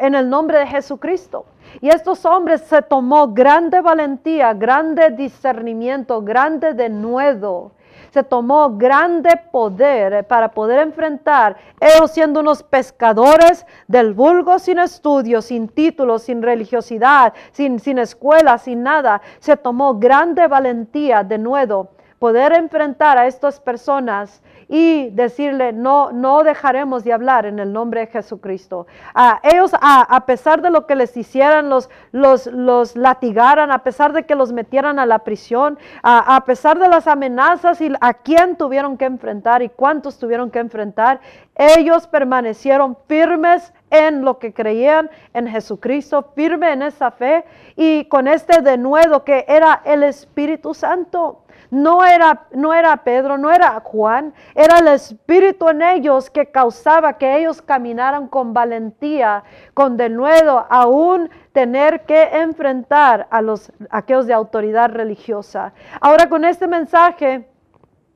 en 0.01 0.15
el 0.15 0.29
nombre 0.29 0.59
de 0.59 0.67
Jesucristo. 0.67 1.45
Y 1.81 1.89
estos 1.89 2.25
hombres 2.25 2.61
se 2.61 2.81
tomó 2.81 3.33
grande 3.33 3.81
valentía, 3.81 4.53
grande 4.53 5.11
discernimiento, 5.11 6.21
grande 6.21 6.73
denuedo 6.73 7.71
se 8.11 8.23
tomó 8.23 8.77
grande 8.77 9.29
poder 9.51 10.25
para 10.27 10.49
poder 10.49 10.79
enfrentar, 10.79 11.57
ellos 11.79 12.11
siendo 12.11 12.39
unos 12.39 12.63
pescadores 12.63 13.65
del 13.87 14.13
vulgo 14.13 14.59
sin 14.59 14.79
estudios, 14.79 15.45
sin 15.45 15.67
títulos, 15.67 16.23
sin 16.23 16.41
religiosidad, 16.41 17.33
sin, 17.51 17.79
sin 17.79 17.99
escuela, 17.99 18.57
sin 18.57 18.83
nada, 18.83 19.21
se 19.39 19.57
tomó 19.57 19.95
grande 19.99 20.47
valentía 20.47 21.23
de 21.23 21.37
nuevo 21.37 21.89
poder 22.19 22.53
enfrentar 22.53 23.17
a 23.17 23.27
estas 23.27 23.59
personas 23.59 24.41
y 24.69 25.09
decirle, 25.11 25.71
no, 25.71 26.11
no 26.11 26.43
dejaremos 26.43 27.03
de 27.03 27.13
hablar 27.13 27.45
en 27.45 27.59
el 27.59 27.71
nombre 27.71 28.01
de 28.01 28.07
Jesucristo. 28.07 28.87
A 29.13 29.39
ellos, 29.43 29.71
a, 29.79 30.25
pesar 30.25 30.61
de 30.61 30.69
lo 30.69 30.85
que 30.85 30.95
les 30.95 31.15
hicieran, 31.15 31.69
los, 31.69 31.89
los, 32.11 32.47
los 32.47 32.95
latigaran, 32.95 33.71
a 33.71 33.83
pesar 33.83 34.13
de 34.13 34.25
que 34.25 34.35
los 34.35 34.51
metieran 34.51 34.99
a 34.99 35.05
la 35.05 35.19
prisión, 35.19 35.77
a 36.03 36.43
pesar 36.45 36.79
de 36.79 36.89
las 36.89 37.07
amenazas 37.07 37.79
y 37.81 37.91
a 38.01 38.13
quién 38.13 38.57
tuvieron 38.57 38.97
que 38.97 39.05
enfrentar 39.05 39.61
y 39.61 39.69
cuántos 39.69 40.17
tuvieron 40.17 40.51
que 40.51 40.59
enfrentar, 40.59 41.21
ellos 41.55 42.07
permanecieron 42.07 42.97
firmes 43.07 43.73
en 43.89 44.23
lo 44.23 44.37
que 44.37 44.53
creían 44.53 45.09
en 45.33 45.47
Jesucristo, 45.47 46.31
firme 46.35 46.71
en 46.71 46.81
esa 46.81 47.11
fe 47.11 47.45
y 47.75 48.05
con 48.05 48.27
este 48.27 48.61
denuedo 48.61 49.23
que 49.23 49.45
era 49.47 49.81
el 49.85 50.03
Espíritu 50.03 50.73
Santo. 50.73 51.43
No 51.69 52.05
era, 52.05 52.47
no 52.51 52.73
era 52.73 52.95
Pedro, 52.97 53.37
no 53.37 53.51
era 53.51 53.79
Juan, 53.81 54.33
era 54.55 54.79
el 54.79 54.87
Espíritu 54.87 55.69
en 55.69 55.81
ellos 55.81 56.29
que 56.29 56.49
causaba 56.49 57.17
que 57.17 57.37
ellos 57.37 57.61
caminaran 57.61 58.27
con 58.27 58.53
valentía, 58.53 59.43
con 59.73 59.97
denuedo, 59.97 60.65
aún 60.69 61.29
tener 61.51 62.05
que 62.05 62.23
enfrentar 62.23 63.27
a 63.29 63.41
los 63.41 63.71
aquellos 63.89 64.27
de 64.27 64.33
autoridad 64.33 64.91
religiosa. 64.91 65.73
Ahora 65.99 66.29
con 66.29 66.45
este 66.45 66.67
mensaje 66.67 67.47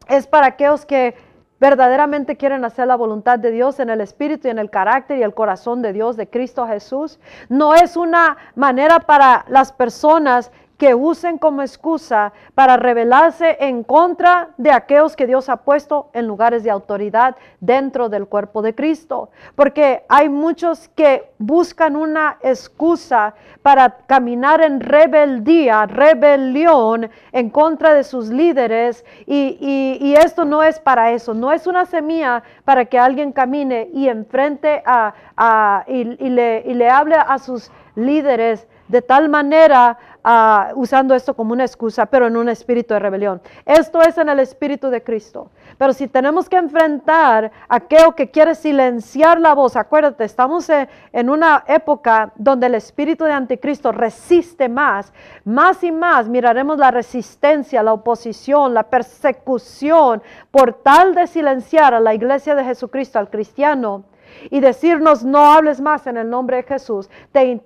es 0.07 0.27
para 0.27 0.47
aquellos 0.47 0.85
que 0.85 1.15
verdaderamente 1.61 2.37
quieren 2.37 2.65
hacer 2.65 2.87
la 2.87 2.95
voluntad 2.95 3.37
de 3.37 3.51
Dios 3.51 3.79
en 3.79 3.91
el 3.91 4.01
espíritu 4.01 4.47
y 4.47 4.51
en 4.51 4.57
el 4.57 4.71
carácter 4.71 5.19
y 5.19 5.23
el 5.23 5.35
corazón 5.35 5.83
de 5.83 5.93
Dios, 5.93 6.17
de 6.17 6.27
Cristo 6.27 6.65
Jesús. 6.65 7.19
No 7.49 7.75
es 7.75 7.95
una 7.95 8.35
manera 8.55 9.01
para 9.01 9.45
las 9.47 9.71
personas 9.71 10.51
que 10.81 10.95
usen 10.95 11.37
como 11.37 11.61
excusa 11.61 12.33
para 12.55 12.75
rebelarse 12.75 13.55
en 13.59 13.83
contra 13.83 14.49
de 14.57 14.71
aquellos 14.71 15.15
que 15.15 15.27
Dios 15.27 15.47
ha 15.47 15.57
puesto 15.57 16.09
en 16.11 16.25
lugares 16.25 16.63
de 16.63 16.71
autoridad 16.71 17.35
dentro 17.59 18.09
del 18.09 18.25
cuerpo 18.25 18.63
de 18.63 18.73
Cristo. 18.73 19.29
Porque 19.55 20.03
hay 20.09 20.27
muchos 20.27 20.87
que 20.95 21.29
buscan 21.37 21.95
una 21.95 22.39
excusa 22.41 23.35
para 23.61 23.91
caminar 24.07 24.63
en 24.63 24.79
rebeldía, 24.79 25.85
rebelión 25.85 27.11
en 27.31 27.51
contra 27.51 27.93
de 27.93 28.03
sus 28.03 28.29
líderes 28.29 29.05
y, 29.27 30.15
esto 30.17 30.45
no 30.45 30.63
es 30.63 30.79
para 30.79 31.11
eso, 31.11 31.35
no 31.35 31.51
es 31.51 31.67
una 31.67 31.85
semilla 31.85 32.41
para 32.65 32.85
que 32.85 32.97
alguien 32.97 33.33
camine 33.33 33.87
y 33.93 34.07
enfrente 34.07 34.81
a, 34.83 35.83
y, 35.87 36.03
le, 36.03 36.63
y 36.65 36.73
le 36.73 36.89
hable 36.89 37.17
a 37.17 37.37
sus 37.37 37.71
líderes 37.93 38.67
de 38.91 39.01
tal 39.01 39.29
manera 39.29 39.97
ah, 40.23 40.71
usando 40.75 41.15
esto 41.15 41.33
como 41.33 41.53
una 41.53 41.63
excusa, 41.63 42.05
pero 42.05 42.27
en 42.27 42.37
un 42.37 42.49
espíritu 42.49 42.93
de 42.93 42.99
rebelión. 42.99 43.41
Esto 43.65 44.01
es 44.01 44.17
en 44.17 44.29
el 44.29 44.39
espíritu 44.39 44.89
de 44.89 45.03
Cristo. 45.03 45.49
Pero 45.77 45.93
si 45.93 46.07
tenemos 46.07 46.47
que 46.47 46.57
enfrentar 46.57 47.51
aquello 47.67 48.13
que 48.13 48.29
quiere 48.29 48.55
silenciar 48.55 49.39
la 49.39 49.53
voz, 49.53 49.75
acuérdate, 49.75 50.23
estamos 50.23 50.69
en, 50.69 51.29
una 51.29 51.63
época 51.67 52.33
donde 52.35 52.67
el 52.67 52.75
espíritu 52.75 53.23
de 53.23 53.33
anticristo 53.33 53.91
resiste 53.91 54.69
más, 54.69 55.11
más 55.43 55.83
y 55.83 55.91
más 55.91 56.27
miraremos 56.27 56.77
la 56.77 56.91
resistencia, 56.91 57.83
la 57.83 57.93
oposición, 57.93 58.73
la 58.73 58.83
persecución 58.83 60.21
por 60.51 60.73
tal 60.73 61.15
de 61.15 61.27
silenciar 61.27 61.93
a 61.93 61.99
la 61.99 62.13
iglesia 62.13 62.55
de 62.55 62.63
Jesucristo, 62.63 63.19
al 63.19 63.29
cristiano 63.29 64.03
y 64.49 64.59
decirnos 64.59 65.23
no 65.23 65.51
hables 65.51 65.81
más 65.81 66.07
en 66.07 66.17
el 66.17 66.29
nombre 66.29 66.57
de 66.57 66.63
Jesús. 66.63 67.09
Eh, 67.33 67.59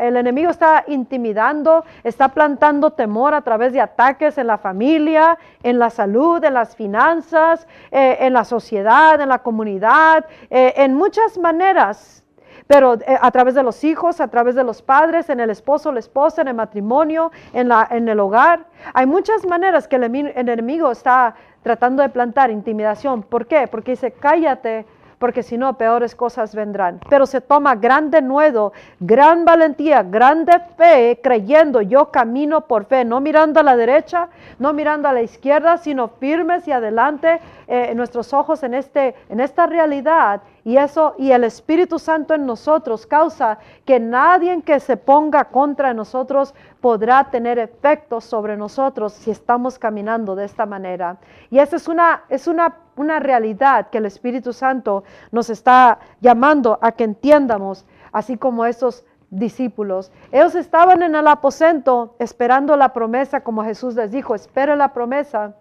el 0.00 0.16
enemigo 0.16 0.50
está 0.50 0.84
intimidando, 0.86 1.84
está 2.04 2.28
plantando 2.28 2.90
temor 2.92 3.34
a 3.34 3.42
través 3.42 3.72
de 3.72 3.80
ataques 3.80 4.38
en 4.38 4.46
la 4.46 4.58
familia, 4.58 5.38
en 5.62 5.78
la 5.78 5.90
salud, 5.90 6.42
en 6.44 6.54
las 6.54 6.76
finanzas, 6.76 7.66
eh, 7.90 8.18
en 8.20 8.32
la 8.32 8.44
sociedad, 8.44 9.20
en 9.20 9.28
la 9.28 9.38
comunidad, 9.40 10.26
eh, 10.50 10.74
en 10.76 10.94
muchas 10.94 11.38
maneras 11.38 12.22
pero 12.66 12.98
a 13.20 13.30
través 13.30 13.54
de 13.54 13.62
los 13.62 13.84
hijos, 13.84 14.20
a 14.20 14.28
través 14.28 14.54
de 14.54 14.64
los 14.64 14.82
padres, 14.82 15.30
en 15.30 15.38
el 15.40 15.50
esposo, 15.50 15.92
la 15.92 16.00
esposa, 16.00 16.42
en 16.42 16.48
el 16.48 16.54
matrimonio, 16.54 17.30
en, 17.52 17.68
la, 17.68 17.86
en 17.90 18.08
el 18.08 18.18
hogar. 18.18 18.66
Hay 18.92 19.06
muchas 19.06 19.46
maneras 19.46 19.86
que 19.86 19.96
el, 19.96 20.04
enemigo 20.04 20.90
está 20.90 21.34
tratando 21.62 22.02
de 22.02 22.08
plantar 22.08 22.50
intimidación. 22.50 23.22
¿Por 23.22 23.46
qué? 23.46 23.68
Porque 23.68 23.92
dice, 23.92 24.12
cállate 24.12 24.84
porque 25.18 25.42
si 25.42 25.56
no, 25.56 25.78
peores 25.78 26.14
cosas 26.14 26.54
vendrán. 26.54 27.00
Pero 27.08 27.26
se 27.26 27.40
toma 27.40 27.74
grande 27.74 28.20
nuevo, 28.20 28.72
gran 29.00 29.44
valentía, 29.44 30.02
grande 30.02 30.52
fe, 30.76 31.20
creyendo 31.22 31.80
yo 31.82 32.10
camino 32.10 32.62
por 32.62 32.84
fe, 32.84 33.04
no 33.04 33.20
mirando 33.20 33.60
a 33.60 33.62
la 33.62 33.76
derecha, 33.76 34.28
no 34.58 34.72
mirando 34.72 35.08
a 35.08 35.12
la 35.12 35.22
izquierda, 35.22 35.78
sino 35.78 36.08
firmes 36.08 36.68
y 36.68 36.72
adelante 36.72 37.40
eh, 37.66 37.94
nuestros 37.94 38.32
ojos 38.32 38.62
en, 38.62 38.74
este, 38.74 39.14
en 39.28 39.40
esta 39.40 39.66
realidad. 39.66 40.42
Y 40.66 40.76
eso, 40.76 41.14
y 41.16 41.30
el 41.30 41.44
Espíritu 41.44 41.98
Santo 41.98 42.34
en 42.34 42.44
nosotros 42.44 43.06
causa 43.06 43.58
que 43.84 44.00
nadie 44.00 44.60
que 44.62 44.80
se 44.80 44.96
ponga 44.96 45.44
contra 45.44 45.94
nosotros 45.94 46.54
podrá 46.80 47.30
tener 47.30 47.58
efectos 47.58 48.24
sobre 48.24 48.56
nosotros 48.56 49.12
si 49.12 49.30
estamos 49.30 49.78
caminando 49.78 50.34
de 50.34 50.44
esta 50.44 50.66
manera. 50.66 51.18
Y 51.50 51.60
esa 51.60 51.76
es 51.76 51.86
una, 51.86 52.24
es 52.28 52.48
una 52.48 52.74
una 52.96 53.20
realidad 53.20 53.88
que 53.90 53.98
el 53.98 54.06
Espíritu 54.06 54.52
Santo 54.52 55.04
nos 55.30 55.50
está 55.50 55.98
llamando 56.20 56.78
a 56.80 56.92
que 56.92 57.04
entiendamos, 57.04 57.84
así 58.10 58.36
como 58.36 58.64
esos 58.64 59.04
discípulos. 59.30 60.10
Ellos 60.32 60.54
estaban 60.54 61.02
en 61.02 61.14
el 61.14 61.26
aposento 61.28 62.16
esperando 62.18 62.76
la 62.76 62.92
promesa, 62.92 63.42
como 63.42 63.62
Jesús 63.64 63.94
les 63.94 64.10
dijo, 64.10 64.34
espere 64.34 64.76
la 64.76 64.92
promesa. 64.92 65.54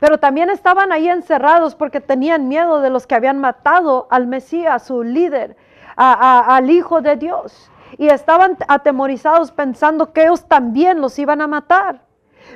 Pero 0.00 0.18
también 0.18 0.50
estaban 0.50 0.90
ahí 0.90 1.08
encerrados 1.08 1.74
porque 1.74 2.00
tenían 2.00 2.48
miedo 2.48 2.80
de 2.80 2.90
los 2.90 3.06
que 3.06 3.14
habían 3.14 3.38
matado 3.38 4.08
al 4.10 4.26
Mesías, 4.26 4.86
su 4.86 5.04
líder, 5.04 5.56
al 5.94 6.70
Hijo 6.70 7.02
de 7.02 7.16
Dios. 7.16 7.70
Y 7.98 8.08
estaban 8.08 8.56
atemorizados 8.66 9.52
pensando 9.52 10.12
que 10.12 10.22
ellos 10.22 10.46
también 10.46 11.00
los 11.00 11.18
iban 11.18 11.42
a 11.42 11.46
matar. 11.46 12.00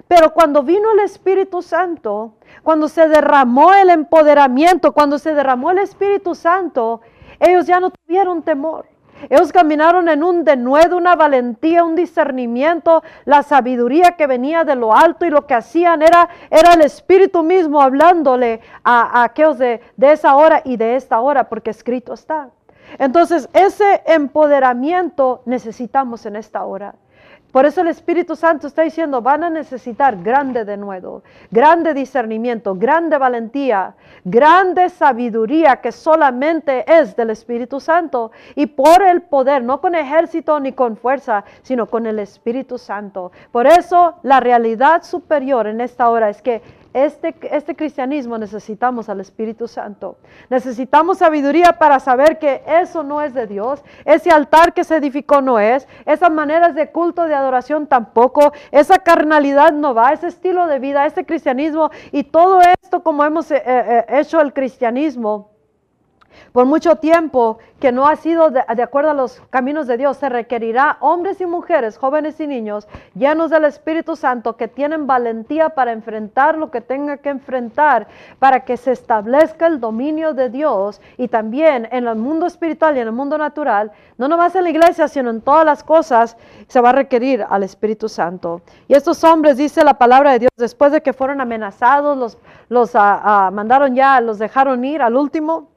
Pero 0.09 0.33
cuando 0.33 0.63
vino 0.63 0.91
el 0.93 1.01
Espíritu 1.01 1.61
Santo, 1.61 2.35
cuando 2.63 2.89
se 2.89 3.09
derramó 3.09 3.75
el 3.75 3.91
empoderamiento, 3.91 4.93
cuando 4.93 5.19
se 5.19 5.35
derramó 5.35 5.71
el 5.71 5.79
Espíritu 5.79 6.35
Santo, 6.35 7.03
ellos 7.39 7.67
ya 7.67 7.79
no 7.79 7.91
tuvieron 7.91 8.43
temor. 8.43 8.87
Ellos 9.29 9.53
caminaron 9.53 10.09
en 10.09 10.23
un 10.23 10.45
denuedo, 10.45 10.97
una 10.97 11.17
valentía, 11.17 11.85
un 11.85 11.95
discernimiento, 11.97 13.03
la 13.25 13.43
sabiduría 13.43 14.13
que 14.13 14.27
venía 14.27 14.65
de 14.65 14.77
lo 14.77 14.95
alto 14.95 15.25
y 15.27 15.31
lo 15.31 15.47
que 15.47 15.55
hacían 15.55 16.03
era, 16.03 16.29
era 16.51 16.75
el 16.75 16.81
Espíritu 16.81 17.43
mismo 17.43 17.81
hablándole 17.81 18.61
a, 18.83 19.23
aquellos 19.23 19.59
de, 19.59 19.81
de 19.97 20.13
esa 20.13 20.37
hora 20.37 20.63
y 20.65 20.77
de 20.77 20.97
esta 20.97 21.21
hora, 21.21 21.49
porque 21.49 21.71
escrito 21.71 22.15
está. 22.15 22.51
Entonces, 22.99 23.49
ese 23.53 24.03
empoderamiento 24.07 25.43
necesitamos 25.47 26.27
en 26.27 26.37
esta 26.37 26.65
hora. 26.65 26.95
Por 27.55 27.67
eso 27.67 27.83
el 27.83 27.87
Espíritu 27.87 28.35
Santo 28.35 28.67
está 28.67 28.83
diciendo, 28.83 29.23
van 29.23 29.45
a 29.45 29.49
necesitar 29.49 30.21
grande 30.21 30.65
de 30.65 30.77
nuevo, 30.77 31.23
grande 31.53 31.95
discernimiento, 31.95 32.75
grande 32.75 33.17
valentía, 33.17 33.95
grande 34.25 34.89
sabiduría 34.89 35.77
que 35.77 35.93
solamente 35.93 36.85
es 36.93 37.15
del 37.15 37.31
Espíritu 37.31 37.79
Santo 37.79 38.33
y 38.57 38.67
por 38.67 39.05
el 39.05 39.23
poder, 39.23 39.63
no 39.63 39.81
con 39.81 39.95
ejército 39.95 40.59
ni 40.59 40.73
con 40.73 40.97
fuerza, 40.97 41.45
sino 41.63 41.87
con 41.87 42.07
el 42.07 42.19
Espíritu 42.19 42.77
Santo. 42.77 43.31
Por 43.53 43.69
eso 43.69 44.17
la 44.25 44.41
realidad 44.41 45.05
superior 45.05 45.69
en 45.69 45.81
esta 45.81 46.11
hora 46.11 46.31
es 46.31 46.43
que 46.43 46.61
este, 46.95 47.35
este 47.51 47.75
cristianismo 47.75 48.39
necesitamos 48.39 49.09
al 49.09 49.21
Espíritu 49.21 49.67
Santo. 49.67 50.17
Necesitamos 50.49 51.19
sabiduría 51.19 51.73
para 51.73 51.99
saber 51.99 52.39
que 52.39 52.63
eso 52.67 53.03
no 53.03 53.21
es 53.21 53.35
de 53.35 53.49
Dios. 53.49 53.83
Ese 54.05 54.31
altar 54.31 54.73
que 54.73 54.85
se 54.85 54.97
edificó 54.97 55.43
no 55.43 55.59
es. 55.59 55.89
Esas 56.07 56.31
maneras 56.31 56.75
de 56.77 56.91
culto, 56.91 57.25
de 57.25 57.35
adoración 57.35 57.89
tampoco. 57.89 58.53
Esa 58.71 59.01
carnalidad 59.01 59.73
no 59.73 59.93
va. 59.93 60.13
Ese 60.13 60.29
estilo 60.29 60.69
de 60.69 60.79
vida, 60.79 61.05
ese 61.05 61.27
cristianismo 61.27 61.91
y 62.13 62.23
todo 62.23 62.61
esto 62.61 63.03
como 63.03 63.25
hemos 63.25 63.51
eh, 63.51 63.63
eh, 63.67 64.05
hecho 64.09 64.41
el 64.41 64.53
cristianismo 64.53 65.54
por 66.53 66.67
mucho 66.67 66.97
tiempo 66.97 67.59
que 67.81 67.93
no 67.93 68.07
ha 68.07 68.17
sido 68.17 68.51
de, 68.51 68.61
acuerdo 68.83 69.11
a 69.11 69.15
los 69.15 69.43
caminos 69.51 69.87
de 69.87 69.97
Dios, 69.99 70.17
se 70.17 70.29
requerirá 70.29 70.97
hombres 71.01 71.41
y 71.41 71.47
mujeres, 71.47 71.99
jóvenes 71.99 72.41
y 72.41 72.47
niños, 72.47 72.89
llenos 73.15 73.51
del 73.51 73.65
Espíritu 73.65 74.17
Santo, 74.17 74.57
que 74.57 74.69
tienen 74.69 75.07
valentía 75.07 75.71
para 75.71 75.93
enfrentar 75.93 76.57
lo 76.57 76.71
que 76.71 76.81
tenga 76.81 77.19
que 77.19 77.29
enfrentar, 77.29 78.07
para 78.39 78.61
que 78.61 78.77
se 78.77 78.93
establezca 78.93 79.67
el 79.67 79.81
dominio 79.81 80.33
de 80.33 80.49
Dios 80.49 81.01
y 81.19 81.29
también 81.29 81.89
en 81.91 82.07
el 82.07 82.17
mundo 82.17 82.47
espiritual 82.47 82.97
y 82.97 83.01
en 83.01 83.09
el 83.09 83.13
mundo 83.13 83.37
natural, 83.37 83.93
no 84.17 84.29
nomás 84.29 84.55
en 84.55 84.65
la 84.65 84.71
iglesia, 84.71 85.09
sino 85.09 85.31
en 85.31 85.41
todas 85.41 85.67
las 85.67 85.85
cosas, 85.85 86.37
se 86.69 86.81
va 86.81 86.91
a 86.91 86.93
requerir 86.93 87.45
al 87.49 87.63
Espíritu 87.63 88.09
Santo. 88.09 88.63
Y 88.89 88.95
estos 88.95 89.23
hombres, 89.25 89.57
dice 89.57 89.85
la 89.85 89.99
palabra 89.99 90.33
de 90.33 90.39
Dios, 90.39 90.53
después 90.57 90.93
de 90.93 91.03
que 91.03 91.13
fueron 91.13 91.41
amenazados, 91.41 92.17
los, 92.17 92.39
los 92.69 92.97
ah, 92.97 93.21
ah, 93.23 93.51
mandaron 93.53 93.95
ya, 93.95 94.21
los 94.21 94.39
dejaron 94.39 94.85
ir 94.85 95.03
al 95.03 95.17
último 95.17 95.74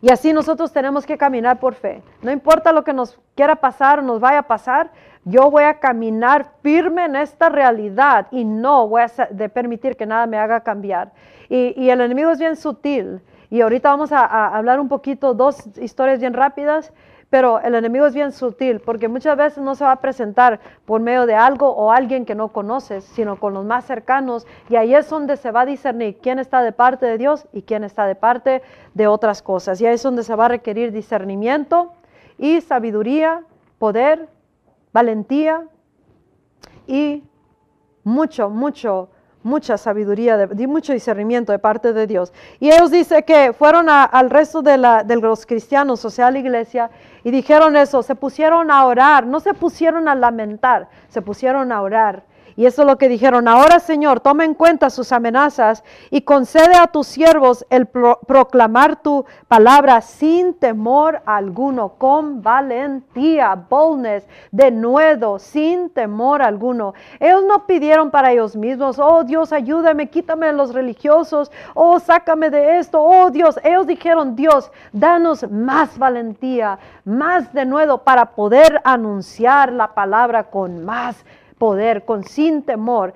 y 0.00 0.10
así 0.10 0.32
nosotros 0.32 0.72
tenemos 0.72 1.06
que 1.06 1.18
caminar 1.18 1.58
por 1.58 1.74
fe. 1.74 2.02
No 2.22 2.30
importa 2.30 2.72
lo 2.72 2.84
que 2.84 2.92
nos 2.92 3.18
quiera 3.34 3.56
pasar 3.56 3.98
o 3.98 4.02
nos 4.02 4.20
vaya 4.20 4.40
a 4.40 4.42
pasar, 4.42 4.90
yo 5.24 5.50
voy 5.50 5.64
a 5.64 5.80
caminar 5.80 6.52
firme 6.62 7.04
en 7.04 7.16
esta 7.16 7.48
realidad 7.48 8.28
y 8.30 8.44
no 8.44 8.88
voy 8.88 9.02
a 9.02 9.26
de 9.30 9.48
permitir 9.48 9.96
que 9.96 10.06
nada 10.06 10.26
me 10.26 10.38
haga 10.38 10.60
cambiar. 10.60 11.12
Y, 11.48 11.88
el 11.88 12.00
enemigo 12.00 12.30
es 12.30 12.38
bien 12.38 12.56
sutil. 12.56 13.20
Y 13.50 13.62
ahorita 13.62 13.90
vamos 13.90 14.12
a 14.12 14.56
hablar 14.56 14.78
un 14.78 14.88
poquito, 14.88 15.32
dos 15.32 15.66
historias 15.78 16.20
bien 16.20 16.34
rápidas 16.34 16.92
pero 17.30 17.60
el 17.60 17.74
enemigo 17.74 18.06
es 18.06 18.14
bien 18.14 18.32
sutil 18.32 18.80
porque 18.80 19.08
muchas 19.08 19.36
veces 19.36 19.62
no 19.62 19.74
se 19.74 19.84
va 19.84 19.92
a 19.92 20.00
presentar 20.00 20.60
por 20.86 21.00
medio 21.00 21.26
de 21.26 21.34
algo 21.34 21.68
o 21.68 21.92
alguien 21.92 22.24
que 22.24 22.34
no 22.34 22.48
conoces, 22.48 23.04
sino 23.04 23.38
con 23.38 23.52
los 23.52 23.66
más 23.66 23.84
cercanos. 23.84 24.46
Y 24.70 24.76
ahí 24.76 24.94
es 24.94 25.10
donde 25.10 25.36
se 25.36 25.50
va 25.50 25.62
a 25.62 25.66
discernir 25.66 26.18
quién 26.22 26.38
está 26.38 26.62
de 26.62 26.72
parte 26.72 27.04
de 27.04 27.18
Dios 27.18 27.46
y 27.52 27.62
quién 27.62 27.84
está 27.84 28.06
de 28.06 28.14
parte 28.14 28.62
de 28.94 29.06
otras 29.06 29.42
cosas. 29.42 29.80
Y 29.80 29.86
ahí 29.86 29.94
es 29.94 30.02
donde 30.02 30.22
se 30.22 30.34
va 30.34 30.46
a 30.46 30.48
requerir 30.48 30.90
discernimiento 30.90 31.92
y 32.38 32.62
sabiduría, 32.62 33.42
poder, 33.78 34.28
valentía 34.92 35.64
y 36.86 37.24
mucho, 38.04 38.48
mucho 38.48 39.10
mucha 39.42 39.78
sabiduría, 39.78 40.36
de, 40.36 40.66
mucho 40.66 40.92
discernimiento 40.92 41.52
de 41.52 41.58
parte 41.58 41.92
de 41.92 42.06
Dios. 42.06 42.32
Y 42.60 42.70
ellos 42.70 42.90
dicen 42.90 43.22
que 43.22 43.52
fueron 43.52 43.88
al 43.88 44.30
resto 44.30 44.62
de, 44.62 44.78
de, 45.04 45.16
los 45.16 45.46
cristianos, 45.46 46.04
o 46.04 46.10
sea, 46.10 46.28
a 46.28 46.30
la 46.30 46.38
iglesia, 46.38 46.90
y 47.24 47.30
dijeron 47.30 47.76
eso, 47.76 48.02
se 48.02 48.14
pusieron 48.14 48.70
a 48.70 48.84
orar, 48.84 49.26
no 49.26 49.40
se 49.40 49.54
pusieron 49.54 50.08
a 50.08 50.14
lamentar, 50.14 50.88
se 51.08 51.22
pusieron 51.22 51.72
a 51.72 51.82
orar. 51.82 52.22
Y 52.58 52.66
eso 52.66 52.82
es 52.82 52.88
lo 52.88 52.98
que 52.98 53.08
dijeron. 53.08 53.46
Ahora, 53.46 53.78
Señor, 53.78 54.18
toma 54.18 54.44
en 54.44 54.52
cuenta 54.52 54.90
sus 54.90 55.12
amenazas 55.12 55.84
y 56.10 56.22
concede 56.22 56.74
a 56.74 56.88
tus 56.88 57.06
siervos 57.06 57.64
el 57.70 57.86
proclamar 57.86 59.00
tu 59.00 59.24
palabra 59.46 60.00
sin 60.00 60.54
temor 60.54 61.22
alguno, 61.24 61.90
con 61.90 62.42
valentía, 62.42 63.54
boldness, 63.54 64.26
de 64.50 64.72
nuevo, 64.72 65.38
sin 65.38 65.88
temor 65.90 66.42
alguno. 66.42 66.94
Ellos 67.20 67.44
no 67.46 67.64
pidieron 67.64 68.10
para 68.10 68.32
ellos 68.32 68.56
mismos, 68.56 68.98
oh 68.98 69.22
Dios, 69.22 69.52
ayúdame, 69.52 70.10
quítame 70.10 70.46
de 70.46 70.52
los 70.54 70.74
religiosos, 70.74 71.52
oh, 71.74 72.00
sácame 72.00 72.50
de 72.50 72.80
esto, 72.80 73.00
oh 73.00 73.30
Dios. 73.30 73.60
Ellos 73.62 73.86
dijeron, 73.86 74.34
Dios, 74.34 74.72
danos 74.92 75.48
más 75.48 75.96
valentía, 75.96 76.80
más 77.04 77.52
de 77.52 77.64
nuevo 77.64 77.98
para 77.98 78.32
poder 78.32 78.80
anunciar 78.82 79.72
la 79.72 79.94
palabra 79.94 80.50
con 80.50 80.84
más 80.84 81.24
poder, 81.58 82.04
con 82.04 82.24
sin 82.24 82.62
temor. 82.62 83.14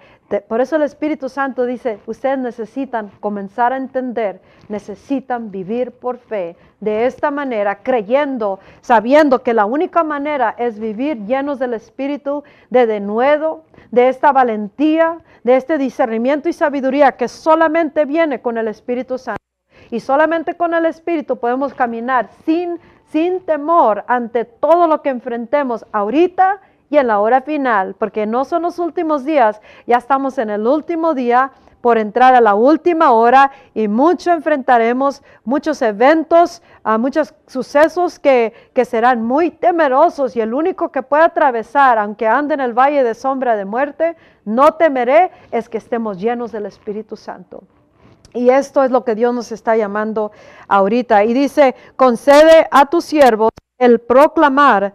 Por 0.49 0.61
eso 0.61 0.77
el 0.77 0.83
Espíritu 0.83 1.29
Santo 1.29 1.67
dice, 1.67 2.01
ustedes 2.07 2.39
necesitan 2.39 3.11
comenzar 3.21 3.73
a 3.73 3.77
entender, 3.77 4.41
necesitan 4.69 5.51
vivir 5.51 5.93
por 5.93 6.19
fe, 6.19 6.57
de 6.81 7.07
esta 7.07 7.31
manera, 7.31 7.83
creyendo, 7.83 8.59
sabiendo 8.81 9.43
que 9.43 9.55
la 9.55 9.67
única 9.67 10.03
manera 10.03 10.55
es 10.59 10.79
vivir 10.79 11.27
llenos 11.27 11.59
del 11.59 11.75
Espíritu, 11.75 12.45
de 12.71 12.87
denuedo, 12.87 13.65
de 13.91 14.09
esta 14.09 14.33
valentía, 14.33 15.19
de 15.45 15.57
este 15.57 15.77
discernimiento 15.77 16.49
y 16.49 16.53
sabiduría 16.53 17.13
que 17.13 17.29
solamente 17.29 18.05
viene 18.07 18.41
con 18.41 18.57
el 18.59 18.69
Espíritu 18.69 19.19
Santo. 19.19 19.43
Y 19.91 20.01
solamente 20.01 20.55
con 20.55 20.73
el 20.73 20.87
Espíritu 20.87 21.37
podemos 21.37 21.75
caminar 21.75 22.31
sin, 22.47 22.81
sin 23.05 23.41
temor 23.45 24.05
ante 24.09 24.47
todo 24.47 24.89
lo 24.89 25.03
que 25.03 25.11
enfrentemos 25.11 25.85
ahorita 25.93 26.63
y 26.93 26.99
en 26.99 27.07
la 27.07 27.21
hora 27.21 27.41
final, 27.41 27.95
porque 27.99 28.27
no 28.27 28.45
son 28.45 28.63
los 28.63 28.79
últimos 28.79 29.25
días, 29.25 29.63
ya 29.87 29.97
estamos 29.97 30.37
en 30.37 30.51
el 30.51 30.67
último 30.67 31.15
día 31.15 31.51
por 31.81 31.97
entrar 31.97 32.35
a 32.35 32.41
la 32.43 32.55
última 32.55 33.13
hora 33.13 33.51
y 33.73 33.89
mucho 33.89 34.31
enfrentaremos, 34.31 35.23
muchos 35.43 35.81
eventos, 35.81 36.61
a 36.85 36.99
muchos 36.99 37.35
sucesos 37.47 38.19
que, 38.19 38.53
que, 38.75 38.85
serán 38.85 39.23
muy 39.23 39.51
temerosos 39.51 40.37
y 40.37 40.43
el 40.43 40.53
único 40.53 40.93
que 40.93 41.03
puede 41.03 41.23
atravesar, 41.23 41.99
aunque 41.99 42.29
ande 42.29 42.53
en 42.55 42.61
el 42.61 42.75
valle 42.75 43.03
de 43.03 43.15
sombra 43.15 43.57
de 43.57 43.65
muerte, 43.65 44.15
no 44.45 44.75
temeré, 44.75 45.31
es 45.51 45.71
que 45.71 45.79
estemos 45.79 46.21
llenos 46.21 46.53
del 46.53 46.67
Espíritu 46.67 47.17
Santo. 47.17 47.65
Y 48.35 48.51
esto 48.51 48.85
es 48.85 48.91
lo 48.91 49.03
que 49.03 49.15
Dios 49.15 49.35
nos 49.35 49.51
está 49.51 49.77
llamando 49.77 50.31
ahorita. 50.69 51.25
Y 51.25 51.33
dice, 51.33 51.75
concede 51.97 52.69
a 52.71 52.85
tus 52.85 53.07
siervos 53.07 53.51
el 53.79 53.99
proclamar 53.99 54.93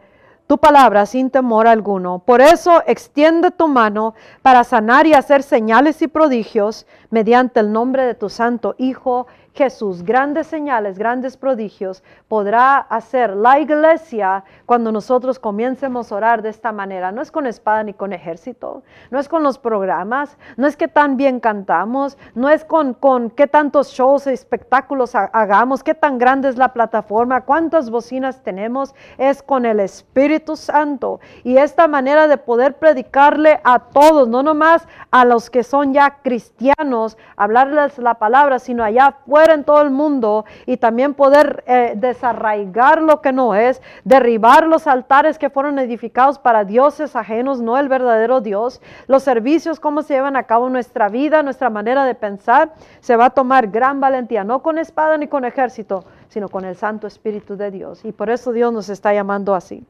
tu 0.48 0.58
palabra 0.58 1.06
sin 1.06 1.30
temor 1.30 1.68
alguno. 1.68 2.20
Por 2.20 2.42
eso 2.42 2.82
extiende 2.88 3.52
tu 3.52 3.68
mano 3.68 4.16
para 4.42 4.64
sanar 4.64 5.06
y 5.06 5.14
hacer 5.14 5.44
señales 5.44 6.02
y 6.02 6.08
prodigios 6.08 6.88
mediante 7.10 7.60
el 7.60 7.72
nombre 7.72 8.06
de 8.06 8.16
tu 8.16 8.30
santo 8.30 8.74
Hijo 8.78 9.28
Jesús, 9.58 10.04
grandes 10.04 10.46
señales, 10.46 11.00
grandes 11.00 11.36
prodigios, 11.36 12.04
podrá 12.28 12.78
hacer 12.78 13.36
la 13.36 13.60
iglesia 13.60 14.44
cuando 14.68 14.92
nosotros 14.92 15.40
comiencemos 15.40 16.12
a 16.12 16.16
orar 16.16 16.44
de 16.44 16.50
esta 16.50 16.72
manera. 16.72 17.12
No 17.12 17.24
es 17.24 17.32
con 17.32 17.48
espada 17.48 17.82
ni 17.82 17.96
con 17.96 18.14
ejército, 18.14 18.84
no 19.10 19.18
es 19.18 19.28
con 19.28 19.42
los 19.42 19.58
programas, 19.58 20.38
no 20.58 20.68
es 20.68 20.78
que 20.78 20.88
tan 20.88 21.18
bien 21.18 21.40
cantamos, 21.40 22.20
no 22.36 22.50
es 22.50 22.64
con, 22.64 22.94
con 22.94 23.32
qué 23.32 23.48
tantos 23.48 23.90
shows 23.90 24.28
y 24.28 24.30
espectáculos 24.30 25.16
hagamos, 25.16 25.84
qué 25.84 25.96
tan 25.96 26.20
grande 26.20 26.50
es 26.50 26.58
la 26.58 26.72
plataforma, 26.72 27.42
cuántas 27.42 27.90
bocinas 27.90 28.44
tenemos, 28.44 28.94
es 29.18 29.42
con 29.42 29.66
el 29.66 29.80
Espíritu 29.80 30.56
Santo. 30.56 31.20
Y 31.44 31.58
esta 31.58 31.88
manera 31.88 32.28
de 32.28 32.38
poder 32.38 32.76
predicarle 32.76 33.60
a 33.64 33.80
todos, 33.80 34.28
no 34.28 34.44
nomás 34.44 34.88
a 35.10 35.26
los 35.26 35.50
que 35.50 35.64
son 35.64 35.94
ya 35.94 36.20
cristianos, 36.22 37.18
hablarles 37.36 37.98
la 37.98 38.14
palabra, 38.14 38.60
sino 38.60 38.84
allá 38.84 39.08
afuera 39.08 39.47
en 39.54 39.64
todo 39.64 39.82
el 39.82 39.90
mundo 39.90 40.46
y 40.66 40.78
también 40.78 41.14
poder 41.14 41.64
eh, 41.68 41.94
desarraigar 41.96 43.02
lo 43.02 43.22
que 43.22 43.32
no 43.32 43.56
es, 43.56 43.82
derribar 44.04 44.68
los 44.68 44.88
altares 44.88 45.38
que 45.38 45.50
fueron 45.50 45.80
edificados 45.80 46.40
para 46.40 46.64
dioses 46.64 47.16
ajenos, 47.16 47.62
no 47.62 47.78
el 47.78 47.90
verdadero 47.90 48.42
Dios, 48.42 48.82
los 49.08 49.24
servicios, 49.24 49.80
cómo 49.80 50.02
se 50.02 50.14
llevan 50.14 50.36
a 50.36 50.44
cabo 50.44 50.70
nuestra 50.70 51.10
vida, 51.10 51.44
nuestra 51.44 51.70
manera 51.70 52.06
de 52.06 52.16
pensar, 52.16 52.74
se 53.00 53.16
va 53.16 53.26
a 53.26 53.30
tomar 53.30 53.68
gran 53.68 54.00
valentía, 54.00 54.44
no 54.44 54.62
con 54.62 54.78
espada 54.78 55.18
ni 55.18 55.28
con 55.28 55.46
ejército, 55.46 56.04
sino 56.30 56.50
con 56.50 56.66
el 56.66 56.76
Santo 56.76 57.08
Espíritu 57.08 57.56
de 57.56 57.72
Dios. 57.72 58.04
Y 58.06 58.12
por 58.12 58.30
eso 58.30 58.52
Dios 58.52 58.74
nos 58.74 58.90
está 58.90 59.14
llamando 59.14 59.56
así. 59.56 59.84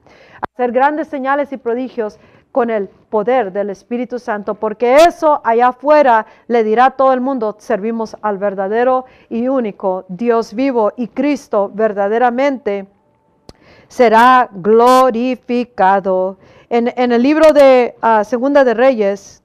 Hacer 0.54 0.72
grandes 0.72 1.08
señales 1.08 1.52
y 1.52 1.58
prodigios 1.58 2.20
con 2.58 2.72
el 2.72 2.88
poder 2.88 3.52
del 3.54 3.70
Espíritu 3.70 4.18
Santo, 4.18 4.56
porque 4.56 4.96
eso 4.96 5.42
allá 5.44 5.68
afuera 5.68 6.26
le 6.48 6.64
dirá 6.64 6.86
a 6.86 6.90
todo 6.90 7.14
el 7.14 7.22
mundo, 7.22 7.56
servimos 7.60 8.18
al 8.24 8.40
verdadero 8.40 9.06
y 9.30 9.48
único 9.48 10.06
Dios 10.08 10.56
vivo 10.56 10.92
y 10.98 11.10
Cristo 11.10 11.70
verdaderamente 11.72 12.88
será 13.88 14.50
glorificado. 14.52 16.38
En, 16.68 16.88
el 16.98 17.22
libro 17.22 17.54
de 17.54 17.94
ah, 18.02 18.24
Segunda 18.24 18.64
de 18.64 18.74
Reyes, 18.74 19.44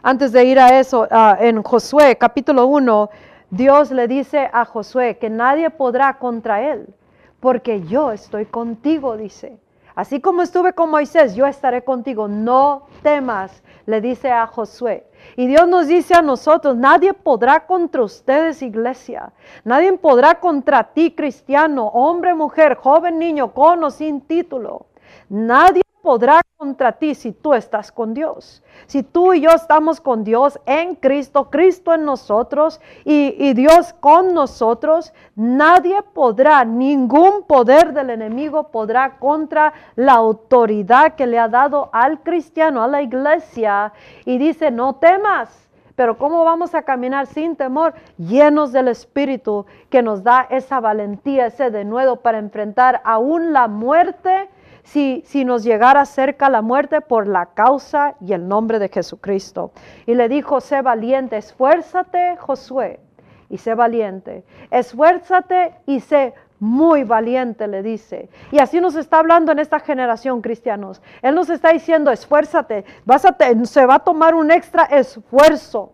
antes 0.00 0.30
de 0.30 0.44
ir 0.44 0.60
a 0.60 0.78
eso, 0.78 1.08
ah, 1.10 1.36
en 1.40 1.64
Josué 1.64 2.14
capítulo 2.16 2.68
1, 2.68 3.10
Dios 3.50 3.90
le 3.90 4.06
dice 4.06 4.48
a 4.52 4.64
Josué 4.64 5.18
que 5.18 5.30
nadie 5.30 5.68
podrá 5.70 6.16
contra 6.16 6.62
él, 6.62 6.94
porque 7.40 7.82
yo 7.82 8.12
estoy 8.12 8.46
contigo, 8.46 9.16
dice. 9.16 9.58
Así 9.98 10.20
como 10.20 10.42
estuve 10.42 10.74
con 10.74 10.90
Moisés, 10.90 11.34
yo 11.34 11.44
estaré 11.44 11.82
contigo. 11.82 12.28
No 12.28 12.86
temas, 13.02 13.64
le 13.84 14.00
dice 14.00 14.30
a 14.30 14.46
Josué. 14.46 15.04
Y 15.34 15.48
Dios 15.48 15.66
nos 15.66 15.88
dice 15.88 16.14
a 16.14 16.22
nosotros, 16.22 16.76
nadie 16.76 17.14
podrá 17.14 17.66
contra 17.66 18.04
ustedes, 18.04 18.62
iglesia. 18.62 19.32
Nadie 19.64 19.92
podrá 19.94 20.38
contra 20.38 20.84
ti, 20.84 21.10
cristiano, 21.10 21.88
hombre, 21.88 22.32
mujer, 22.32 22.76
joven, 22.76 23.18
niño, 23.18 23.52
con 23.52 23.82
o 23.82 23.90
sin 23.90 24.20
título. 24.20 24.86
Nadie 25.28 25.82
podrá 26.08 26.40
contra 26.56 26.92
ti 26.92 27.14
si 27.14 27.32
tú 27.32 27.52
estás 27.52 27.92
con 27.92 28.14
Dios. 28.14 28.62
Si 28.86 29.02
tú 29.02 29.34
y 29.34 29.42
yo 29.42 29.50
estamos 29.50 30.00
con 30.00 30.24
Dios 30.24 30.58
en 30.64 30.94
Cristo, 30.94 31.50
Cristo 31.50 31.92
en 31.92 32.06
nosotros 32.06 32.80
y, 33.04 33.52
Dios 33.52 33.92
con 34.00 34.32
nosotros, 34.32 35.12
nadie 35.36 36.00
podrá, 36.14 36.64
ningún 36.64 37.42
poder 37.42 37.92
del 37.92 38.08
enemigo 38.08 38.68
podrá 38.68 39.18
contra 39.18 39.74
la 39.96 40.14
autoridad 40.14 41.14
que 41.14 41.26
le 41.26 41.38
ha 41.38 41.48
dado 41.48 41.90
al 41.92 42.22
cristiano, 42.22 42.82
a 42.82 42.88
la 42.88 43.02
iglesia. 43.02 43.92
Y 44.24 44.38
dice, 44.38 44.70
no 44.70 44.94
temas. 44.94 45.68
Pero 45.94 46.16
¿cómo 46.16 46.42
vamos 46.42 46.74
a 46.74 46.84
caminar 46.84 47.26
sin 47.26 47.54
temor, 47.54 47.92
llenos 48.16 48.72
del 48.72 48.88
Espíritu 48.88 49.66
que 49.90 50.00
nos 50.00 50.22
da 50.22 50.46
esa 50.48 50.80
valentía, 50.80 51.48
ese 51.48 51.70
denuedo 51.70 52.16
para 52.16 52.38
enfrentar 52.38 53.02
aún 53.04 53.52
la 53.52 53.68
muerte? 53.68 54.48
Si, 54.88 55.22
si 55.26 55.44
nos 55.44 55.64
llegara 55.64 56.04
cerca 56.06 56.48
la 56.48 56.62
muerte 56.62 57.00
por 57.00 57.26
la 57.26 57.46
causa 57.46 58.14
y 58.20 58.32
el 58.32 58.48
nombre 58.48 58.78
de 58.78 58.88
Jesucristo. 58.88 59.70
Y 60.06 60.14
le 60.14 60.28
dijo, 60.28 60.60
sé 60.60 60.80
valiente, 60.80 61.36
esfuérzate, 61.36 62.36
Josué, 62.38 62.98
y 63.50 63.58
sé 63.58 63.74
valiente. 63.74 64.44
Esfuérzate 64.70 65.74
y 65.84 66.00
sé 66.00 66.32
muy 66.58 67.04
valiente, 67.04 67.68
le 67.68 67.82
dice. 67.82 68.30
Y 68.50 68.60
así 68.60 68.80
nos 68.80 68.96
está 68.96 69.18
hablando 69.18 69.52
en 69.52 69.58
esta 69.58 69.78
generación, 69.78 70.40
cristianos. 70.40 71.02
Él 71.20 71.34
nos 71.34 71.50
está 71.50 71.70
diciendo, 71.70 72.10
esfuérzate, 72.10 72.84
vas 73.04 73.26
a 73.26 73.36
se 73.64 73.86
va 73.86 73.96
a 73.96 73.98
tomar 73.98 74.34
un 74.34 74.50
extra 74.50 74.84
esfuerzo 74.84 75.92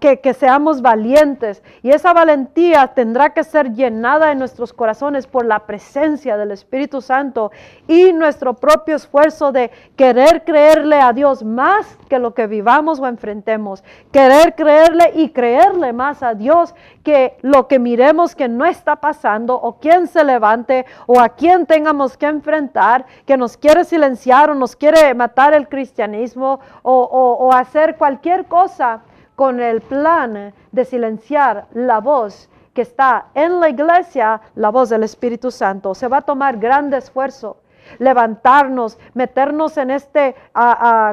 que, 0.00 0.34
seamos 0.34 0.82
valientes. 0.82 1.62
Y 1.82 1.90
esa 1.90 2.12
valentía 2.12 2.88
tendrá 2.88 3.30
que 3.30 3.44
ser 3.44 3.72
llenada 3.72 4.32
en 4.32 4.38
nuestros 4.38 4.72
corazones 4.72 5.26
por 5.26 5.44
la 5.44 5.60
presencia 5.60 6.36
del 6.36 6.50
Espíritu 6.50 7.00
Santo 7.00 7.50
y 7.86 8.12
nuestro 8.12 8.54
propio 8.54 8.96
esfuerzo 8.96 9.52
de 9.52 9.70
querer 9.96 10.44
creerle 10.44 11.00
a 11.00 11.12
Dios 11.12 11.44
más 11.44 11.98
que 12.08 12.18
lo 12.18 12.34
que 12.34 12.46
vivamos 12.46 13.00
o 13.00 13.06
enfrentemos. 13.06 13.82
Querer 14.12 14.54
creerle 14.54 15.12
y 15.14 15.30
creerle 15.30 15.92
más 15.92 16.22
a 16.22 16.34
Dios 16.34 16.74
que 17.02 17.36
lo 17.42 17.68
que 17.68 17.78
miremos 17.78 18.34
que 18.34 18.48
no 18.48 18.64
está 18.64 18.96
pasando 18.96 19.54
o 19.54 19.78
quien 19.78 20.06
se 20.06 20.24
levante 20.24 20.86
o 21.06 21.20
a 21.20 21.30
quien 21.30 21.66
tengamos 21.66 22.16
que 22.16 22.26
enfrentar, 22.26 23.06
que 23.26 23.36
nos 23.36 23.56
quiere 23.56 23.84
silenciar 23.84 24.50
o 24.50 24.54
nos 24.54 24.74
quiere 24.76 25.14
matar 25.14 25.54
el 25.54 25.68
cristianismo 25.68 26.60
o 26.82 27.50
hacer 27.52 27.96
cualquier 27.96 28.46
cosa 28.46 29.02
con 29.36 29.60
el 29.60 29.80
plan 29.82 30.52
de 30.72 30.84
silenciar 30.84 31.66
la 31.74 32.00
voz 32.00 32.48
que 32.74 32.82
está 32.82 33.26
en 33.34 33.60
la 33.60 33.68
iglesia, 33.68 34.40
la 34.54 34.70
voz 34.70 34.88
del 34.88 35.04
Espíritu 35.04 35.50
Santo. 35.50 35.94
Se 35.94 36.08
va 36.08 36.18
a 36.18 36.22
tomar 36.22 36.58
gran 36.58 36.92
esfuerzo 36.92 37.58
levantarnos, 37.98 38.98
meternos 39.14 39.76
en 39.76 39.90
esta 39.90 40.34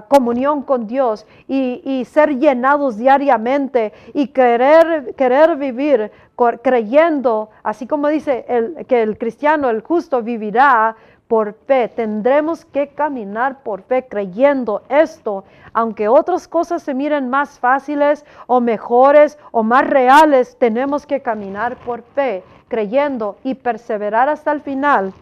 comunión 0.07 0.63
con 0.63 0.87
Dios 0.87 1.25
y, 1.47 2.05
ser 2.05 2.37
llenados 2.37 2.97
diariamente 2.97 3.93
y 4.13 4.27
querer, 4.27 5.15
querer 5.15 5.55
vivir 5.55 6.11
creyendo, 6.61 7.49
así 7.63 7.87
como 7.87 8.07
dice 8.07 8.45
el, 8.47 8.85
que 8.87 9.01
el 9.01 9.17
cristiano, 9.17 9.69
el 9.69 9.81
justo, 9.81 10.21
vivirá 10.21 10.95
por 11.27 11.53
fe. 11.53 11.87
Tendremos 11.87 12.65
que 12.65 12.89
caminar 12.89 13.63
por 13.63 13.81
fe 13.83 14.05
creyendo 14.07 14.83
esto, 14.89 15.43
aunque 15.73 16.07
otras 16.07 16.47
cosas 16.47 16.83
se 16.83 16.93
miren 16.93 17.29
más 17.29 17.59
fáciles 17.59 18.25
o 18.47 18.61
mejores 18.61 19.37
o 19.51 19.63
más 19.63 19.87
reales, 19.87 20.57
tenemos 20.57 21.05
que 21.05 21.21
caminar 21.21 21.77
por 21.77 22.03
fe 22.03 22.43
creyendo 22.67 23.37
y 23.43 23.55
perseverar 23.55 24.29
hasta 24.29 24.51
el 24.51 24.61
final 24.61 25.13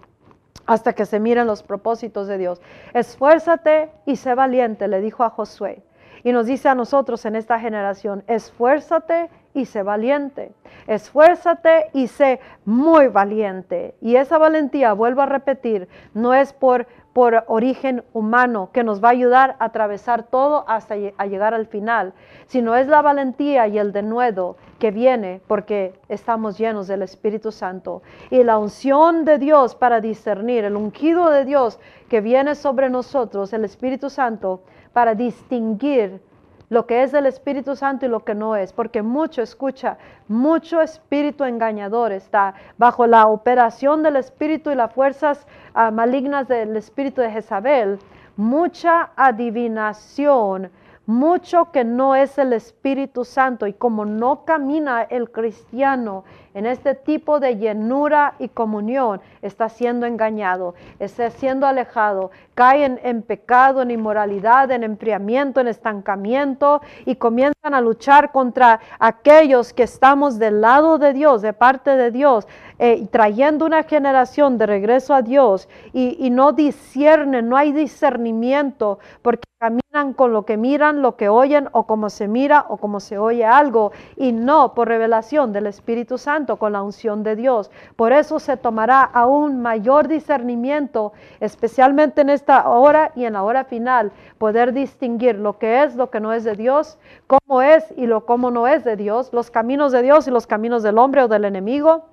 hasta 0.66 0.94
que 0.94 1.06
se 1.06 1.20
miren 1.20 1.48
los 1.48 1.64
propósitos 1.64 2.28
de 2.28 2.38
Dios. 2.38 2.62
Esfuérzate 2.94 3.90
y 4.06 4.16
sé 4.16 4.36
valiente, 4.36 4.88
le 4.88 5.02
dijo 5.02 5.24
a 5.24 5.30
Josué. 5.30 5.84
Y 6.24 6.32
nos 6.32 6.46
dice 6.46 6.70
a 6.70 6.76
nosotros 6.76 7.26
en 7.26 7.36
esta 7.36 7.60
generación, 7.60 8.24
esfuérzate 8.28 9.30
y 9.54 9.66
sé 9.66 9.84
valiente. 9.84 10.54
Esfuérzate 10.88 11.90
y 11.94 12.08
sé 12.08 12.40
muy 12.66 13.08
valiente. 13.08 13.96
Y 14.02 14.16
esa 14.16 14.38
valentía, 14.38 14.94
vuelvo 14.94 15.22
a 15.22 15.26
repetir, 15.26 15.88
no 16.14 16.34
es 16.34 16.54
por, 16.54 16.88
por 17.14 17.44
origen 17.48 18.04
humano 18.14 18.70
que 18.72 18.84
nos 18.84 19.04
va 19.04 19.10
a 19.10 19.12
ayudar 19.12 19.56
a 19.60 19.66
atravesar 19.66 20.24
todo 20.24 20.66
hasta 20.68 20.96
a 21.18 21.26
llegar 21.26 21.54
al 21.54 21.68
final, 21.68 22.14
sino 22.46 22.76
es 22.76 22.88
la 22.88 23.02
valentía 23.02 23.68
y 23.68 23.78
el 23.78 23.92
denuedo 23.92 24.58
que 24.80 24.92
viene 24.92 25.42
porque 25.48 26.00
estamos 26.10 26.58
llenos 26.58 26.88
del 26.88 27.02
Espíritu 27.02 27.52
Santo. 27.52 28.02
Y 28.30 28.44
la 28.44 28.58
unción 28.58 29.26
de 29.26 29.38
Dios 29.38 29.76
para 29.76 30.02
discernir, 30.02 30.66
el 30.66 30.76
ungido 30.76 31.30
de 31.30 31.46
Dios 31.46 31.80
que 32.10 32.22
viene 32.22 32.56
sobre 32.56 32.90
nosotros, 32.90 33.54
el 33.54 33.66
Espíritu 33.66 34.10
Santo, 34.10 34.64
para 34.94 35.16
distinguir 35.16 36.22
lo 36.70 36.86
que 36.86 37.04
es 37.04 37.12
del 37.12 37.26
Espíritu 37.26 37.76
Santo 37.76 38.06
y 38.06 38.10
lo 38.10 38.24
que 38.24 38.34
no 38.34 38.56
es, 38.56 38.72
porque 38.72 39.02
mucho, 39.02 39.42
escucha, 39.42 39.98
mucho 40.30 40.82
espíritu 40.82 41.44
engañador 41.44 42.14
está 42.14 42.54
bajo 42.78 43.06
la 43.08 43.28
operación 43.28 44.04
del 44.04 44.16
espíritu 44.16 44.72
y 44.72 44.76
las 44.76 44.94
fuerzas 44.94 45.46
ah, 45.74 45.92
malignas 45.92 46.48
del 46.48 46.78
espíritu 46.78 47.20
de 47.20 47.30
Jezabel, 47.30 48.00
mucha 48.38 49.12
adivinación, 49.18 50.72
mucho 51.06 51.72
que 51.72 51.84
no 51.84 52.16
es 52.16 52.38
el 52.38 52.54
Espíritu 52.54 53.26
Santo. 53.26 53.68
Y 53.68 53.74
como 53.74 54.06
no 54.06 54.46
camina 54.46 55.04
el 55.04 55.30
cristiano 55.32 56.24
en 56.54 56.66
este 56.66 56.96
tipo 56.96 57.40
de 57.40 57.58
llenura 57.58 58.36
y 58.40 58.50
comunión, 58.50 59.22
está 59.42 59.70
siendo 59.70 60.06
engañado, 60.06 60.76
está 61.00 61.30
siendo 61.30 61.66
alejado, 61.66 62.32
cae 62.54 63.00
en, 63.04 63.22
pecado, 63.22 63.82
en 63.82 63.92
inmoralidad, 63.92 64.70
en 64.72 64.84
enfriamiento, 64.84 65.62
en 65.62 65.68
estancamiento 65.68 66.82
y 67.06 67.16
comienzan 67.16 67.74
a 67.74 67.82
luchar 67.82 68.32
contra 68.32 68.80
aquellos 69.00 69.74
que 69.74 69.84
estamos 69.84 70.40
del 70.40 70.62
lado 70.62 70.98
de 70.98 71.14
Dios, 71.14 71.42
de 71.42 71.54
parte 71.54 71.92
de 71.92 72.12
Dios, 72.12 72.48
eh, 72.80 73.08
trayendo 73.12 73.66
una 73.66 73.84
generación 73.84 74.58
de 74.58 74.66
regreso 74.66 75.14
a 75.14 75.22
Dios 75.22 75.70
y, 75.94 76.18
y 76.20 76.30
no 76.30 76.52
disciernen, 76.52 77.48
no 77.48 77.58
hay 77.58 77.72
discernimiento 77.72 79.00
porque 79.22 79.44
caminan 79.60 80.14
con 80.14 80.34
lo 80.34 80.44
que 80.44 80.58
miran, 80.58 81.04
lo 81.04 81.16
que 81.16 81.30
oyen 81.30 81.70
o 81.72 81.86
como 81.86 82.10
se 82.10 82.28
mira 82.28 82.66
o 82.70 82.78
como 82.78 83.00
se 83.00 83.20
oye 83.20 83.46
algo 83.46 83.92
y 84.18 84.32
no 84.32 84.74
por 84.74 84.88
revelación 84.88 85.54
del 85.54 85.68
Espíritu 85.68 86.18
Santo 86.18 86.41
con 86.58 86.74
la 86.74 86.82
unción 86.82 87.24
de 87.24 87.36
Dios. 87.36 87.72
Por 87.96 88.12
eso 88.14 88.40
se 88.40 88.58
tomará 88.58 89.02
aún 89.04 89.62
mayor 89.62 90.08
discernimiento, 90.08 91.14
especialmente 91.40 92.22
en 92.22 92.30
esta 92.30 92.68
hora 92.70 93.12
y 93.16 93.26
en 93.26 93.34
la 93.34 93.44
hora 93.44 93.64
final, 93.64 94.12
poder 94.38 94.74
distinguir 94.74 95.38
lo 95.38 95.58
que 95.58 95.84
es, 95.84 95.96
lo 95.96 96.10
que 96.10 96.20
no 96.20 96.34
es 96.34 96.44
de 96.44 96.56
Dios, 96.56 96.98
cómo 97.28 97.62
es 97.62 97.94
y 97.96 98.08
lo 98.08 98.26
cómo 98.26 98.52
no 98.52 98.68
es 98.68 98.84
de 98.84 98.96
Dios, 98.96 99.32
los 99.34 99.52
caminos 99.52 99.92
de 99.92 100.02
Dios 100.02 100.28
y 100.28 100.32
los 100.32 100.48
caminos 100.48 100.84
del 100.84 100.98
hombre 100.98 101.24
o 101.24 101.28
del 101.28 101.46
enemigo 101.46 102.06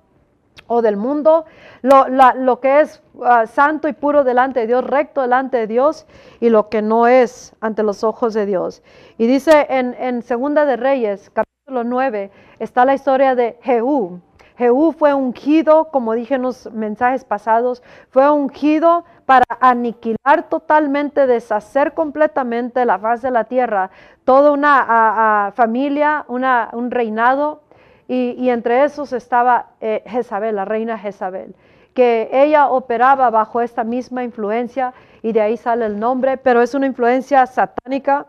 o 0.67 0.81
del 0.81 0.97
mundo, 0.97 1.45
lo, 1.81 2.05
lo 2.07 2.59
que 2.59 2.81
es 2.81 3.01
ah, 3.23 3.47
santo 3.47 3.87
y 3.87 3.93
puro 3.93 4.23
delante 4.23 4.61
de 4.61 4.67
Dios, 4.67 4.83
recto 4.83 5.21
delante 5.21 5.57
de 5.57 5.67
Dios, 5.67 6.05
y 6.39 6.49
lo 6.49 6.69
que 6.69 6.81
no 6.81 7.07
es 7.07 7.53
ante 7.59 7.83
los 7.83 8.03
ojos 8.03 8.33
de 8.33 8.45
Dios. 8.45 8.83
Y 9.17 9.27
dice 9.27 9.65
en, 9.69 9.95
en 9.99 10.21
Segunda 10.21 10.65
de 10.65 10.77
Reyes, 10.77 11.29
capítulo 11.29 11.48
9, 11.69 12.31
está 12.59 12.85
la 12.85 12.93
historia 12.93 13.35
de 13.35 13.57
Jehú. 13.61 14.19
Jehú 14.59 14.91
fue 14.91 15.13
ungido, 15.13 15.85
como 15.85 16.13
dije 16.13 16.35
en 16.35 16.41
los 16.41 16.69
mensajes 16.73 17.23
pasados, 17.23 17.81
fue 18.09 18.29
ungido 18.29 19.05
para 19.25 19.45
aniquilar 19.61 20.49
totalmente, 20.49 21.27
deshacer 21.27 21.93
completamente 21.93 22.83
la 22.83 22.99
faz 22.99 23.21
de 23.21 23.31
la 23.31 23.45
tierra, 23.45 23.89
toda 24.25 24.51
una 24.51 25.53
familia, 25.55 26.25
una, 26.27 26.71
un 26.73 26.91
reinado, 26.91 27.61
y, 28.09 28.49
entre 28.49 28.83
esos 28.83 29.13
estaba 29.13 29.67
eh, 29.79 30.03
Jezabel, 30.07 30.55
la 30.55 30.65
reina 30.65 30.97
Jezabel, 30.97 31.55
que 31.93 32.27
ella 32.33 32.67
operaba 32.67 33.29
bajo 33.29 33.61
esta 33.61 33.85
misma 33.85 34.23
influencia, 34.25 34.93
y 35.21 35.31
de 35.31 35.39
ahí 35.39 35.55
sale 35.55 35.85
el 35.85 35.99
nombre, 35.99 36.35
pero 36.35 36.61
es 36.61 36.73
una 36.73 36.87
influencia 36.87 37.45
satánica, 37.45 38.25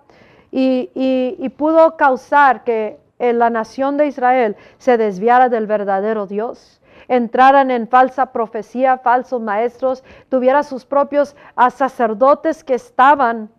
y 0.52 1.48
pudo 1.56 1.96
causar 1.96 2.62
que 2.62 3.00
la 3.20 3.50
nación 3.50 3.96
de 3.96 4.06
Israel 4.06 4.56
se 4.78 4.96
desviara 4.96 5.48
del 5.48 5.66
verdadero 5.66 6.26
Dios, 6.26 6.80
entraran 7.08 7.70
en 7.70 7.88
falsa 7.88 8.32
profecía, 8.32 8.98
falsos 8.98 9.40
maestros, 9.40 10.02
tuviera 10.28 10.62
sus 10.62 10.84
propios 10.84 11.36
ah, 11.56 11.70
sacerdotes 11.70 12.64
que 12.64 12.74
estaban 12.74 13.50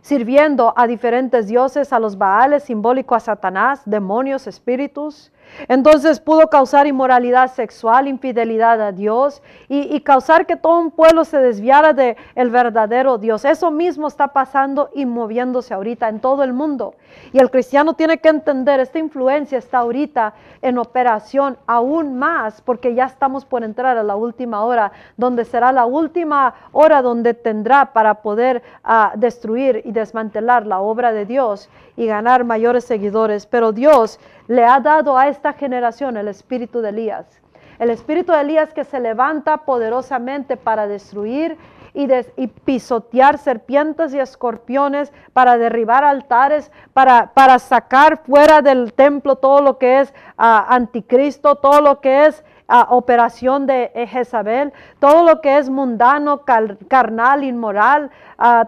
sirviendo 0.00 0.72
a 0.76 0.86
diferentes 0.86 1.46
dioses, 1.46 1.92
a 1.92 1.98
los 1.98 2.16
Baales, 2.16 2.64
simbólico 2.64 3.14
a 3.14 3.20
Satanás, 3.20 3.82
demonios, 3.84 4.46
espíritus. 4.46 5.30
Entonces 5.66 6.20
pudo 6.20 6.48
causar 6.48 6.86
inmoralidad 6.86 7.52
sexual, 7.52 8.08
infidelidad 8.08 8.80
a 8.80 8.92
Dios 8.92 9.42
y, 9.68 9.98
causar 10.00 10.46
que 10.46 10.56
todo 10.56 10.78
un 10.78 10.90
pueblo 10.90 11.24
se 11.24 11.38
desviara 11.38 11.92
del 11.92 12.16
el 12.34 12.50
verdadero 12.50 13.18
Dios. 13.18 13.44
Eso 13.44 13.70
mismo 13.70 14.06
está 14.06 14.28
pasando 14.28 14.90
y 14.94 15.06
moviéndose 15.06 15.74
ahorita 15.74 16.08
en 16.08 16.20
todo 16.20 16.44
el 16.44 16.52
mundo. 16.52 16.94
Y 17.32 17.38
el 17.38 17.50
cristiano 17.50 17.94
tiene 17.94 18.18
que 18.18 18.28
entender, 18.28 18.80
esta 18.80 18.98
influencia 18.98 19.58
está 19.58 19.78
ahorita 19.78 20.34
en 20.62 20.78
operación 20.78 21.58
aún 21.66 22.18
más 22.18 22.60
porque 22.60 22.94
ya 22.94 23.06
estamos 23.06 23.44
por 23.44 23.64
entrar 23.64 23.98
a 23.98 24.02
la 24.02 24.16
última 24.16 24.62
hora, 24.62 24.92
donde 25.16 25.44
será 25.44 25.72
la 25.72 25.86
última 25.86 26.54
hora 26.72 27.02
donde 27.02 27.34
tendrá 27.34 27.92
para 27.92 28.14
poder 28.22 28.62
ah, 28.84 29.12
destruir 29.16 29.82
y 29.84 29.92
desmantelar 29.92 30.66
la 30.66 30.80
obra 30.80 31.12
de 31.12 31.26
Dios 31.26 31.68
y 31.96 32.06
ganar 32.06 32.44
mayores 32.44 32.84
seguidores. 32.84 33.46
Pero 33.46 33.72
Dios 33.72 34.18
le 34.48 34.64
ha 34.64 34.80
dado 34.80 35.16
a 35.16 35.28
esta 35.28 35.52
generación 35.52 36.16
el 36.16 36.26
espíritu 36.26 36.80
de 36.80 36.88
Elías. 36.88 37.40
El 37.78 37.90
espíritu 37.90 38.32
de 38.32 38.40
Elías 38.40 38.72
que 38.72 38.82
se 38.82 38.98
levanta 38.98 39.58
poderosamente 39.58 40.56
para 40.56 40.88
destruir 40.88 41.56
y, 41.94 42.46
pisotear 42.64 43.38
serpientes 43.38 44.14
y 44.14 44.18
escorpiones, 44.18 45.12
para 45.32 45.58
derribar 45.58 46.04
altares, 46.04 46.70
para, 46.92 47.58
sacar 47.58 48.18
fuera 48.24 48.62
del 48.62 48.92
templo 48.92 49.36
todo 49.36 49.60
lo 49.60 49.78
que 49.78 50.00
es 50.00 50.14
ah, 50.36 50.66
anticristo, 50.68 51.56
todo 51.56 51.80
lo 51.80 52.00
que 52.00 52.26
es 52.26 52.44
operación 52.68 53.66
de 53.66 53.90
Jezabel, 54.10 54.72
todo 54.98 55.24
lo 55.24 55.40
que 55.40 55.58
es 55.58 55.70
mundano, 55.70 56.42
carnal, 56.88 57.44
inmoral, 57.44 58.10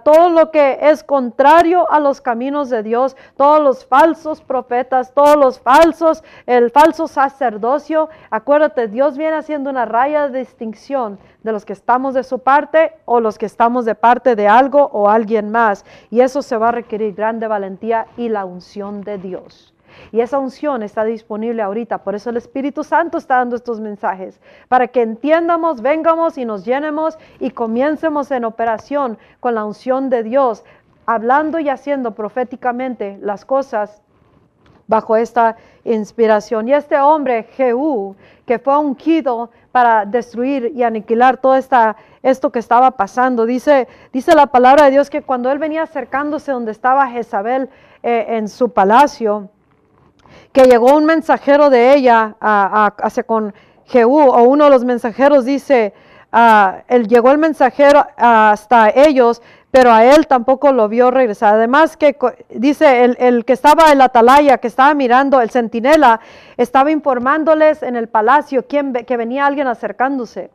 todo 0.04 0.30
lo 0.30 0.50
que 0.50 0.78
es 0.80 1.04
contrario 1.04 1.90
a 1.90 2.00
los 2.00 2.20
caminos 2.20 2.70
de 2.70 2.82
Dios, 2.82 3.16
todos 3.36 3.60
los 3.62 3.84
falsos 3.84 4.40
profetas, 4.40 5.12
todos 5.12 5.36
los 5.36 5.60
falsos, 5.60 6.24
el 6.46 6.70
falso 6.70 7.06
sacerdocio. 7.06 8.08
Acuérdate, 8.30 8.88
Dios 8.88 9.18
viene 9.18 9.36
haciendo 9.36 9.70
una 9.70 9.84
raya 9.84 10.28
de 10.28 10.40
distinción 10.40 11.18
de 11.42 11.52
los 11.52 11.64
que 11.64 11.72
estamos 11.72 12.14
de 12.14 12.22
su 12.22 12.38
parte 12.38 12.94
o 13.04 13.20
los 13.20 13.38
que 13.38 13.46
estamos 13.46 13.84
de 13.84 13.94
parte 13.94 14.34
de 14.34 14.48
algo 14.48 14.90
o 14.92 15.08
alguien 15.08 15.50
más. 15.50 15.84
Y 16.10 16.20
eso 16.20 16.42
se 16.42 16.56
va 16.56 16.68
a 16.68 16.72
requerir 16.72 17.14
grande 17.14 17.46
valentía 17.46 18.06
y 18.16 18.28
la 18.28 18.44
unción 18.44 19.02
de 19.02 19.18
Dios. 19.18 19.74
Y 20.12 20.20
esa 20.20 20.38
unción 20.38 20.82
está 20.82 21.04
disponible 21.04 21.62
ahorita. 21.62 21.98
Por 21.98 22.14
eso 22.14 22.30
el 22.30 22.36
Espíritu 22.36 22.84
Santo 22.84 23.18
está 23.18 23.36
dando 23.36 23.56
estos 23.56 23.80
mensajes. 23.80 24.40
Para 24.68 24.88
que 24.88 25.02
entiendamos, 25.02 25.82
vengamos 25.82 26.38
y 26.38 26.44
nos 26.44 26.64
llenemos 26.64 27.18
y 27.38 27.50
comiencemos 27.50 28.30
en 28.30 28.44
operación 28.44 29.18
con 29.40 29.54
la 29.54 29.64
unción 29.64 30.10
de 30.10 30.22
Dios, 30.22 30.64
hablando 31.06 31.58
y 31.58 31.68
haciendo 31.68 32.12
proféticamente 32.14 33.18
las 33.20 33.44
cosas 33.44 34.02
bajo 34.90 35.16
esta 35.16 35.56
inspiración. 35.84 36.68
Y 36.68 36.74
este 36.74 36.98
hombre, 36.98 37.44
Jehú, 37.56 38.16
que 38.44 38.58
fue 38.58 38.76
ungido 38.76 39.50
para 39.70 40.04
destruir 40.04 40.72
y 40.74 40.82
aniquilar 40.82 41.36
todo 41.36 41.54
esta, 41.54 41.96
esto 42.22 42.50
que 42.50 42.58
estaba 42.58 42.90
pasando, 42.90 43.46
dice, 43.46 43.86
dice 44.12 44.34
la 44.34 44.46
palabra 44.46 44.86
de 44.86 44.90
Dios 44.90 45.08
que 45.08 45.22
cuando 45.22 45.50
él 45.52 45.60
venía 45.60 45.84
acercándose 45.84 46.50
donde 46.50 46.72
estaba 46.72 47.06
Jezabel 47.06 47.70
eh, 48.02 48.26
en 48.30 48.48
su 48.48 48.70
palacio, 48.72 49.48
que 50.52 50.64
llegó 50.64 50.96
un 50.96 51.04
mensajero 51.04 51.70
de 51.70 51.94
ella 51.94 52.36
hacia 52.40 53.22
con 53.22 53.54
Jehú, 53.86 54.18
o 54.18 54.42
uno 54.42 54.64
de 54.64 54.70
los 54.70 54.84
mensajeros 54.84 55.44
dice, 55.44 55.94
él, 56.88 57.08
llegó 57.08 57.30
el 57.32 57.38
mensajero 57.38 58.06
hasta 58.16 58.90
ellos, 58.90 59.42
pero 59.70 59.92
a 59.92 60.04
él 60.04 60.26
tampoco 60.26 60.72
lo 60.72 60.88
vio 60.88 61.10
regresar. 61.10 61.54
Además 61.54 61.96
que 61.96 62.16
dice 62.50 63.04
el, 63.04 63.16
el, 63.20 63.44
que 63.44 63.52
estaba 63.52 63.92
en 63.92 63.98
la 63.98 64.04
atalaya, 64.04 64.58
que 64.58 64.68
estaba 64.68 64.94
mirando, 64.94 65.40
el 65.40 65.50
centinela, 65.50 66.20
estaba 66.56 66.90
informándoles 66.90 67.82
en 67.82 67.96
el 67.96 68.08
palacio 68.08 68.66
quién, 68.66 68.92
que 68.92 69.16
venía 69.16 69.46
alguien 69.46 69.66
acercándose. 69.66 70.50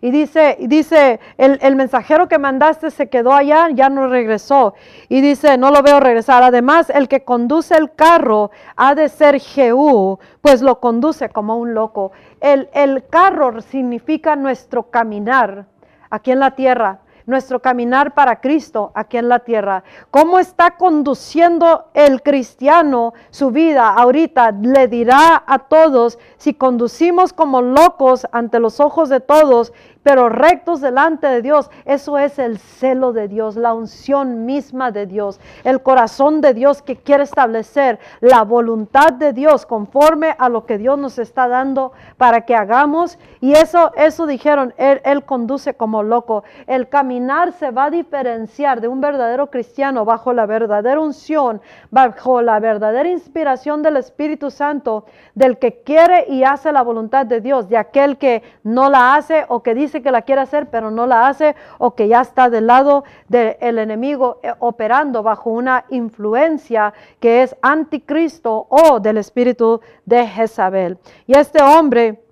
Y 0.00 0.10
dice, 0.10 0.56
dice 0.60 1.20
el, 1.38 1.58
el, 1.62 1.76
mensajero 1.76 2.28
que 2.28 2.38
mandaste 2.38 2.90
se 2.90 3.08
quedó 3.08 3.32
allá, 3.32 3.68
ya 3.70 3.88
no 3.88 4.06
regresó. 4.08 4.74
Y 5.08 5.20
dice, 5.20 5.56
no 5.58 5.70
lo 5.70 5.82
veo 5.82 6.00
regresar. 6.00 6.42
Además, 6.42 6.90
el 6.90 7.08
que 7.08 7.24
conduce 7.24 7.76
el 7.76 7.94
carro 7.94 8.50
ha 8.76 8.94
de 8.94 9.08
ser 9.08 9.40
Jehú, 9.40 10.18
pues 10.40 10.62
lo 10.62 10.80
conduce 10.80 11.28
como 11.30 11.56
un 11.56 11.74
loco. 11.74 12.12
El, 12.40 12.68
el 12.74 13.06
carro 13.08 13.60
significa 13.60 14.36
nuestro 14.36 14.90
caminar 14.90 15.66
aquí 16.10 16.30
en 16.30 16.40
la 16.40 16.52
tierra 16.52 17.00
nuestro 17.26 17.60
caminar 17.60 18.14
para 18.14 18.40
Cristo 18.40 18.92
aquí 18.94 19.18
en 19.18 19.28
la 19.28 19.40
tierra. 19.40 19.84
¿Cómo 20.10 20.38
está 20.38 20.76
conduciendo 20.76 21.86
el 21.92 22.22
cristiano 22.22 23.14
su 23.30 23.50
vida 23.50 23.88
ahorita? 23.88 24.52
Le 24.52 24.88
dirá 24.88 25.42
a 25.46 25.58
todos, 25.58 26.18
si 26.38 26.54
conducimos 26.54 27.32
como 27.32 27.60
locos 27.62 28.26
ante 28.32 28.60
los 28.60 28.80
ojos 28.80 29.08
de 29.08 29.20
todos 29.20 29.72
pero 30.06 30.28
rectos 30.28 30.80
delante 30.80 31.26
de 31.26 31.42
Dios. 31.42 31.68
Eso 31.84 32.16
es 32.16 32.38
el 32.38 32.58
celo 32.58 33.12
de 33.12 33.26
Dios, 33.26 33.56
la 33.56 33.74
unción 33.74 34.46
misma 34.46 34.92
de 34.92 35.04
Dios, 35.04 35.40
el 35.64 35.82
corazón 35.82 36.40
de 36.40 36.54
Dios 36.54 36.80
que 36.80 36.94
quiere 36.94 37.24
establecer 37.24 37.98
la 38.20 38.42
voluntad 38.42 39.12
de 39.14 39.32
Dios 39.32 39.66
conforme 39.66 40.36
a 40.38 40.48
lo 40.48 40.64
que 40.64 40.78
Dios 40.78 40.96
nos 40.96 41.18
está 41.18 41.48
dando 41.48 41.90
para 42.18 42.42
que 42.42 42.54
hagamos. 42.54 43.18
Y 43.40 43.54
eso, 43.54 43.90
eso 43.96 44.28
dijeron, 44.28 44.72
él, 44.76 45.00
él 45.04 45.24
conduce 45.24 45.74
como 45.74 46.04
loco. 46.04 46.44
El 46.68 46.88
caminar 46.88 47.50
se 47.50 47.72
va 47.72 47.86
a 47.86 47.90
diferenciar 47.90 48.80
de 48.80 48.86
un 48.86 49.00
verdadero 49.00 49.50
cristiano 49.50 50.04
bajo 50.04 50.32
la 50.32 50.46
verdadera 50.46 51.00
unción, 51.00 51.60
bajo 51.90 52.42
la 52.42 52.60
verdadera 52.60 53.08
inspiración 53.08 53.82
del 53.82 53.96
Espíritu 53.96 54.52
Santo, 54.52 55.04
del 55.34 55.58
que 55.58 55.82
quiere 55.82 56.26
y 56.28 56.44
hace 56.44 56.70
la 56.70 56.82
voluntad 56.82 57.26
de 57.26 57.40
Dios, 57.40 57.68
de 57.68 57.76
aquel 57.76 58.18
que 58.18 58.44
no 58.62 58.88
la 58.88 59.16
hace 59.16 59.44
o 59.48 59.64
que 59.64 59.74
dice 59.74 59.95
que 60.02 60.10
la 60.10 60.22
quiere 60.22 60.40
hacer, 60.40 60.68
pero 60.70 60.90
no 60.90 61.06
la 61.06 61.28
hace, 61.28 61.54
o 61.78 61.94
que 61.94 62.08
ya 62.08 62.20
está 62.20 62.50
del 62.50 62.66
lado 62.66 63.04
del 63.28 63.78
enemigo 63.78 64.40
eh, 64.42 64.52
operando 64.58 65.22
bajo 65.22 65.50
una 65.50 65.84
influencia 65.90 66.92
que 67.20 67.42
es 67.42 67.56
anticristo 67.62 68.66
o 68.68 69.00
del 69.00 69.18
espíritu 69.18 69.80
de 70.04 70.26
Jezabel. 70.26 70.98
Y 71.26 71.36
este 71.36 71.62
hombre... 71.62 72.22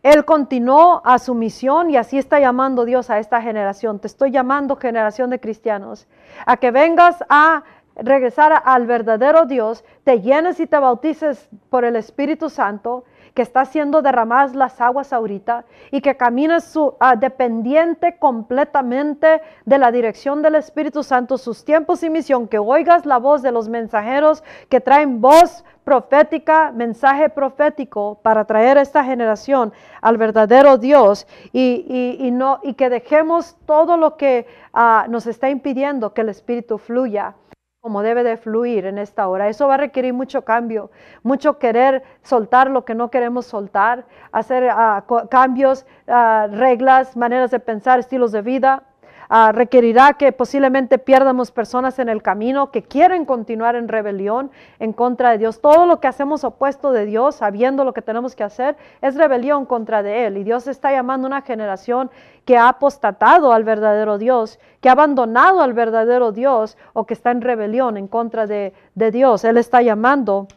Él 0.00 0.24
continuó 0.24 1.02
a 1.04 1.18
su 1.18 1.34
misión 1.34 1.90
y 1.90 1.96
así 1.96 2.18
está 2.18 2.38
llamando 2.38 2.84
Dios 2.84 3.10
a 3.10 3.18
esta 3.18 3.42
generación. 3.42 3.98
Te 3.98 4.06
estoy 4.06 4.30
llamando 4.30 4.76
generación 4.76 5.28
de 5.28 5.40
cristianos, 5.40 6.06
a 6.46 6.56
que 6.56 6.70
vengas 6.70 7.22
a 7.28 7.64
regresar 7.98 8.62
al 8.64 8.86
verdadero 8.86 9.44
Dios, 9.46 9.84
te 10.04 10.20
llenes 10.20 10.60
y 10.60 10.66
te 10.66 10.78
bautices 10.78 11.48
por 11.68 11.84
el 11.84 11.96
Espíritu 11.96 12.48
Santo 12.48 13.04
que 13.38 13.42
está 13.42 13.60
haciendo 13.60 14.02
derramadas 14.02 14.56
las 14.56 14.80
aguas 14.80 15.12
ahorita 15.12 15.64
y 15.92 16.00
que 16.00 16.16
camina 16.16 16.58
su, 16.58 16.96
ah, 16.98 17.14
dependiente 17.14 18.18
completamente 18.18 19.40
de 19.64 19.78
la 19.78 19.92
dirección 19.92 20.42
del 20.42 20.56
Espíritu 20.56 21.04
Santo, 21.04 21.38
sus 21.38 21.64
tiempos 21.64 22.02
y 22.02 22.10
misión, 22.10 22.48
que 22.48 22.58
oigas 22.58 23.06
la 23.06 23.18
voz 23.18 23.40
de 23.42 23.52
los 23.52 23.68
mensajeros 23.68 24.42
que 24.68 24.80
traen 24.80 25.20
voz 25.20 25.64
profética, 25.84 26.72
mensaje 26.72 27.28
profético 27.28 28.18
para 28.22 28.44
traer 28.44 28.76
a 28.76 28.80
esta 28.82 29.04
generación 29.04 29.72
al 30.00 30.16
verdadero 30.16 30.76
Dios 30.76 31.28
y, 31.52 32.30
no, 32.32 32.58
y 32.64 32.74
que 32.74 32.90
dejemos 32.90 33.56
todo 33.66 33.96
lo 33.96 34.16
que 34.16 34.48
ah, 34.72 35.06
nos 35.08 35.28
está 35.28 35.48
impidiendo 35.48 36.12
que 36.12 36.22
el 36.22 36.30
Espíritu 36.30 36.76
fluya 36.76 37.36
como 37.80 38.02
debe 38.02 38.24
de 38.24 38.36
fluir 38.36 38.86
en 38.86 38.98
esta 38.98 39.28
hora. 39.28 39.48
Eso 39.48 39.68
va 39.68 39.74
a 39.74 39.76
requerir 39.78 40.12
mucho 40.12 40.42
cambio, 40.44 40.90
mucho 41.22 41.58
querer 41.58 42.02
soltar 42.22 42.70
lo 42.70 42.84
que 42.84 42.94
no 42.94 43.10
queremos 43.10 43.46
soltar, 43.46 44.06
hacer 44.32 44.68
ah, 44.70 45.04
cambios, 45.30 45.86
ah, 46.08 46.48
reglas, 46.50 47.16
maneras 47.16 47.50
de 47.50 47.60
pensar, 47.60 48.00
estilos 48.00 48.32
de 48.32 48.42
vida. 48.42 48.87
Ah, 49.30 49.52
requerirá 49.52 50.14
que 50.14 50.32
posiblemente 50.32 50.96
pierdamos 50.96 51.50
personas 51.50 51.98
en 51.98 52.08
el 52.08 52.22
camino 52.22 52.70
que 52.70 52.82
quieren 52.82 53.26
continuar 53.26 53.76
en 53.76 53.86
rebelión 53.86 54.50
en 54.78 54.94
contra 54.94 55.32
de 55.32 55.38
Dios. 55.38 55.60
Todo 55.60 55.84
lo 55.84 56.00
que 56.00 56.08
hacemos 56.08 56.44
opuesto 56.44 56.92
de 56.92 57.04
Dios, 57.04 57.34
sabiendo 57.34 57.84
lo 57.84 57.92
que 57.92 58.00
tenemos 58.00 58.34
que 58.34 58.44
hacer, 58.44 58.76
es 59.02 59.16
rebelión 59.16 59.66
contra 59.66 60.02
de 60.02 60.26
Él. 60.26 60.38
Y 60.38 60.44
Dios 60.44 60.66
está 60.66 60.92
llamando 60.92 61.26
a 61.26 61.28
una 61.28 61.42
generación 61.42 62.10
que 62.46 62.56
ha 62.56 62.70
apostatado 62.70 63.52
al 63.52 63.64
verdadero 63.64 64.16
Dios, 64.16 64.58
que 64.80 64.88
ha 64.88 64.92
abandonado 64.92 65.60
al 65.60 65.74
verdadero 65.74 66.32
Dios 66.32 66.78
o 66.94 67.04
que 67.04 67.12
está 67.12 67.30
en 67.30 67.42
rebelión 67.42 67.98
en 67.98 68.08
contra 68.08 68.46
de, 68.46 68.72
de 68.94 69.10
Dios. 69.10 69.44
Él 69.44 69.58
está 69.58 69.82
llamando 69.82 70.48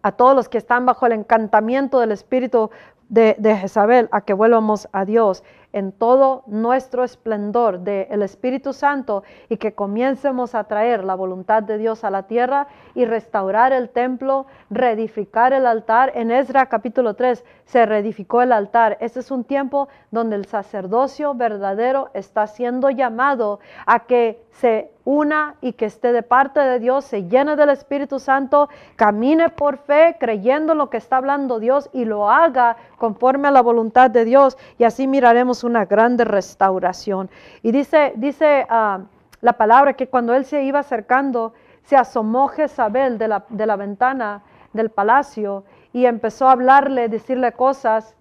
a 0.00 0.12
todos 0.12 0.34
los 0.34 0.48
que 0.48 0.56
están 0.56 0.86
bajo 0.86 1.04
el 1.04 1.12
encantamiento 1.12 2.00
del 2.00 2.12
Espíritu 2.12 2.70
de, 3.10 3.36
de 3.38 3.54
Jezabel 3.54 4.08
a 4.10 4.22
que 4.22 4.32
vuelvamos 4.32 4.88
a 4.92 5.04
Dios 5.04 5.44
en 5.72 5.92
todo 5.92 6.42
nuestro 6.46 7.04
esplendor 7.04 7.80
del 7.80 8.22
Espíritu 8.22 8.72
Santo 8.72 9.22
y 9.48 9.56
que 9.56 9.74
comiencemos 9.74 10.54
a 10.54 10.64
traer 10.64 11.04
la 11.04 11.14
voluntad 11.14 11.62
de 11.62 11.78
Dios 11.78 12.04
a 12.04 12.10
la 12.10 12.24
tierra 12.24 12.66
y 12.94 13.04
restaurar 13.04 13.72
el 13.72 13.88
templo, 13.88 14.46
reedificar 14.70 15.52
el 15.52 15.66
altar. 15.66 16.12
En 16.14 16.30
Ezra 16.30 16.66
capítulo 16.66 17.14
3 17.14 17.44
se 17.64 17.86
reedificó 17.86 18.42
el 18.42 18.52
altar. 18.52 18.98
Este 19.00 19.20
es 19.20 19.30
un 19.30 19.44
tiempo 19.44 19.88
donde 20.10 20.36
el 20.36 20.46
sacerdocio 20.46 21.34
verdadero 21.34 22.10
está 22.14 22.46
siendo 22.46 22.90
llamado 22.90 23.60
a 23.86 24.00
que 24.00 24.42
se 24.50 24.92
una 25.04 25.56
y 25.60 25.72
que 25.72 25.86
esté 25.86 26.12
de 26.12 26.22
parte 26.22 26.60
de 26.60 26.78
Dios, 26.78 27.04
se 27.04 27.24
llene 27.24 27.56
del 27.56 27.70
Espíritu 27.70 28.20
Santo, 28.20 28.68
camine 28.96 29.48
por 29.48 29.78
fe, 29.78 30.16
creyendo 30.20 30.74
lo 30.74 30.90
que 30.90 30.96
está 30.96 31.16
hablando 31.16 31.58
Dios 31.58 31.90
y 31.92 32.04
lo 32.04 32.30
haga 32.30 32.76
conforme 32.98 33.48
a 33.48 33.50
la 33.50 33.62
voluntad 33.62 34.10
de 34.10 34.24
Dios. 34.24 34.56
Y 34.78 34.84
así 34.84 35.06
miraremos 35.06 35.61
una 35.64 35.84
grande 35.84 36.24
restauración. 36.24 37.30
Y 37.62 37.72
dice, 37.72 38.12
dice 38.16 38.66
ah, 38.68 39.00
la 39.40 39.54
palabra 39.54 39.94
que 39.94 40.08
cuando 40.08 40.34
él 40.34 40.44
se 40.44 40.62
iba 40.62 40.80
acercando, 40.80 41.52
se 41.82 41.96
asomó 41.96 42.48
Jezabel 42.48 43.18
de 43.18 43.28
la, 43.28 43.44
de 43.48 43.66
la 43.66 43.76
ventana 43.76 44.42
del 44.72 44.90
palacio 44.90 45.64
y 45.92 46.06
empezó 46.06 46.48
a 46.48 46.52
hablarle, 46.52 47.08
decirle 47.08 47.52
cosas 47.52 48.16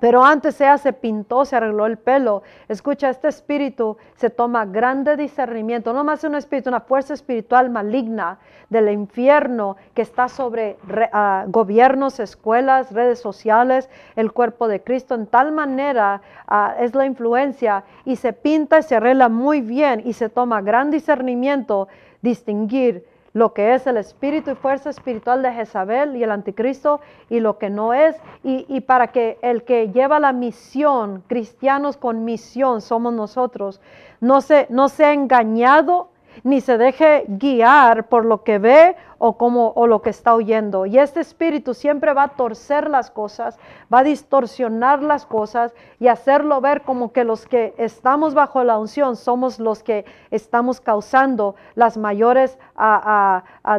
pero 0.00 0.24
antes 0.24 0.60
ella 0.60 0.78
se 0.78 0.92
pintó, 0.92 1.44
se 1.44 1.56
arregló 1.56 1.86
el 1.86 1.98
pelo. 1.98 2.42
Escucha, 2.68 3.10
este 3.10 3.28
espíritu 3.28 3.96
se 4.16 4.30
toma 4.30 4.64
grande 4.64 5.16
discernimiento, 5.16 5.92
no 5.92 6.04
más 6.04 6.24
un 6.24 6.34
espíritu, 6.34 6.68
una 6.70 6.80
fuerza 6.80 7.14
espiritual 7.14 7.70
maligna 7.70 8.38
del 8.70 8.90
infierno 8.90 9.76
que 9.94 10.02
está 10.02 10.28
sobre 10.28 10.76
ah, 11.12 11.44
gobiernos, 11.48 12.20
escuelas, 12.20 12.92
redes 12.92 13.18
sociales, 13.18 13.88
el 14.14 14.32
cuerpo 14.32 14.68
de 14.68 14.82
Cristo. 14.82 15.14
En 15.14 15.26
tal 15.26 15.52
manera 15.52 16.22
ah, 16.46 16.76
es 16.78 16.94
la 16.94 17.06
influencia 17.06 17.84
y 18.04 18.16
se 18.16 18.32
pinta 18.32 18.78
y 18.78 18.82
se 18.82 18.96
arregla 18.96 19.28
muy 19.28 19.60
bien 19.60 20.02
y 20.04 20.12
se 20.12 20.28
toma 20.28 20.60
gran 20.60 20.90
discernimiento 20.90 21.88
distinguir 22.22 23.04
lo 23.38 23.54
que 23.54 23.74
es 23.74 23.86
el 23.86 23.96
espíritu 23.96 24.50
y 24.50 24.54
fuerza 24.56 24.90
espiritual 24.90 25.42
de 25.42 25.52
Jezabel 25.52 26.16
y 26.16 26.24
el 26.24 26.32
anticristo 26.32 27.00
y 27.30 27.38
lo 27.38 27.56
que 27.56 27.70
no 27.70 27.94
es, 27.94 28.16
y, 28.42 28.80
para 28.80 29.08
que 29.08 29.38
el 29.42 29.62
que 29.62 29.90
lleva 29.90 30.18
la 30.18 30.32
misión, 30.32 31.22
cristianos 31.28 31.96
con 31.96 32.24
misión 32.24 32.80
somos 32.80 33.12
nosotros, 33.12 33.80
no, 34.20 34.40
se, 34.40 34.66
no 34.70 34.88
sea 34.88 35.12
engañado 35.12 36.08
ni 36.42 36.60
se 36.60 36.78
deje 36.78 37.24
guiar 37.28 38.08
por 38.08 38.24
lo 38.24 38.42
que 38.42 38.58
ve 38.58 38.96
o, 39.18 39.36
como, 39.36 39.72
o 39.74 39.86
lo 39.86 40.02
que 40.02 40.10
está 40.10 40.34
oyendo. 40.34 40.86
Y 40.86 40.98
este 40.98 41.20
espíritu 41.20 41.74
siempre 41.74 42.12
va 42.14 42.24
a 42.24 42.28
torcer 42.28 42.88
las 42.88 43.10
cosas, 43.10 43.58
va 43.92 44.00
a 44.00 44.04
distorsionar 44.04 45.02
las 45.02 45.26
cosas 45.26 45.74
y 46.00 46.08
hacerlo 46.08 46.60
ver 46.60 46.82
como 46.82 47.12
que 47.12 47.24
los 47.24 47.46
que 47.46 47.74
estamos 47.78 48.34
bajo 48.34 48.64
la 48.64 48.78
unción 48.78 49.16
somos 49.16 49.58
los 49.58 49.82
que 49.82 50.04
estamos 50.30 50.80
causando 50.80 51.54
las 51.74 51.96
mayores 51.96 52.58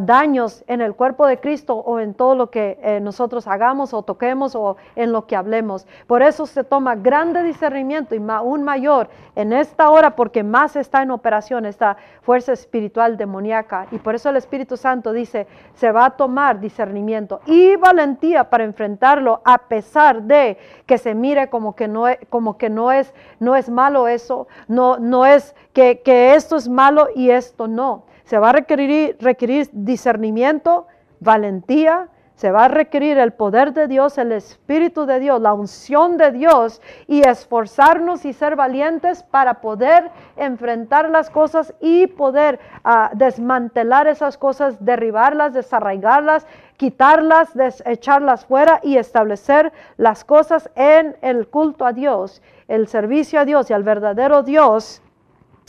daños 0.01 0.63
en 0.67 0.81
el 0.81 0.93
cuerpo 0.95 1.25
de 1.25 1.39
Cristo 1.39 1.75
o 1.75 1.99
en 1.99 2.13
todo 2.13 2.35
lo 2.35 2.49
que 2.49 2.77
eh, 2.81 2.99
nosotros 2.99 3.47
hagamos 3.47 3.93
o 3.93 4.03
toquemos 4.03 4.55
o 4.55 4.77
en 4.95 5.11
lo 5.11 5.25
que 5.25 5.35
hablemos. 5.35 5.87
Por 6.07 6.21
eso 6.21 6.45
se 6.45 6.63
toma 6.63 6.95
grande 6.95 7.43
discernimiento 7.43 8.15
y 8.15 8.21
aún 8.29 8.63
mayor 8.63 9.09
en 9.35 9.53
esta 9.53 9.89
hora 9.89 10.15
porque 10.15 10.43
más 10.43 10.75
está 10.75 11.01
en 11.01 11.11
operación 11.11 11.65
esta 11.65 11.97
fuerza 12.21 12.53
espiritual 12.53 13.17
demoníaca. 13.17 13.87
Y 13.91 13.99
por 13.99 14.15
eso 14.15 14.29
el 14.29 14.37
Espíritu 14.37 14.75
Santo 14.75 15.13
dice, 15.13 15.28
se 15.29 15.91
va 15.91 16.05
a 16.05 16.09
tomar 16.11 16.59
discernimiento 16.59 17.41
y 17.45 17.75
valentía 17.75 18.49
para 18.49 18.63
enfrentarlo 18.63 19.41
a 19.45 19.57
pesar 19.57 20.23
de 20.23 20.57
que 20.85 20.97
se 20.97 21.13
mire 21.13 21.49
como 21.49 21.75
que 21.75 21.87
no, 21.87 22.07
es, 22.07 22.17
como 22.29 22.57
que 22.57 22.69
no, 22.69 22.91
es, 22.91 23.13
no 23.39 23.55
es 23.55 23.69
malo 23.69 24.07
eso, 24.07 24.47
no, 24.67 24.97
no 24.97 25.25
es 25.25 25.55
que, 25.73 26.01
esto 26.35 26.57
es 26.57 26.67
malo 26.67 27.09
y 27.15 27.29
esto 27.31 27.67
no. 27.67 28.03
Se 28.25 28.37
va 28.37 28.49
a 28.49 28.53
requerir, 28.53 29.17
requerir 29.19 29.69
discernimiento, 29.71 30.87
valentía, 31.19 32.09
se 32.39 32.51
va 32.51 32.63
a 32.63 32.67
requerir 32.69 33.17
el 33.17 33.33
poder 33.33 33.73
de 33.73 33.89
Dios, 33.89 34.17
el 34.17 34.31
Espíritu 34.31 35.05
de 35.05 35.19
Dios, 35.19 35.41
la 35.41 35.53
unción 35.53 36.17
de 36.17 36.31
Dios 36.31 36.81
y 37.05 37.19
esforzarnos 37.27 38.23
y 38.23 38.31
ser 38.31 38.55
valientes 38.55 39.23
para 39.23 39.55
poder 39.55 40.09
enfrentar 40.37 41.09
las 41.09 41.29
cosas 41.29 41.73
y 41.81 42.07
poder 42.07 42.57
ah, 42.85 43.11
desmantelar 43.13 44.07
esas 44.07 44.37
cosas, 44.37 44.77
derribarlas, 44.79 45.51
desarraigarlas, 45.51 46.47
quitarlas, 46.77 47.53
desecharlas 47.53 48.45
fuera 48.45 48.79
y 48.83 48.95
establecer 48.95 49.73
las 49.97 50.23
cosas 50.23 50.69
en 50.75 51.17
el 51.21 51.49
culto 51.49 51.85
a 51.85 51.91
Dios, 51.91 52.41
el 52.69 52.87
servicio 52.87 53.41
a 53.41 53.43
Dios 53.43 53.69
y 53.69 53.73
al 53.73 53.83
verdadero 53.83 54.43
Dios 54.43 55.01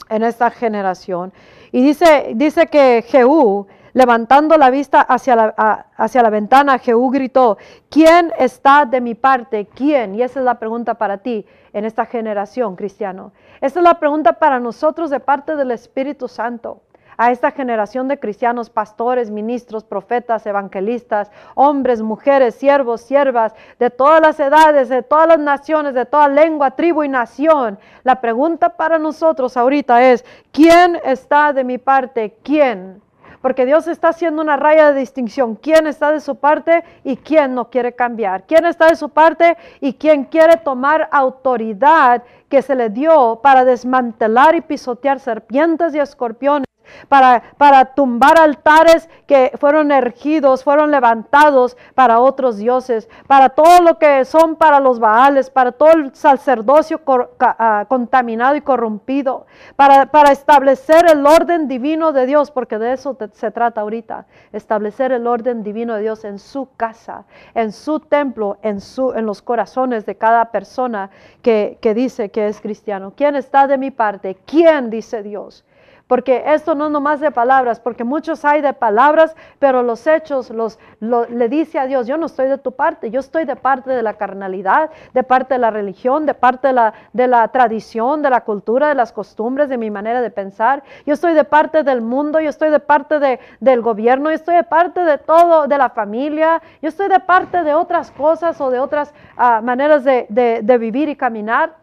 en 0.08 0.22
esta 0.22 0.50
generación. 0.52 1.32
Y 1.72 1.82
dice, 1.82 2.30
dice 2.36 2.68
que 2.68 3.04
Jehú, 3.08 3.66
levantando 3.92 4.56
la 4.56 4.70
vista 4.70 5.00
hacia 5.00 5.36
la, 5.36 5.86
hacia 5.96 6.22
la 6.22 6.30
ventana, 6.30 6.78
Jehú 6.78 7.10
gritó, 7.10 7.58
¿quién 7.88 8.32
está 8.38 8.84
de 8.84 9.00
mi 9.00 9.14
parte? 9.14 9.66
¿Quién? 9.66 10.14
Y 10.14 10.22
esa 10.22 10.40
es 10.40 10.44
la 10.44 10.58
pregunta 10.58 10.94
para 10.94 11.18
ti 11.18 11.46
en 11.72 11.84
esta 11.84 12.06
generación, 12.06 12.76
cristiano. 12.76 13.32
Esta 13.60 13.80
es 13.80 13.84
la 13.84 13.98
pregunta 13.98 14.34
para 14.34 14.60
nosotros 14.60 15.10
de 15.10 15.20
parte 15.20 15.56
del 15.56 15.70
Espíritu 15.70 16.28
Santo 16.28 16.82
a 17.20 17.30
esta 17.30 17.50
generación 17.50 18.08
de 18.08 18.18
cristianos, 18.18 18.70
pastores, 18.70 19.30
ministros, 19.30 19.84
profetas, 19.84 20.46
evangelistas, 20.46 21.30
hombres, 21.54 22.00
mujeres, 22.00 22.54
siervos, 22.54 23.02
siervas, 23.02 23.54
de 23.78 23.90
todas 23.90 24.22
las 24.22 24.40
edades, 24.40 24.88
de 24.88 25.02
todas 25.02 25.28
las 25.28 25.38
naciones, 25.38 25.92
de 25.92 26.06
toda 26.06 26.28
lengua, 26.28 26.70
tribu 26.70 27.02
y 27.02 27.10
nación. 27.10 27.78
La 28.04 28.22
pregunta 28.22 28.70
para 28.70 28.98
nosotros 28.98 29.58
ahorita 29.58 30.02
es, 30.10 30.24
¿quién 30.50 30.98
está 31.04 31.52
de 31.52 31.62
mi 31.62 31.76
parte? 31.76 32.38
¿Quién? 32.42 33.02
Porque 33.40 33.66
Dios 33.66 33.88
está 33.88 34.08
haciendo 34.08 34.42
una 34.42 34.56
raya 34.56 34.92
de 34.92 35.00
distinción. 35.00 35.54
¿Quién 35.56 35.86
está 35.86 36.12
de 36.12 36.20
su 36.20 36.36
parte 36.36 36.84
y 37.04 37.16
quién 37.16 37.54
no 37.54 37.70
quiere 37.70 37.94
cambiar? 37.94 38.44
¿Quién 38.46 38.66
está 38.66 38.88
de 38.88 38.96
su 38.96 39.08
parte 39.08 39.56
y 39.80 39.94
quién 39.94 40.24
quiere 40.24 40.56
tomar 40.58 41.08
autoridad 41.10 42.22
que 42.48 42.62
se 42.62 42.74
le 42.74 42.90
dio 42.90 43.40
para 43.42 43.64
desmantelar 43.64 44.54
y 44.54 44.60
pisotear 44.60 45.20
serpientes 45.20 45.94
y 45.94 45.98
escorpiones? 45.98 46.69
Para, 47.08 47.42
para 47.56 47.94
tumbar 47.94 48.38
altares 48.38 49.08
que 49.26 49.52
fueron 49.58 49.92
ergidos, 49.92 50.64
fueron 50.64 50.90
levantados 50.90 51.76
para 51.94 52.20
otros 52.20 52.56
dioses, 52.56 53.08
para 53.26 53.50
todo 53.50 53.82
lo 53.82 53.98
que 53.98 54.24
son 54.24 54.56
para 54.56 54.80
los 54.80 54.98
baales, 54.98 55.50
para 55.50 55.72
todo 55.72 55.92
el 55.92 56.14
sacerdocio 56.14 57.00
ah, 57.40 57.84
contaminado 57.88 58.56
y 58.56 58.60
corrompido, 58.60 59.46
para, 59.76 60.06
para, 60.06 60.32
establecer 60.32 61.06
el 61.10 61.26
orden 61.26 61.68
divino 61.68 62.12
de 62.12 62.26
Dios, 62.26 62.50
porque 62.50 62.78
de 62.78 62.92
eso 62.92 63.16
se 63.32 63.50
trata 63.50 63.80
ahorita, 63.82 64.26
establecer 64.52 65.12
el 65.12 65.26
orden 65.26 65.62
divino 65.62 65.94
de 65.94 66.02
Dios 66.02 66.24
en 66.24 66.38
su 66.38 66.68
casa, 66.76 67.24
en 67.54 67.72
su 67.72 68.00
templo, 68.00 68.58
en, 68.62 68.80
su, 68.80 69.12
en 69.12 69.26
los 69.26 69.42
corazones 69.42 70.06
de 70.06 70.16
cada 70.16 70.50
persona 70.50 71.10
que, 71.42 71.78
que 71.80 71.94
dice 71.94 72.30
que 72.30 72.48
es 72.48 72.60
cristiano. 72.60 73.12
¿Quién 73.16 73.36
está 73.36 73.66
de 73.66 73.78
mi 73.78 73.90
parte? 73.90 74.36
¿Quién 74.46 74.90
dice 74.90 75.22
Dios? 75.22 75.64
Porque 76.10 76.42
esto 76.44 76.74
no 76.74 76.86
es 76.86 76.90
nomás 76.90 77.20
de 77.20 77.30
palabras, 77.30 77.78
porque 77.78 78.02
muchos 78.02 78.44
hay 78.44 78.62
de 78.62 78.72
palabras, 78.72 79.36
pero 79.60 79.84
los 79.84 80.08
hechos 80.08 80.50
los, 80.50 80.76
le 80.98 81.48
dice 81.48 81.78
a 81.78 81.86
Dios, 81.86 82.08
yo 82.08 82.16
no 82.16 82.26
estoy 82.26 82.48
de 82.48 82.58
tu 82.58 82.72
parte, 82.72 83.12
yo 83.12 83.20
estoy 83.20 83.44
de 83.44 83.54
parte 83.54 83.90
de 83.90 84.02
la 84.02 84.14
carnalidad, 84.14 84.90
de 85.14 85.22
parte 85.22 85.54
de 85.54 85.60
la 85.60 85.70
religión, 85.70 86.26
de 86.26 86.34
parte 86.34 86.66
de 87.12 87.28
la, 87.28 87.48
tradición, 87.52 88.22
de 88.22 88.30
la 88.30 88.40
cultura, 88.40 88.88
de 88.88 88.96
las 88.96 89.12
costumbres, 89.12 89.68
de 89.68 89.78
mi 89.78 89.88
manera 89.88 90.20
de 90.20 90.30
pensar, 90.30 90.82
yo 91.06 91.14
estoy 91.14 91.32
de 91.32 91.44
parte 91.44 91.84
del 91.84 92.00
mundo, 92.00 92.40
yo 92.40 92.50
estoy 92.50 92.70
de 92.70 92.80
parte 92.80 93.20
de, 93.20 93.38
del 93.60 93.80
gobierno, 93.80 94.30
yo 94.30 94.34
estoy 94.34 94.56
de 94.56 94.64
parte 94.64 95.04
de 95.04 95.16
todo, 95.16 95.68
de 95.68 95.78
la 95.78 95.90
familia, 95.90 96.60
yo 96.82 96.88
estoy 96.88 97.06
de 97.06 97.20
parte 97.20 97.62
de 97.62 97.72
otras 97.72 98.10
cosas 98.10 98.60
o 98.60 98.72
de 98.72 98.80
otras 98.80 99.14
ah, 99.36 99.60
maneras 99.62 100.02
de, 100.02 100.26
de 100.28 100.78
vivir 100.78 101.08
y 101.08 101.14
caminar, 101.14 101.76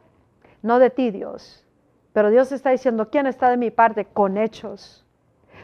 no 0.62 0.80
de 0.80 0.90
ti 0.90 1.12
Dios. 1.12 1.64
Pero 2.18 2.32
Dios 2.32 2.52
está 2.52 2.72
diciendo, 2.72 3.10
¿quién 3.12 3.28
está 3.28 3.52
de 3.52 3.58
mi 3.58 3.70
parte? 3.70 4.06
Con 4.06 4.40
hechos. 4.40 5.06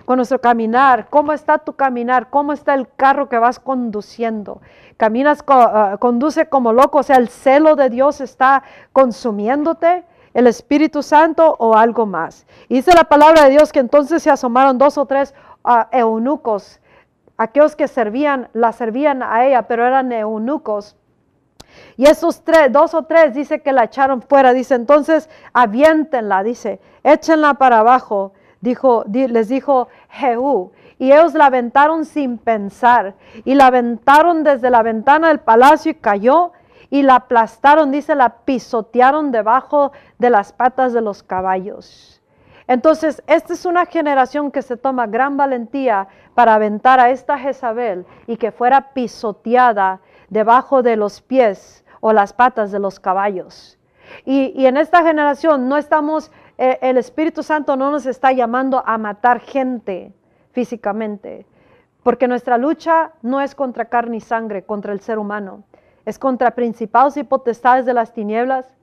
Con 0.06 0.18
nuestro 0.18 0.39
caminar, 0.39 1.08
¿cómo 1.10 1.34
está 1.34 1.58
tu 1.58 1.74
caminar? 1.74 2.30
¿Cómo 2.30 2.54
está 2.54 2.76
el 2.76 2.88
carro 2.95 3.28
que 3.28 3.39
vas 3.39 3.60
conduciendo? 3.60 4.62
¿Caminas, 4.95 5.43
ah, 5.47 5.97
conduce 5.99 6.49
como 6.49 6.72
loco? 6.72 6.99
O 6.99 7.04
sea, 7.04 7.16
el 7.16 7.30
celo 7.30 7.76
de 7.76 7.89
Dios 7.89 8.22
está 8.22 8.62
consumiéndote, 8.91 10.04
el 10.36 10.45
Espíritu 10.45 11.01
Santo 11.01 11.56
o 11.58 11.76
algo 11.76 12.06
más. 12.06 12.45
Y 12.70 12.76
dice 12.76 12.93
la 12.93 13.06
palabra 13.06 13.45
de 13.45 13.49
Dios 13.49 13.72
que 13.72 13.80
entonces 13.80 14.22
se 14.22 14.30
asomaron 14.30 14.78
dos 14.78 14.99
o 14.99 15.08
tres 15.08 15.34
uh, 15.66 15.86
eunucos, 15.91 16.80
aquellos 17.36 17.76
que 17.76 17.88
servían, 17.88 18.49
la 18.54 18.74
servían 18.74 19.24
a 19.24 19.43
ella, 19.43 19.64
pero 19.64 19.88
eran 19.88 20.12
eunucos 20.12 20.97
y 21.95 22.05
esos 22.05 22.43
tres, 22.43 22.71
dos 22.71 22.93
o 22.93 23.03
tres, 23.03 23.34
dice 23.34 23.61
que 23.61 23.71
la 23.71 23.86
echaron 23.86 24.21
fuera. 24.21 24.53
Dice, 24.53 24.76
entonces 24.76 25.30
aviéntenla, 25.53 26.43
dice, 26.43 26.80
échenla 27.03 27.55
para 27.55 27.80
abajo. 27.80 28.34
Dijo, 28.61 29.03
les 29.11 29.49
dijo 29.49 29.89
Jehú. 30.09 30.71
Y 30.97 31.11
ellos 31.11 31.34
la 31.34 31.47
aventaron 31.47 32.05
sin 32.05 32.38
pensar. 32.38 33.15
Y 33.45 33.55
la 33.55 33.67
aventaron 33.67 34.43
desde 34.43 34.69
la 34.69 34.82
ventana 34.84 35.28
del 35.28 35.39
palacio 35.39 35.91
y 35.91 35.95
cayó. 35.95 36.53
Y 36.89 37.03
la 37.03 37.15
aplastaron, 37.15 37.91
dice, 37.91 38.15
la 38.15 38.30
pisotearon 38.45 39.32
debajo 39.32 39.91
de 40.17 40.30
las 40.30 40.53
patas 40.53 40.93
de 40.93 41.01
los 41.01 41.24
caballos. 41.24 42.21
Entonces, 42.67 43.21
esta 43.28 43.53
es 43.53 43.65
una 43.65 43.86
generación 43.86 44.51
que 44.51 44.61
se 44.61 44.78
toma 44.78 45.07
gran 45.07 45.36
valentía 45.36 46.07
para 46.34 46.55
aventar 46.55 46.99
a 46.99 47.09
esta 47.09 47.38
Jezabel 47.38 48.05
y 48.26 48.38
que 48.38 48.51
fuera 48.51 48.93
pisoteada 48.93 49.99
debajo 50.34 50.82
de 50.82 50.98
los 50.98 51.22
pies 51.22 51.86
o 52.02 52.12
las 52.12 52.34
patas 52.34 52.72
de 52.72 52.80
los 52.80 53.00
caballos. 53.00 53.78
Y, 54.26 54.66
en 54.66 54.78
esta 54.78 55.04
generación 55.04 55.70
no 55.70 55.78
estamos, 55.78 56.32
eh, 56.58 56.78
el 56.82 56.98
Espíritu 56.98 57.44
Santo 57.44 57.76
no 57.78 57.92
nos 57.92 58.06
está 58.06 58.32
llamando 58.32 58.84
a 58.86 58.98
matar 58.98 59.40
gente 59.40 60.12
físicamente, 60.52 61.46
porque 62.04 62.28
nuestra 62.28 62.58
lucha 62.58 63.12
no 63.22 63.42
es 63.42 63.56
contra 63.56 63.86
carne 63.86 64.18
y 64.18 64.22
sangre, 64.22 64.64
contra 64.64 64.92
el 64.92 65.00
ser 65.00 65.18
humano, 65.18 65.64
es 66.06 66.20
contra 66.20 66.52
principados 66.52 67.16
y 67.16 67.24
potestades 67.24 67.86
de 67.86 67.94
las 67.94 68.14
tinieblas, 68.14 68.76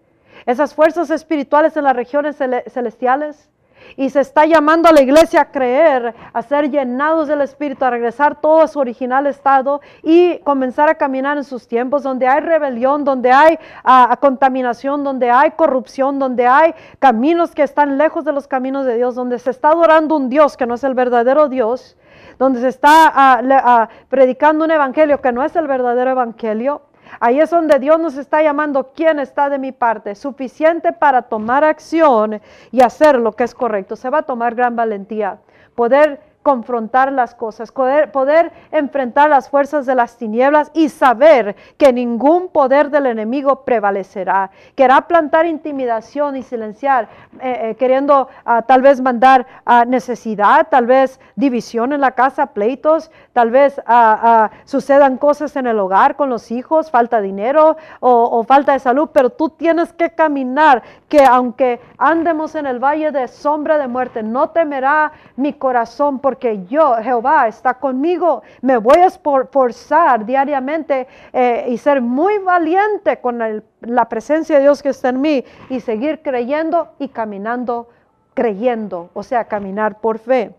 esas 0.47 0.75
fuerzas 0.75 1.11
espirituales 1.11 1.77
en 1.77 1.85
las 1.85 1.95
regiones 1.95 2.37
celestiales, 2.37 3.51
y 3.97 4.11
se 4.11 4.21
está 4.21 4.47
llamando 4.47 4.89
a 4.89 4.93
la 4.93 5.03
iglesia 5.03 5.43
a 5.43 5.51
creer, 5.51 6.15
a 6.33 6.43
ser 6.43 6.71
llenados 6.71 7.29
del 7.29 7.41
Espíritu, 7.41 7.85
a 7.85 7.91
regresar 7.91 8.41
todo 8.41 8.61
a 8.61 8.69
su 8.69 8.79
original 8.79 9.27
estado 9.27 9.81
y 10.03 10.39
comenzar 10.39 10.89
a 10.89 10.95
caminar 10.95 11.37
en 11.37 11.45
sus 11.45 11.67
tiempos 11.69 12.03
donde 12.03 12.27
hay 12.27 12.41
rebelión, 12.41 13.05
donde 13.05 13.31
hay 13.33 13.59
ah, 13.85 14.17
contaminación, 14.21 15.05
donde 15.05 15.31
hay 15.31 15.53
corrupción, 15.53 16.19
donde 16.19 16.47
hay 16.47 16.75
caminos 16.99 17.55
que 17.55 17.63
están 17.63 17.99
lejos 17.99 18.25
de 18.25 18.33
los 18.33 18.47
caminos 18.47 18.87
de 18.87 18.97
Dios, 18.97 19.15
donde 19.15 19.39
se 19.39 19.51
está 19.51 19.69
adorando 19.71 20.17
un 20.17 20.29
Dios 20.29 20.57
que 20.57 20.67
no 20.67 20.75
es 20.75 20.85
el 20.85 20.95
verdadero 20.95 21.49
Dios, 21.49 21.97
donde 22.39 22.61
se 22.61 22.69
está 22.69 23.13
ah, 23.15 23.43
ah, 23.51 23.89
predicando 24.09 24.65
un 24.65 24.71
evangelio 24.71 25.21
que 25.21 25.33
no 25.33 25.45
es 25.45 25.55
el 25.57 25.67
verdadero 25.67 26.11
evangelio. 26.11 26.83
Ahí 27.19 27.41
es 27.41 27.51
donde 27.51 27.79
Dios 27.79 27.99
nos 27.99 28.17
está 28.17 28.43
llamando, 28.43 28.93
¿quién 28.95 29.19
está 29.19 29.51
de 29.51 29.59
mi 29.59 29.73
parte? 29.73 30.15
Suficiente 30.15 30.93
para 30.93 31.23
tomar 31.23 31.65
acción 31.65 32.41
y 32.71 32.81
hacer 32.83 33.19
lo 33.19 33.33
que 33.33 33.45
es 33.45 33.55
correcto. 33.55 33.97
Se 33.97 34.11
va 34.11 34.19
a 34.19 34.23
tomar 34.23 34.55
gran 34.55 34.77
valentía. 34.77 35.39
Poder 35.75 36.21
confrontar 36.43 37.13
las 37.13 37.35
cosas, 37.35 37.71
poder, 37.71 38.11
poder, 38.13 38.51
enfrentar 38.73 39.29
las 39.29 39.51
fuerzas 39.51 39.85
de 39.85 39.95
las 39.95 40.17
tinieblas 40.17 40.71
y 40.73 40.89
saber 40.89 41.55
que 41.77 41.93
ningún 41.93 42.49
poder 42.49 42.91
del 42.91 43.07
enemigo 43.07 43.65
prevalecerá. 43.65 44.51
Querrá 44.75 45.03
plantar 45.03 45.45
intimidación 45.45 46.37
y 46.37 46.43
silenciar, 46.43 47.09
eh, 47.41 47.71
eh, 47.71 47.75
queriendo 47.75 48.29
ah, 48.47 48.63
tal 48.63 48.81
vez 48.81 49.03
mandar 49.03 49.47
a 49.67 49.85
necesidad, 49.85 50.69
tal 50.71 50.87
vez 50.87 51.21
división 51.37 51.93
en 51.93 52.01
la 52.01 52.13
casa, 52.13 52.47
pleitos, 52.47 53.11
tal 53.35 53.51
vez 53.51 53.81
ah, 53.87 54.51
sucedan 54.65 55.19
cosas 55.19 55.55
en 55.57 55.67
el 55.67 55.79
hogar 55.79 56.17
con 56.17 56.31
los 56.31 56.51
hijos, 56.51 56.91
falta 56.91 57.21
dinero 57.21 57.77
o, 58.01 58.39
o 58.39 58.45
falta 58.45 58.73
de 58.73 58.79
salud, 58.79 59.11
pero 59.13 59.29
tú 59.29 59.51
tienes 59.51 59.93
que 59.93 60.11
caminar, 60.11 60.83
que 61.09 61.23
aunque 61.23 61.81
andemos 61.99 62.55
en 62.55 62.65
el 62.65 62.79
valle 62.79 63.13
de 63.13 63.29
sombra 63.29 63.77
de 63.77 63.89
muerte, 63.89 64.23
no 64.23 64.51
temerá 64.51 65.13
mi 65.37 65.53
corazón 65.53 66.19
porque 66.31 66.65
yo, 66.67 66.95
Jehová, 67.03 67.49
está 67.49 67.75
conmigo. 67.75 68.45
Me 68.63 68.77
voy 68.77 68.99
a 68.99 69.07
esforzar 69.07 70.25
diariamente 70.25 71.09
eh, 71.33 71.67
y 71.69 71.77
ser 71.77 72.01
muy 72.01 72.39
valiente 72.39 73.21
con 73.21 73.65
la 73.81 74.09
presencia 74.09 74.55
de 74.55 74.63
Dios 74.63 74.81
que 74.81 74.91
está 74.91 75.09
en 75.09 75.21
mí 75.21 75.45
y 75.69 75.81
seguir 75.81 76.23
creyendo 76.23 76.93
y 77.01 77.09
caminando 77.09 77.89
creyendo, 78.35 79.11
o 79.13 79.25
sea, 79.25 79.47
caminar 79.47 80.01
por 80.01 80.21
fe. 80.21 80.55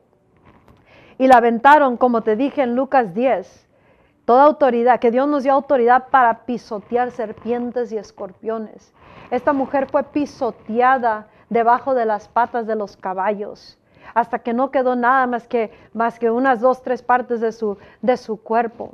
Y 1.18 1.28
la 1.28 1.38
aventaron, 1.38 1.96
como 1.96 2.22
te 2.22 2.36
dije 2.36 2.64
en 2.64 2.76
Lucas 2.76 3.14
10, 3.14 3.70
toda 4.26 4.44
autoridad, 4.44 5.00
que 5.00 5.10
Dios 5.10 5.26
nos 5.30 5.44
dio 5.44 5.54
autoridad 5.54 6.10
para 6.10 6.44
pisotear 6.44 7.12
serpientes 7.12 7.94
y 7.94 7.98
escorpiones. 7.98 8.94
Esta 9.30 9.54
mujer 9.54 9.88
fue 9.90 10.04
pisoteada 10.04 11.28
debajo 11.50 11.96
de 11.96 12.06
las 12.06 12.28
patas 12.28 12.68
de 12.68 12.76
los 12.76 12.98
caballos 12.98 13.78
hasta 14.14 14.40
que 14.40 14.54
no 14.54 14.72
quedó 14.72 14.96
nada 14.96 15.28
más 15.28 15.48
que, 15.48 15.72
más 15.94 16.20
que 16.20 16.30
unas 16.32 16.60
dos, 16.62 16.82
tres 16.82 17.02
partes 17.02 17.42
de 17.42 17.52
su, 17.52 17.78
de 18.02 18.18
su 18.18 18.42
cuerpo. 18.42 18.94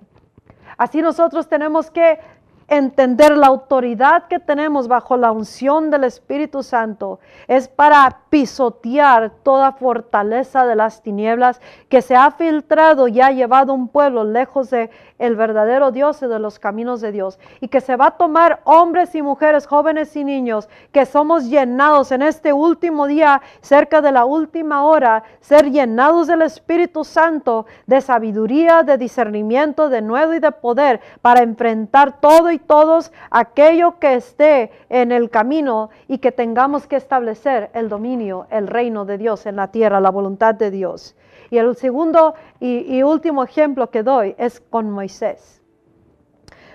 Así 0.77 1.01
nosotros 1.01 1.47
tenemos 1.47 1.89
que 1.89 2.19
entender 2.67 3.37
la 3.37 3.47
autoridad 3.47 4.27
que 4.27 4.39
tenemos 4.39 4.89
bajo 4.89 5.15
la 5.15 5.31
unción 5.31 5.89
del 5.89 6.03
Espíritu 6.03 6.63
Santo 6.63 7.19
es 7.47 7.69
para 7.69 8.23
pisotear 8.29 9.31
toda 9.43 9.71
fortaleza 9.71 10.65
de 10.65 10.75
las 10.75 11.01
tinieblas 11.01 11.61
que 11.87 12.01
se 12.01 12.15
ha 12.15 12.29
filtrado 12.31 13.07
y 13.07 13.21
ha 13.21 13.31
llevado 13.31 13.73
un 13.73 13.87
pueblo 13.87 14.25
lejos 14.25 14.69
de 14.69 14.89
el 15.17 15.35
verdadero 15.35 15.91
Dios 15.91 16.21
y 16.21 16.27
de 16.27 16.39
los 16.39 16.59
caminos 16.59 17.01
de 17.01 17.11
Dios 17.11 17.39
y 17.61 17.69
que 17.69 17.81
se 17.81 17.95
va 17.95 18.07
a 18.07 18.17
tomar 18.17 18.59
hombres 18.65 19.15
y 19.15 19.21
mujeres, 19.21 19.65
jóvenes 19.65 20.15
y 20.15 20.23
niños 20.23 20.69
que 20.91 21.05
somos 21.05 21.45
llenados 21.45 22.11
en 22.11 22.21
este 22.21 22.51
último 22.53 23.07
día, 23.07 23.41
cerca 23.61 24.01
de 24.01 24.11
la 24.11 24.25
última 24.25 24.83
hora, 24.83 25.23
ser 25.39 25.71
llenados 25.71 26.27
del 26.27 26.41
Espíritu 26.41 27.03
Santo 27.03 27.65
de 27.85 28.01
sabiduría, 28.01 28.83
de 28.83 28.97
discernimiento, 28.97 29.89
de 29.89 30.01
nuevo 30.01 30.33
y 30.33 30.39
de 30.39 30.51
poder 30.51 30.99
para 31.21 31.41
enfrentar 31.41 32.19
todo 32.19 32.51
y 32.51 32.56
todos 32.57 33.11
aquello 33.31 33.99
que 33.99 34.15
esté 34.15 34.71
en 34.89 35.11
el 35.11 35.29
camino 35.29 35.89
y 36.07 36.17
que 36.19 36.31
tengamos 36.31 36.87
que 36.87 36.95
establecer 36.95 37.69
el 37.73 37.89
dominio, 37.89 38.47
el 38.49 38.67
reino 38.67 39.05
de 39.05 39.17
Dios 39.17 39.45
en 39.45 39.55
la 39.55 39.69
tierra, 39.69 39.99
la 39.99 40.09
voluntad 40.09 40.55
de 40.55 40.71
Dios. 40.71 41.15
Y 41.49 41.57
el 41.57 41.75
segundo 41.75 42.35
y, 42.59 43.01
último 43.03 43.43
ejemplo 43.43 43.89
que 43.89 44.03
doy 44.03 44.35
es 44.37 44.59
con 44.59 44.89
Moisés. 44.89 45.61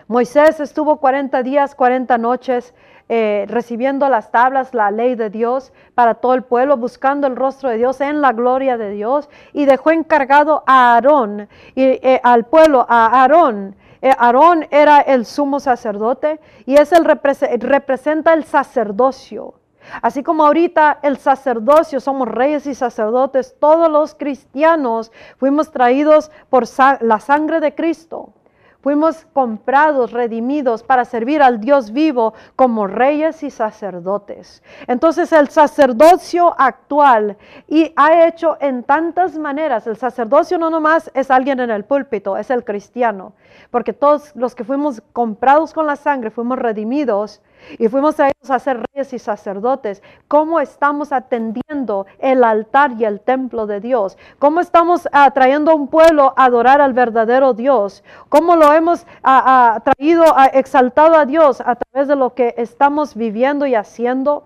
Moisés 0.09 0.61
estuvo 0.61 0.97
40 0.97 1.43
días, 1.43 1.75
40 1.75 2.19
noches 2.19 2.75
eh, 3.09 3.45
recibiendo 3.49 4.09
las 4.09 4.31
tablas, 4.31 4.75
la 4.75 4.91
ley 4.91 5.15
de 5.15 5.31
Dios 5.31 5.73
para 5.95 6.15
todo 6.15 6.35
el 6.35 6.43
pueblo, 6.43 6.77
buscando 6.77 7.27
el 7.27 7.37
rostro 7.37 7.69
de 7.69 7.77
Dios 7.77 8.01
en 8.01 8.21
la 8.21 8.33
gloria 8.33 8.77
de 8.79 8.91
Dios 8.91 9.29
y 9.53 9.65
dejó 9.65 9.91
encargado 9.91 10.65
a 10.67 10.95
Aarón 10.95 11.49
y 11.75 11.83
eh, 11.83 12.21
al 12.23 12.45
pueblo, 12.45 12.87
a 12.89 13.23
Aarón, 13.23 13.77
Aarón 14.11 14.67
era 14.71 15.01
el 15.01 15.25
sumo 15.25 15.61
sacerdote 15.61 16.41
y 16.67 16.75
es 16.75 16.93
el 16.93 17.05
representa 17.05 18.33
el 18.33 18.45
sacerdocio. 18.45 19.55
Así 20.01 20.23
como 20.23 20.45
ahorita 20.45 21.01
el 21.03 21.19
sacerdocio, 21.19 22.01
somos 22.01 22.29
reyes 22.29 22.67
y 22.67 22.75
sacerdotes, 22.75 23.57
todos 23.59 23.91
los 23.91 24.15
cristianos 24.15 25.13
fuimos 25.39 25.71
traídos 25.71 26.31
por 26.51 26.65
la 27.01 27.21
sangre 27.21 27.61
de 27.61 27.75
Cristo. 27.75 28.33
Fuimos 28.83 29.27
comprados, 29.33 30.11
redimidos 30.11 30.83
para 30.83 31.05
servir 31.05 31.41
al 31.41 31.61
Dios 31.61 31.93
vivo 31.93 32.35
como 32.57 32.89
reyes 32.89 33.45
y 33.45 33.51
sacerdotes. 33.51 34.61
Entonces 34.89 35.33
el 35.33 35.49
sacerdocio 35.49 36.53
actual 36.59 37.37
y 37.69 37.93
ha 37.95 38.27
hecho 38.27 38.57
en 38.61 38.83
tantas 38.83 39.39
maneras, 39.39 39.87
el 39.87 39.97
sacerdocio 39.97 40.59
no 40.59 40.69
nomás 40.69 41.13
es 41.15 41.31
alguien 41.31 41.61
en 41.61 41.71
el 41.71 41.85
púlpito, 41.85 42.37
es 42.37 42.51
el 42.51 42.65
cristiano, 42.65 43.35
porque 43.71 43.93
todos 43.93 44.35
los 44.35 44.57
que 44.57 44.65
fuimos 44.65 45.01
comprados 45.13 45.73
con 45.73 45.87
la 45.87 45.95
sangre, 45.95 46.31
fuimos 46.31 46.59
redimidos 46.59 47.41
y 47.79 47.89
fuimos 47.89 48.17
traídos 48.17 48.51
a 48.51 48.59
ser 48.59 48.83
reyes 48.93 49.13
y 49.13 49.19
sacerdotes. 49.19 50.03
¿Cómo 50.29 50.61
estamos 50.61 51.13
atendiendo 51.13 52.07
el 52.19 52.45
altar 52.45 52.93
y 52.99 53.05
el 53.05 53.21
templo 53.21 53.67
de 53.67 53.81
Dios? 53.81 54.19
¿Cómo 54.39 54.61
estamos 54.61 55.09
trayendo 55.35 55.73
a 55.73 55.75
un 55.75 55.89
pueblo 55.89 56.35
a 56.37 56.45
adorar 56.45 56.81
al 56.81 56.93
verdadero 56.93 57.55
Dios? 57.55 58.05
¿Cómo 58.29 58.57
lo 58.57 58.73
hemos 58.73 59.07
traído, 59.85 60.25
exaltado 60.53 61.17
a 61.17 61.27
Dios 61.27 61.61
a 61.61 61.77
través 61.77 62.09
de 62.09 62.17
lo 62.17 62.35
que 62.35 62.55
estamos 62.57 63.15
viviendo 63.15 63.67
y 63.67 63.75
haciendo? 63.75 64.45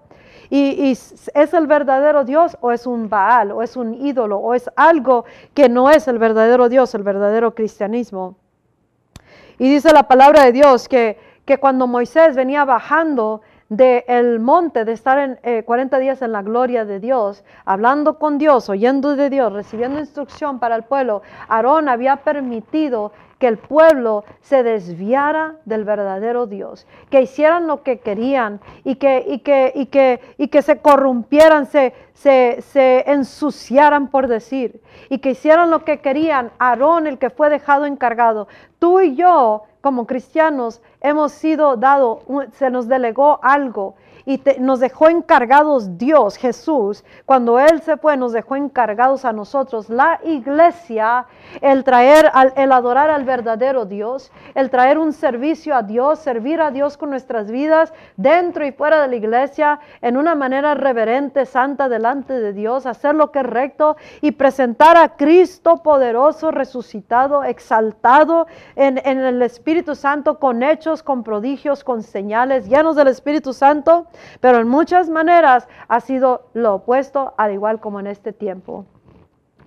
Y, 0.48 0.92
es 0.92 1.54
el 1.54 1.66
verdadero 1.66 2.24
Dios 2.24 2.56
o 2.60 2.70
es 2.70 2.86
un 2.86 3.08
Baal 3.08 3.50
o 3.50 3.62
es 3.62 3.76
un 3.76 3.94
ídolo 3.94 4.38
o 4.38 4.54
es 4.54 4.70
algo 4.76 5.24
que 5.54 5.68
no 5.68 5.90
es 5.90 6.06
el 6.08 6.18
verdadero 6.18 6.68
Dios, 6.68 6.94
el 6.94 7.02
verdadero 7.02 7.54
cristianismo. 7.54 8.36
Y 9.58 9.68
dice 9.70 9.92
la 9.92 10.06
palabra 10.06 10.44
de 10.44 10.52
Dios 10.52 10.88
que 10.88 11.18
que 11.46 11.58
cuando 11.58 11.86
Moisés 11.86 12.36
venía 12.36 12.64
bajando 12.64 13.40
del 13.68 14.38
monte, 14.38 14.84
de 14.84 14.92
estar 14.92 15.38
en 15.42 15.62
40 15.62 15.96
eh, 15.96 16.00
días 16.00 16.22
en 16.22 16.32
la 16.32 16.42
gloria 16.42 16.84
de 16.84 17.00
Dios, 17.00 17.44
hablando 17.64 18.18
con 18.18 18.38
Dios, 18.38 18.68
oyendo 18.68 19.16
de 19.16 19.30
Dios, 19.30 19.52
recibiendo 19.52 19.98
instrucción 19.98 20.58
para 20.58 20.76
el 20.76 20.82
pueblo, 20.82 21.22
Aarón 21.48 21.88
había 21.88 22.16
permitido 22.16 23.12
que 23.38 23.48
el 23.48 23.58
pueblo 23.58 24.24
se 24.40 24.62
desviara 24.62 25.56
del 25.64 25.84
verdadero 25.84 26.46
Dios, 26.46 26.86
que 27.10 27.22
hicieran 27.22 27.66
lo 27.66 27.82
que 27.82 27.98
querían 27.98 28.60
y 28.84 28.96
que, 28.96 29.24
y 29.26 29.40
que, 29.40 29.72
y 29.74 29.86
que, 29.86 30.20
y 30.38 30.48
que 30.48 30.62
se 30.62 30.78
corrompieran, 30.80 31.66
se, 31.66 31.92
se, 32.14 32.62
se, 32.62 33.10
ensuciaran 33.10 34.08
por 34.08 34.26
decir, 34.26 34.80
y 35.10 35.18
que 35.18 35.30
hicieran 35.30 35.70
lo 35.70 35.84
que 35.84 36.00
querían. 36.00 36.50
Aarón, 36.58 37.06
el 37.06 37.18
que 37.18 37.30
fue 37.30 37.50
dejado 37.50 37.84
encargado, 37.84 38.48
tú 38.78 39.00
y 39.00 39.16
yo 39.16 39.64
como 39.82 40.06
cristianos 40.06 40.80
hemos 41.00 41.32
sido 41.32 41.76
dado, 41.76 42.22
se 42.52 42.70
nos 42.70 42.88
delegó 42.88 43.38
algo 43.42 43.94
y 44.26 44.42
nos 44.58 44.80
dejó 44.80 45.08
encargados 45.08 45.96
Dios, 45.96 46.36
Jesús, 46.36 47.04
cuando 47.24 47.60
Él 47.60 47.80
se 47.80 47.96
fue, 47.96 48.16
nos 48.16 48.32
dejó 48.32 48.56
encargados 48.56 49.24
a 49.24 49.32
nosotros, 49.32 49.88
la 49.88 50.18
iglesia, 50.24 51.26
el 51.60 51.84
traer, 51.84 52.32
el 52.56 52.72
adorar 52.72 53.08
al 53.08 53.24
verdadero 53.24 53.84
Dios, 53.84 54.32
el 54.56 54.68
traer 54.68 54.98
un 54.98 55.12
servicio 55.12 55.76
a 55.76 55.82
Dios, 55.84 56.18
servir 56.18 56.60
a 56.60 56.72
Dios 56.72 56.96
con 56.96 57.10
nuestras 57.10 57.52
vidas 57.52 57.94
dentro 58.16 58.66
y 58.66 58.72
fuera 58.72 59.00
de 59.00 59.06
la 59.06 59.14
iglesia, 59.14 59.78
en 60.02 60.16
una 60.16 60.34
manera 60.34 60.74
reverente, 60.74 61.46
santa, 61.46 61.88
delante 61.88 62.32
de 62.32 62.52
Dios, 62.52 62.84
hacer 62.84 63.14
lo 63.14 63.30
que 63.30 63.38
es 63.38 63.46
recto 63.46 63.96
y 64.22 64.32
presentar 64.32 64.96
a 64.96 65.10
Cristo 65.10 65.84
poderoso, 65.84 66.50
resucitado, 66.50 67.44
exaltado 67.44 68.48
en, 68.74 69.00
en 69.04 69.18
el 69.20 69.40
Espíritu 69.42 69.94
Santo 69.94 70.40
con 70.40 70.64
hechos, 70.64 71.04
con 71.04 71.22
prodigios, 71.22 71.84
con 71.84 72.02
señales, 72.02 72.68
llenos 72.68 72.96
del 72.96 73.06
Espíritu 73.06 73.52
Santo 73.52 74.08
pero 74.40 74.60
en 74.60 74.68
muchas 74.68 75.08
maneras 75.08 75.68
ha 75.88 76.00
sido 76.00 76.48
lo 76.54 76.76
opuesto, 76.76 77.34
al 77.36 77.52
igual 77.52 77.80
como 77.80 78.00
en 78.00 78.06
este 78.06 78.32
tiempo, 78.32 78.84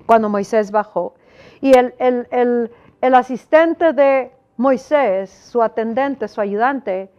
cuando 0.06 0.30
Moisés 0.30 0.72
bajó. 0.72 1.16
Y 1.62 1.74
el, 1.78 1.94
el, 2.00 3.14
asistente 3.14 3.94
de 3.94 4.32
Moisés, 4.58 5.30
su 5.30 5.62
atendente, 5.62 6.28
su 6.28 6.42
ayudante, 6.42 7.10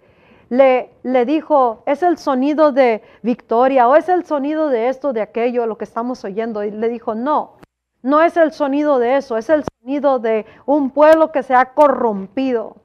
le, 0.48 0.90
le, 1.02 1.24
dijo, 1.24 1.82
es 1.86 2.02
el 2.02 2.18
sonido 2.18 2.72
de 2.72 3.02
victoria 3.22 3.86
o 3.86 3.94
es 3.94 4.08
el 4.08 4.24
sonido 4.24 4.68
de 4.68 4.88
esto, 4.88 5.12
de 5.12 5.20
aquello, 5.20 5.66
lo 5.66 5.78
que 5.78 5.84
estamos 5.84 6.24
oyendo. 6.24 6.64
Y 6.64 6.70
le 6.70 6.88
dijo, 6.88 7.14
no, 7.14 7.56
no 8.02 8.22
es 8.22 8.36
el 8.36 8.52
sonido 8.52 8.98
de 8.98 9.16
eso, 9.16 9.36
es 9.36 9.48
el 9.50 9.64
sonido 9.78 10.18
de 10.18 10.46
un 10.66 10.90
pueblo 10.90 11.30
que 11.32 11.42
se 11.42 11.54
ha 11.54 11.74
corrompido 11.74 12.76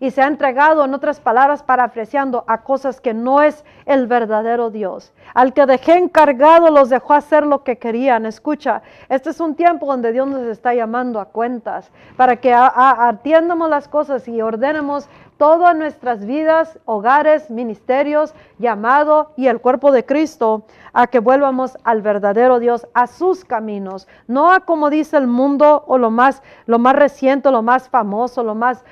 y 0.00 0.10
se 0.10 0.22
ha 0.22 0.26
entregado, 0.26 0.84
en 0.84 0.94
otras 0.94 1.20
palabras, 1.20 1.62
parafraseando 1.62 2.44
a 2.46 2.62
cosas 2.62 3.00
que 3.00 3.14
no 3.14 3.42
es 3.42 3.64
el 3.86 4.06
verdadero 4.06 4.70
Dios. 4.70 5.12
Al 5.34 5.52
que 5.52 5.66
dejé 5.66 5.96
encargado 5.96 6.70
los 6.70 6.88
dejó 6.88 7.14
hacer 7.14 7.46
lo 7.46 7.64
que 7.64 7.78
querían. 7.78 8.26
Escucha, 8.26 8.82
este 9.08 9.30
es 9.30 9.40
un 9.40 9.54
tiempo 9.54 9.86
donde 9.86 10.12
Dios 10.12 10.28
nos 10.28 10.42
está 10.42 10.74
llamando 10.74 11.20
a 11.20 11.26
cuentas 11.26 11.90
para 12.16 12.36
que 12.36 12.54
atiendamos 12.54 13.68
las 13.68 13.88
cosas 13.88 14.26
y 14.28 14.40
ordenemos 14.40 15.08
todas 15.38 15.74
nuestras 15.76 16.26
vidas, 16.26 16.78
hogares, 16.84 17.50
ministerios, 17.50 18.34
llamado 18.58 19.32
y 19.36 19.46
el 19.46 19.60
cuerpo 19.60 19.92
de 19.92 20.04
Cristo 20.04 20.66
a 20.92 21.06
que 21.06 21.20
vuelvamos 21.20 21.78
al 21.84 22.02
verdadero 22.02 22.58
Dios, 22.58 22.86
a 22.92 23.06
sus 23.06 23.44
caminos, 23.44 24.08
no 24.26 24.52
a 24.52 24.60
como 24.60 24.90
dice 24.90 25.16
el 25.16 25.28
mundo 25.28 25.84
o 25.86 25.96
lo 25.96 26.10
más, 26.10 26.42
lo 26.66 26.78
más 26.78 26.96
reciente, 26.96 27.50
lo 27.50 27.62
más 27.62 27.88
famoso, 27.88 28.42
lo 28.42 28.56
más, 28.56 28.84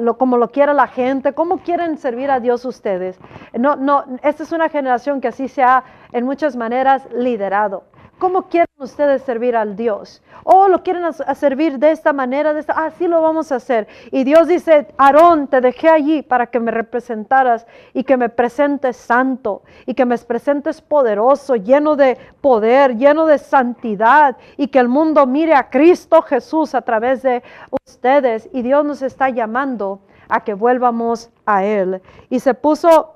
lo, 0.00 0.16
como 0.16 0.36
lo 0.36 0.50
quiere 0.50 0.72
la 0.72 0.86
gente, 0.86 1.34
cómo 1.34 1.58
quieren 1.58 1.98
servir 1.98 2.30
a 2.30 2.38
Dios 2.40 2.64
ustedes. 2.64 3.18
No, 3.52 3.74
no, 3.74 4.04
esta 4.22 4.44
es 4.44 4.52
una 4.52 4.68
generación 4.68 5.20
que 5.20 5.28
así 5.28 5.48
se 5.48 5.62
ha 5.62 5.82
en 6.12 6.24
muchas 6.24 6.54
maneras 6.56 7.06
liderado. 7.12 7.82
¿Cómo 8.18 8.48
quieren 8.48 8.66
ustedes 8.78 9.22
servir 9.22 9.54
al 9.54 9.76
Dios? 9.76 10.22
¿O 10.42 10.66
lo 10.66 10.82
quieren 10.82 11.04
servir 11.36 11.78
de 11.78 11.92
esta 11.92 12.12
manera? 12.12 12.52
De 12.52 12.60
esta, 12.60 12.72
así 12.72 13.06
lo 13.06 13.22
vamos 13.22 13.52
a 13.52 13.56
hacer. 13.56 13.86
Y 14.10 14.24
Dios 14.24 14.48
dice, 14.48 14.88
Aarón, 14.98 15.46
te 15.46 15.60
dejé 15.60 15.88
allí 15.88 16.22
para 16.22 16.48
que 16.48 16.58
me 16.58 16.72
representaras 16.72 17.64
y 17.94 18.02
que 18.02 18.16
me 18.16 18.28
presentes 18.28 18.96
santo 18.96 19.62
y 19.86 19.94
que 19.94 20.04
me 20.04 20.18
presentes 20.18 20.82
poderoso, 20.82 21.54
lleno 21.54 21.94
de 21.94 22.18
poder, 22.40 22.96
lleno 22.96 23.24
de 23.24 23.38
santidad 23.38 24.36
y 24.56 24.66
que 24.66 24.80
el 24.80 24.88
mundo 24.88 25.24
mire 25.26 25.54
a 25.54 25.70
Cristo 25.70 26.20
Jesús 26.22 26.74
a 26.74 26.82
través 26.82 27.22
de 27.22 27.44
ustedes. 27.86 28.48
Y 28.52 28.62
Dios 28.62 28.84
nos 28.84 29.02
está 29.02 29.28
llamando 29.28 30.00
a 30.28 30.42
que 30.42 30.54
vuelvamos 30.54 31.30
a 31.46 31.64
Él. 31.64 32.02
Y 32.30 32.40
se 32.40 32.54
puso 32.54 33.14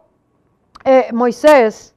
eh, 0.85 1.09
Moisés 1.13 1.93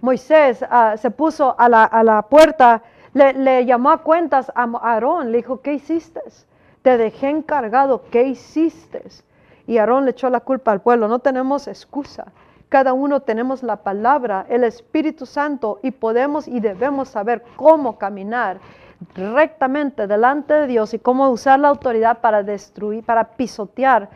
Moisés 0.00 0.64
ah, 0.68 0.96
se 0.96 1.10
puso 1.10 1.54
a 1.58 1.68
la, 1.68 2.26
puerta, 2.28 2.82
le, 3.14 3.64
llamó 3.64 3.90
a 3.90 3.98
cuentas 3.98 4.50
a 4.54 4.64
Aarón, 4.64 5.32
le 5.32 5.38
dijo, 5.38 5.60
¿qué 5.60 5.74
hiciste? 5.74 6.20
Te 6.82 6.96
dejé 6.98 7.30
encargado, 7.30 8.04
¿qué 8.10 8.24
hiciste? 8.24 9.02
Y 9.66 9.78
Aarón 9.78 10.04
le 10.04 10.12
echó 10.12 10.30
la 10.30 10.40
culpa 10.40 10.72
al 10.72 10.80
pueblo, 10.80 11.08
no 11.08 11.18
tenemos 11.18 11.66
excusa. 11.66 12.26
Cada 12.68 12.92
uno 12.92 13.20
tenemos 13.20 13.62
la 13.62 13.76
palabra, 13.76 14.44
el 14.48 14.64
Espíritu 14.64 15.24
Santo 15.24 15.78
y 15.82 15.92
podemos 15.92 16.48
y 16.48 16.60
debemos 16.60 17.08
saber 17.08 17.42
cómo 17.56 17.96
caminar 17.96 18.58
rectamente 19.14 20.06
delante 20.06 20.54
de 20.54 20.66
Dios 20.66 20.94
y 20.94 20.98
cómo 20.98 21.28
usar 21.30 21.60
la 21.60 21.68
autoridad 21.68 22.18
para 22.18 22.42
destruir, 22.42 23.04
para 23.04 23.24
pisotear 23.24 24.08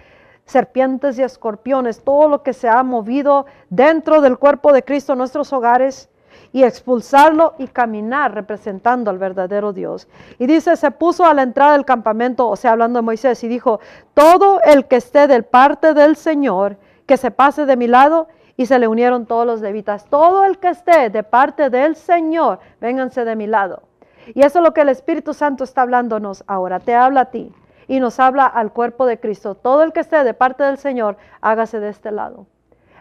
serpientes 0.50 1.18
y 1.18 1.22
escorpiones, 1.22 2.02
todo 2.02 2.28
lo 2.28 2.42
que 2.42 2.52
se 2.52 2.68
ha 2.68 2.82
movido 2.82 3.46
dentro 3.68 4.20
del 4.20 4.38
cuerpo 4.38 4.72
de 4.72 4.82
Cristo 4.82 5.12
en 5.12 5.18
nuestros 5.18 5.52
hogares 5.52 6.08
y 6.52 6.64
expulsarlo 6.64 7.54
y 7.58 7.68
caminar 7.68 8.34
representando 8.34 9.10
al 9.10 9.18
verdadero 9.18 9.72
Dios. 9.72 10.08
Y 10.38 10.46
dice, 10.46 10.76
se 10.76 10.90
puso 10.90 11.24
a 11.24 11.34
la 11.34 11.42
entrada 11.42 11.72
del 11.72 11.84
campamento, 11.84 12.48
o 12.48 12.56
sea, 12.56 12.72
hablando 12.72 12.98
de 12.98 13.04
Moisés, 13.04 13.42
y 13.44 13.48
dijo, 13.48 13.80
todo 14.14 14.60
el 14.62 14.86
que 14.86 14.96
esté 14.96 15.28
del 15.28 15.44
parte 15.44 15.94
del 15.94 16.16
Señor, 16.16 16.76
que 17.06 17.16
se 17.16 17.30
pase 17.30 17.66
de 17.66 17.76
mi 17.76 17.86
lado, 17.86 18.26
y 18.56 18.66
se 18.66 18.78
le 18.78 18.88
unieron 18.88 19.24
todos 19.24 19.46
los 19.46 19.60
levitas. 19.60 20.04
Todo 20.06 20.44
el 20.44 20.58
que 20.58 20.68
esté 20.68 21.08
de 21.08 21.22
parte 21.22 21.70
del 21.70 21.96
Señor, 21.96 22.58
vénganse 22.80 23.24
de 23.24 23.34
mi 23.34 23.46
lado. 23.46 23.84
Y 24.34 24.42
eso 24.42 24.58
es 24.58 24.64
lo 24.64 24.74
que 24.74 24.82
el 24.82 24.90
Espíritu 24.90 25.32
Santo 25.32 25.64
está 25.64 25.82
hablándonos 25.82 26.44
ahora. 26.46 26.78
Te 26.78 26.94
habla 26.94 27.22
a 27.22 27.24
ti 27.26 27.54
y 27.90 27.98
nos 27.98 28.20
habla 28.20 28.46
al 28.46 28.72
cuerpo 28.72 29.04
de 29.04 29.18
Cristo. 29.18 29.56
Todo 29.56 29.82
el 29.82 29.92
que 29.92 29.98
esté 29.98 30.22
de 30.22 30.32
parte 30.32 30.62
del 30.62 30.78
Señor, 30.78 31.16
hágase 31.40 31.80
de 31.80 31.88
este 31.88 32.12
lado. 32.12 32.46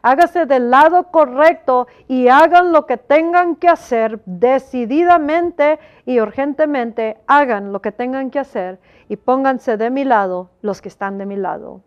Hágase 0.02 0.48
del 0.48 0.72
lado 0.72 1.12
correcto 1.12 1.86
y 2.08 2.28
hagan 2.28 2.72
lo 2.72 2.88
que 2.88 2.98
tengan 2.98 3.56
que 3.56 3.68
hacer 3.68 4.20
decididamente 4.26 5.78
y 6.08 6.20
urgentemente. 6.20 7.20
Hagan 7.28 7.72
lo 7.72 7.84
que 7.84 7.92
tengan 7.92 8.32
que 8.32 8.40
hacer 8.40 8.80
y 9.10 9.16
pónganse 9.16 9.78
de 9.78 9.92
mi 9.92 10.06
lado 10.06 10.50
los 10.64 10.82
que 10.82 10.90
están 10.90 11.20
de 11.20 11.28
mi 11.28 11.36
lado. 11.36 11.82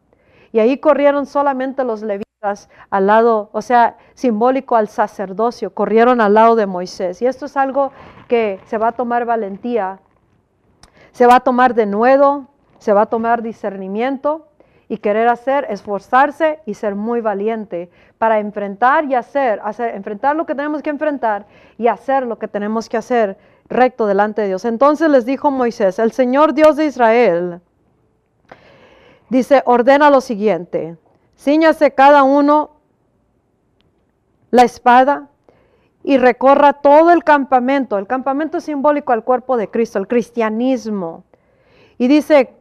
Y 0.53 0.61
ahí 0.61 0.79
corrieron 0.79 1.27
solamente 1.27 1.83
los 1.83 2.03
levitas 2.03 2.71
al 2.89 3.09
lado, 3.09 3.51
o 3.51 3.63
sea, 3.63 3.97
simbólico 4.15 4.77
al 4.77 4.87
sacerdocio, 4.87 5.75
corrieron 5.75 6.21
al 6.21 6.35
lado 6.35 6.55
de 6.55 6.67
Moisés. 6.67 7.21
Y 7.21 7.27
esto 7.27 7.47
es 7.47 7.57
algo 7.57 7.91
que 8.29 8.61
se 8.67 8.79
va 8.79 8.89
a 8.89 8.93
tomar 8.93 9.25
valentía, 9.25 9.99
se 11.11 11.27
va 11.27 11.37
a 11.37 11.41
tomar 11.41 11.75
de 11.75 11.87
nuevo, 11.87 12.52
se 12.83 12.93
va 12.93 13.03
a 13.03 13.07
tomar 13.07 13.43
discernimiento 13.43 14.49
y 14.89 14.99
querer 14.99 15.28
hacer, 15.28 15.66
esforzarse 15.70 16.59
y 16.66 16.74
ser 16.74 16.97
muy 16.97 17.20
valiente 17.20 17.91
para 18.18 18.41
enfrentar 18.41 19.05
y 19.05 19.14
hacer, 19.14 19.61
enfrentar 19.95 20.37
lo 20.37 20.45
que 20.45 20.55
tenemos 20.55 20.83
que 20.83 20.91
enfrentar 20.91 21.47
y 21.78 21.87
hacer 21.87 22.26
lo 22.26 22.39
que 22.39 22.49
tenemos 22.49 22.89
que 22.89 22.97
hacer 22.97 23.39
recto 23.68 24.07
delante 24.07 24.43
de 24.43 24.49
Dios. 24.49 24.64
Entonces 24.64 25.09
les 25.09 25.24
dijo 25.24 25.51
Moisés, 25.51 25.99
el 25.99 26.12
Señor 26.12 26.55
Dios 26.55 26.76
de 26.76 26.87
Israel, 26.87 27.61
dice, 29.30 29.62
ordena 29.64 30.11
lo 30.11 30.20
siguiente, 30.20 30.97
Cíñase 31.39 31.93
cada 31.93 32.22
uno 32.22 32.70
la 34.51 34.62
espada 34.62 35.28
y 36.05 36.18
recorra 36.18 36.74
todo 36.74 37.11
el 37.11 37.24
campamento. 37.24 37.99
El 37.99 38.07
campamento 38.07 38.61
simbólico 38.61 39.12
al 39.12 39.24
cuerpo 39.24 39.57
de 39.57 39.68
Cristo, 39.68 39.99
el 39.99 40.07
cristianismo. 40.07 41.24
Y 41.99 42.09
dice, 42.09 42.55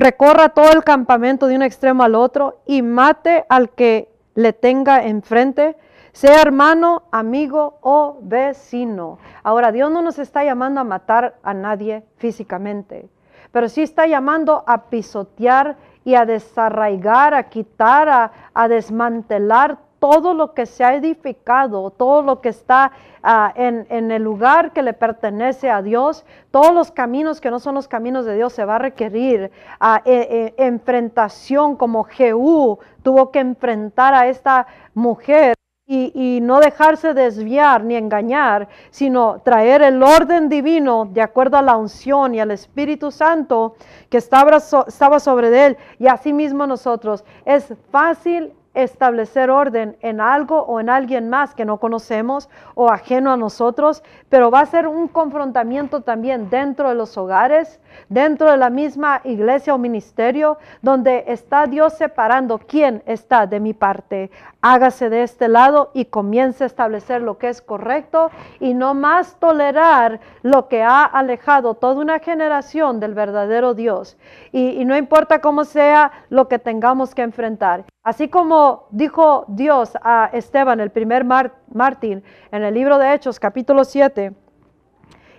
recorra 0.00 0.48
todo 0.48 0.72
el 0.72 0.82
campamento 0.82 1.46
de 1.46 1.56
un 1.56 1.62
extremo 1.62 2.02
al 2.02 2.14
otro 2.14 2.60
y 2.66 2.82
mate 2.82 3.44
al 3.48 3.70
que 3.70 4.10
le 4.34 4.52
tenga 4.52 5.04
enfrente, 5.04 5.76
sea 6.12 6.40
hermano, 6.40 7.02
amigo 7.12 7.78
o 7.82 8.18
vecino. 8.22 9.18
Ahora, 9.42 9.70
Dios 9.70 9.90
no 9.90 10.02
nos 10.02 10.18
está 10.18 10.42
llamando 10.42 10.80
a 10.80 10.84
matar 10.84 11.36
a 11.42 11.54
nadie 11.54 12.02
físicamente, 12.16 13.08
pero 13.52 13.68
sí 13.68 13.82
está 13.82 14.06
llamando 14.06 14.64
a 14.66 14.84
pisotear 14.90 15.76
y 16.04 16.14
a 16.14 16.24
desarraigar, 16.24 17.34
a 17.34 17.48
quitar, 17.50 18.32
a, 18.54 18.68
desmantelar 18.68 19.78
todo 20.00 20.34
lo 20.34 20.54
que 20.54 20.66
se 20.66 20.82
ha 20.82 20.94
edificado, 20.94 21.90
todo 21.90 22.22
lo 22.22 22.40
que 22.40 22.48
está 22.48 22.90
ah, 23.22 23.52
en, 23.54 24.10
el 24.10 24.22
lugar 24.22 24.72
que 24.72 24.82
le 24.82 24.94
pertenece 24.94 25.70
a 25.70 25.82
Dios, 25.82 26.24
todos 26.50 26.74
los 26.74 26.90
caminos 26.90 27.40
que 27.40 27.50
no 27.50 27.60
son 27.60 27.76
los 27.76 27.86
caminos 27.86 28.24
de 28.24 28.34
Dios, 28.34 28.52
se 28.52 28.64
va 28.64 28.76
a 28.76 28.78
requerir 28.78 29.52
a 29.78 30.02
e, 30.04 30.54
e, 30.56 30.64
enfrentación 30.66 31.76
como 31.76 32.04
Jehú 32.04 32.78
tuvo 33.02 33.30
que 33.30 33.38
enfrentar 33.40 34.14
a 34.14 34.26
esta 34.26 34.66
mujer 34.94 35.54
y, 35.92 36.38
no 36.40 36.60
dejarse 36.60 37.14
desviar 37.14 37.82
ni 37.82 37.96
engañar, 37.96 38.68
sino 38.90 39.40
traer 39.40 39.82
el 39.82 40.00
orden 40.02 40.48
divino 40.48 41.04
de 41.04 41.20
acuerdo 41.20 41.56
a 41.56 41.62
la 41.62 41.76
unción 41.76 42.32
y 42.32 42.40
al 42.40 42.52
Espíritu 42.52 43.10
Santo 43.10 43.74
que 44.08 44.18
estaba, 44.18 44.58
estaba 44.58 45.18
sobre 45.18 45.66
él 45.66 45.76
y 45.98 46.06
asimismo 46.06 46.64
nosotros. 46.66 47.24
Es 47.44 47.74
fácil 47.90 48.52
establecer 48.74 49.50
orden 49.50 49.96
en 50.00 50.20
algo 50.20 50.62
o 50.62 50.78
en 50.78 50.88
alguien 50.88 51.28
más 51.28 51.54
que 51.54 51.64
no 51.64 51.78
conocemos 51.78 52.48
o 52.74 52.88
ajeno 52.88 53.32
a 53.32 53.36
nosotros, 53.36 54.02
pero 54.28 54.50
va 54.50 54.60
a 54.60 54.66
ser 54.66 54.86
un 54.86 55.08
confrontamiento 55.08 56.02
también 56.02 56.50
dentro 56.50 56.88
de 56.88 56.94
los 56.94 57.16
hogares, 57.18 57.80
dentro 58.08 58.50
de 58.50 58.56
la 58.56 58.70
misma 58.70 59.20
iglesia 59.24 59.74
o 59.74 59.78
ministerio, 59.78 60.58
donde 60.82 61.24
está 61.26 61.66
Dios 61.66 61.94
separando 61.94 62.58
quién 62.58 63.02
está 63.06 63.46
de 63.46 63.58
mi 63.58 63.74
parte. 63.74 64.30
Hágase 64.62 65.10
de 65.10 65.22
este 65.22 65.48
lado 65.48 65.90
y 65.94 66.04
comience 66.04 66.62
a 66.64 66.66
establecer 66.66 67.22
lo 67.22 67.38
que 67.38 67.48
es 67.48 67.62
correcto 67.62 68.30
y 68.60 68.74
no 68.74 68.94
más 68.94 69.36
tolerar 69.40 70.20
lo 70.42 70.68
que 70.68 70.82
ha 70.82 71.04
alejado 71.04 71.74
toda 71.74 72.00
una 72.00 72.18
generación 72.20 73.00
del 73.00 73.14
verdadero 73.14 73.74
Dios. 73.74 74.16
Y, 74.52 74.80
y 74.80 74.84
no 74.84 74.96
importa 74.96 75.40
cómo 75.40 75.64
sea 75.64 76.12
lo 76.28 76.46
que 76.46 76.58
tengamos 76.58 77.14
que 77.14 77.22
enfrentar. 77.22 77.84
Así 78.02 78.28
como 78.28 78.88
dijo 78.92 79.44
Dios 79.48 79.92
a 80.02 80.30
Esteban, 80.32 80.80
el 80.80 80.90
primer 80.90 81.22
Martín, 81.24 82.24
en 82.50 82.62
el 82.64 82.72
libro 82.72 82.96
de 82.96 83.12
Hechos, 83.12 83.38
capítulo 83.38 83.84
7, 83.84 84.32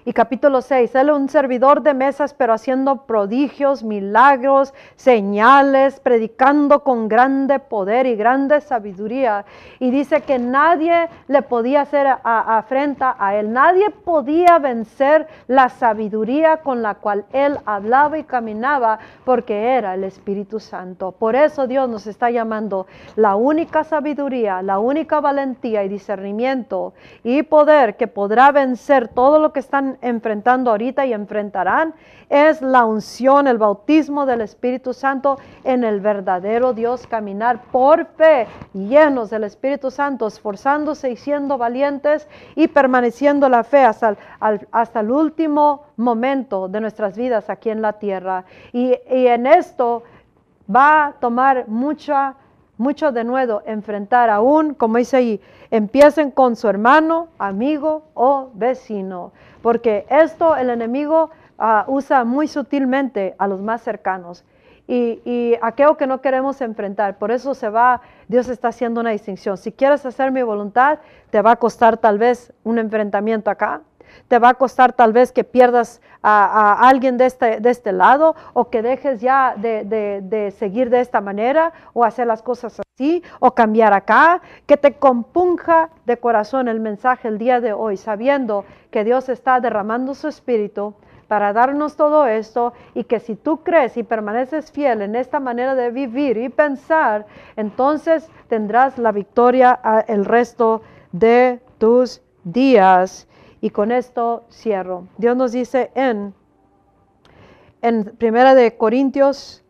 y 0.04 0.14
capítulo 0.14 0.62
6, 0.62 0.96
él 0.96 1.10
es 1.10 1.16
un 1.16 1.30
servidor 1.30 1.84
de 1.84 1.94
mesas, 1.94 2.34
pero 2.34 2.54
haciendo 2.54 3.06
prodigios, 3.06 3.84
milagros, 3.84 4.74
señales, 4.96 6.00
predicando 6.00 6.84
con 6.84 7.08
grande 7.08 7.60
poder 7.60 8.08
y 8.08 8.16
grande 8.16 8.62
sabiduría. 8.62 9.46
Y 9.80 9.92
dice 9.92 10.22
que 10.22 10.40
nadie 10.40 11.08
le 11.28 11.42
podía 11.44 11.82
hacer 11.82 12.08
afrenta 12.24 13.16
a 13.20 13.36
él, 13.36 13.54
nadie 13.54 13.92
podía 13.92 14.58
vencer 14.58 15.28
la 15.48 15.70
sabiduría 15.70 16.58
con 16.58 16.82
la 16.82 16.96
cual 16.96 17.26
él 17.32 17.58
hablaba 17.66 18.18
y 18.18 18.24
caminaba, 18.24 19.00
porque 19.24 19.76
era 19.76 19.94
el 19.94 20.04
Espíritu 20.04 20.60
Santo. 20.60 21.12
Por 21.12 21.36
eso 21.36 21.68
Dios 21.68 21.88
nos 21.88 22.08
está 22.08 22.32
llamando 22.32 22.88
la 23.16 23.36
única 23.36 23.84
sabiduría, 23.84 24.62
la 24.62 24.80
única 24.80 25.20
valentía 25.20 25.84
y 25.84 25.90
discernimiento 25.90 26.94
y 27.24 27.44
poder 27.44 27.98
que 27.98 28.08
podrá 28.08 28.52
vencer 28.52 29.08
todo 29.08 29.40
lo 29.40 29.54
que 29.54 29.60
están 29.60 29.91
enfrentando 30.02 30.72
ahorita 30.72 31.06
y 31.06 31.14
enfrentarán 31.14 31.94
es 32.30 32.62
la 32.62 32.86
unción, 32.86 33.48
el 33.48 33.58
bautismo 33.58 34.26
del 34.26 34.42
Espíritu 34.42 34.94
Santo 34.94 35.38
en 35.64 35.84
el 35.84 36.00
verdadero 36.00 36.74
Dios, 36.74 37.06
caminar 37.06 37.62
por 37.72 38.06
fe, 38.06 38.48
llenos 38.74 39.30
del 39.30 39.44
Espíritu 39.44 39.92
Santo, 39.92 40.28
esforzándose 40.28 41.12
y 41.12 41.18
siendo 41.18 41.58
valientes 41.58 42.28
y 42.56 42.70
permaneciendo 42.70 43.50
la 43.50 43.64
fe 43.64 43.84
hasta 43.84 45.00
el, 45.00 45.12
último 45.12 45.84
momento 45.98 46.70
de 46.70 46.80
nuestras 46.80 47.18
vidas 47.18 47.50
aquí 47.50 47.70
en 47.70 47.82
la 47.82 47.94
tierra. 47.94 48.46
Y, 48.72 48.96
y 49.12 49.28
en 49.28 49.46
esto 49.46 50.04
va 50.74 51.08
a 51.08 51.12
tomar 51.14 51.68
mucha 51.68 52.36
mucho 52.82 53.12
de 53.12 53.24
nuevo 53.24 53.62
enfrentar 53.66 54.30
aún, 54.30 54.74
como 54.74 54.98
dice 54.98 55.18
ahí, 55.18 55.42
empiecen 55.70 56.32
con 56.32 56.56
su 56.56 56.68
hermano, 56.68 57.28
amigo 57.38 58.04
o 58.16 58.50
vecino, 58.56 59.32
porque 59.62 60.06
esto 60.10 60.56
el 60.56 60.70
enemigo 60.72 61.30
ah, 61.60 61.86
usa 61.88 62.26
muy 62.26 62.48
sutilmente 62.48 63.36
a 63.38 63.48
los 63.48 63.62
más 63.62 63.82
cercanos 63.84 64.44
y, 64.88 65.22
y, 65.24 65.58
aquello 65.62 65.96
que 65.96 66.08
no 66.08 66.22
queremos 66.22 66.60
enfrentar. 66.60 67.18
Por 67.18 67.32
eso 67.32 67.54
se 67.54 67.70
va, 67.70 68.02
Dios 68.28 68.50
está 68.50 68.70
haciendo 68.70 69.00
una 69.00 69.12
distinción. 69.12 69.56
Si 69.58 69.72
quieres 69.72 70.06
hacer 70.06 70.32
mi 70.32 70.42
voluntad, 70.42 71.00
te 71.30 71.42
va 71.42 71.52
a 71.52 71.56
costar 71.56 71.98
tal 71.98 72.18
vez 72.18 72.52
un 72.64 72.80
enfrentamiento 72.80 73.52
acá, 73.52 73.82
te 74.28 74.40
va 74.40 74.50
a 74.50 74.54
costar 74.54 74.94
tal 74.94 75.14
vez 75.14 75.32
que 75.32 75.44
pierdas 75.44 76.02
a, 76.24 76.88
alguien 76.88 77.18
de 77.18 77.26
este, 77.26 77.60
de 77.60 77.70
este 77.70 77.92
lado 77.92 78.36
o 78.54 78.70
que 78.70 78.82
dejes 78.82 79.22
ya 79.22 79.56
de, 79.58 80.54
seguir 80.58 80.90
de 80.90 81.02
esta 81.02 81.22
manera 81.22 81.74
o 81.94 82.04
hacer 82.04 82.28
las 82.28 82.42
cosas 82.42 82.80
así 82.80 83.24
o 83.40 83.52
cambiar 83.52 83.94
acá, 83.94 84.42
que 84.66 84.78
te 84.78 84.94
compunja 84.94 85.90
de 86.06 86.18
corazón 86.18 86.68
el 86.68 86.80
mensaje 86.80 87.28
el 87.28 87.38
día 87.38 87.60
de 87.60 87.74
hoy, 87.74 87.98
sabiendo 87.98 88.66
que 88.92 89.04
Dios 89.04 89.30
está 89.30 89.60
derramando 89.60 90.14
su 90.14 90.28
espíritu 90.28 90.94
para 91.28 91.54
darnos 91.54 91.96
todo 91.96 92.28
esto 92.28 92.74
y 92.94 93.06
que 93.06 93.22
si 93.22 93.36
tú 93.36 93.64
crees 93.64 93.96
y 93.96 94.04
permaneces 94.04 94.70
fiel 94.70 95.02
en 95.02 95.16
esta 95.16 95.40
manera 95.40 95.76
de 95.76 95.90
vivir 95.90 96.38
y 96.38 96.50
pensar, 96.50 97.26
entonces 97.56 98.30
tendrás 98.50 98.98
la 98.98 99.14
victoria 99.14 99.80
el 100.08 100.26
resto 100.26 100.82
de 101.14 101.62
tus 101.78 102.22
días. 102.44 103.28
Y 103.62 103.70
con 103.70 103.92
esto 103.92 104.46
cierro. 104.50 105.08
Dios 105.18 105.38
nos 105.38 105.52
dice 105.52 105.92
en, 105.94 106.34
en 107.84 108.06
Primera 108.18 108.56
de 108.56 108.76
Corintios, 108.76 109.64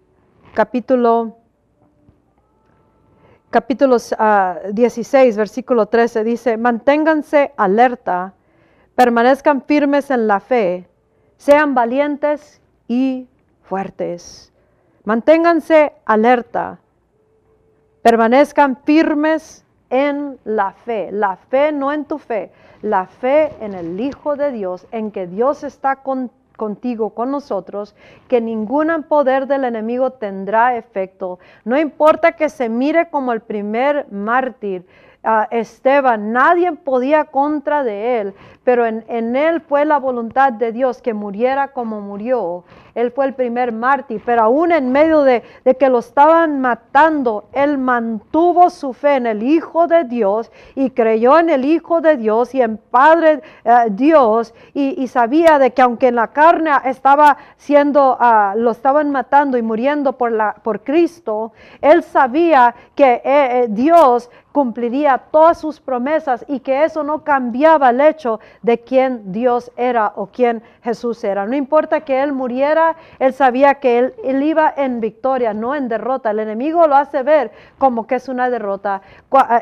capítulo, 0.54 1.38
capítulo 3.50 3.98
16, 4.72 5.36
versículo 5.36 5.88
13, 5.88 6.24
dice, 6.24 6.56
manténganse 6.56 7.54
alerta, 7.58 8.34
permanezcan 8.96 9.62
firmes 9.64 10.10
en 10.10 10.26
la 10.26 10.40
fe, 10.40 10.88
sean 11.36 11.76
valientes 11.76 12.62
y 12.88 13.28
fuertes. 13.64 14.54
Manténganse 15.04 15.92
alerta, 16.06 16.80
permanezcan 18.04 18.78
firmes 18.86 19.66
en 19.92 20.40
la 20.46 20.72
fe. 20.72 21.12
La 21.12 21.36
fe 21.36 21.72
no 21.72 21.92
en 21.92 22.06
tu 22.06 22.18
fe, 22.18 22.52
la 22.82 23.06
fe 23.06 23.52
en 23.60 23.76
el 23.76 24.00
Hijo 24.00 24.36
de 24.36 24.52
Dios, 24.52 24.88
en 24.92 25.12
que 25.12 25.28
Dios 25.28 25.64
está 25.64 25.98
contigo, 25.98 27.10
con 27.12 27.32
nosotros, 27.32 27.96
que 28.28 28.40
ningún 28.40 29.04
poder 29.04 29.48
del 29.48 29.66
enemigo 29.66 30.12
tendrá 30.12 30.78
efecto. 30.78 31.40
No 31.66 31.78
importa 31.78 32.34
que 32.34 32.50
se 32.50 32.70
mire 32.70 33.10
como 33.10 33.34
el 33.34 33.42
primer 33.42 34.12
mártir, 34.12 34.86
Esteban, 35.52 36.32
nadie 36.32 36.72
podía 36.72 37.26
contra 37.26 37.84
de 37.84 38.20
él, 38.20 38.34
pero 38.64 38.88
en, 38.88 39.06
en, 39.08 39.36
él 39.36 39.62
fue 39.62 39.86
la 39.86 40.00
voluntad 40.00 40.52
de 40.52 40.72
Dios 40.72 41.00
que 41.00 41.14
muriera 41.14 41.68
como 41.70 42.02
murió. 42.02 42.64
Él 42.96 43.12
fue 43.12 43.26
el 43.26 43.34
primer 43.34 43.72
mártir, 43.72 44.22
pero 44.26 44.44
aún 44.44 44.72
en 44.72 44.92
medio 44.92 45.24
de, 45.24 45.44
que 45.80 45.90
lo 45.90 46.00
estaban 46.00 46.62
matando, 46.62 47.46
él 47.54 47.78
mantuvo 47.78 48.70
su 48.70 48.94
fe 48.94 49.16
en 49.16 49.28
el 49.28 49.44
Hijo 49.44 49.88
de 49.88 50.04
Dios 50.04 50.52
y 50.76 50.92
creyó 50.92 51.40
en 51.40 51.50
el 51.50 51.66
Hijo 51.66 52.02
de 52.02 52.18
Dios 52.18 52.54
y 52.54 52.62
en 52.62 52.78
Padre 52.78 53.42
eh, 53.64 53.88
Dios 53.92 54.54
y, 54.74 55.08
sabía 55.08 55.60
de 55.60 55.72
que 55.72 55.82
aunque 55.82 56.08
en 56.08 56.16
la 56.16 56.28
carne 56.28 56.72
estaba 56.86 57.38
siendo, 57.58 58.18
ah, 58.20 58.54
lo 58.56 58.72
estaban 58.72 59.12
matando 59.12 59.58
y 59.58 59.62
muriendo 59.62 60.14
por, 60.14 60.32
por 60.64 60.82
Cristo, 60.84 61.52
él 61.82 62.04
sabía 62.04 62.74
que 62.96 63.14
eh, 63.14 63.22
eh, 63.26 63.68
Dios 63.70 64.30
cumpliría 64.52 65.18
todas 65.32 65.60
sus 65.60 65.80
promesas 65.80 66.46
y 66.48 66.60
que 66.60 66.84
eso 66.84 67.04
no 67.04 67.24
cambiaba 67.24 67.90
el 67.90 68.02
hecho 68.02 68.40
de 68.62 68.80
quién 68.80 69.32
Dios 69.32 69.72
era 69.78 70.14
o 70.16 70.28
quién 70.28 70.62
Jesús 70.84 71.24
era. 71.24 71.46
No 71.46 71.56
importa 71.56 72.02
que 72.02 72.22
él 72.22 72.34
muriera, 72.34 72.81
él 73.20 73.34
sabía 73.34 73.76
que 73.76 74.00
él, 74.24 74.44
iba 74.44 74.74
en 74.76 75.00
victoria, 75.00 75.54
no 75.54 75.76
en 75.76 75.88
derrota. 75.88 76.32
El 76.32 76.40
enemigo 76.40 76.88
lo 76.88 76.96
hace 76.96 77.24
ver 77.24 77.52
como 77.78 78.08
que 78.08 78.16
es 78.16 78.30
una 78.30 78.50
derrota. 78.50 79.02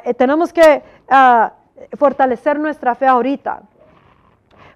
Eh, 0.05 0.13
tenemos 0.13 0.53
que 0.53 0.83
ah, 1.09 1.53
fortalecer 1.97 2.59
nuestra 2.59 2.95
fe 2.95 3.07
ahorita 3.07 3.61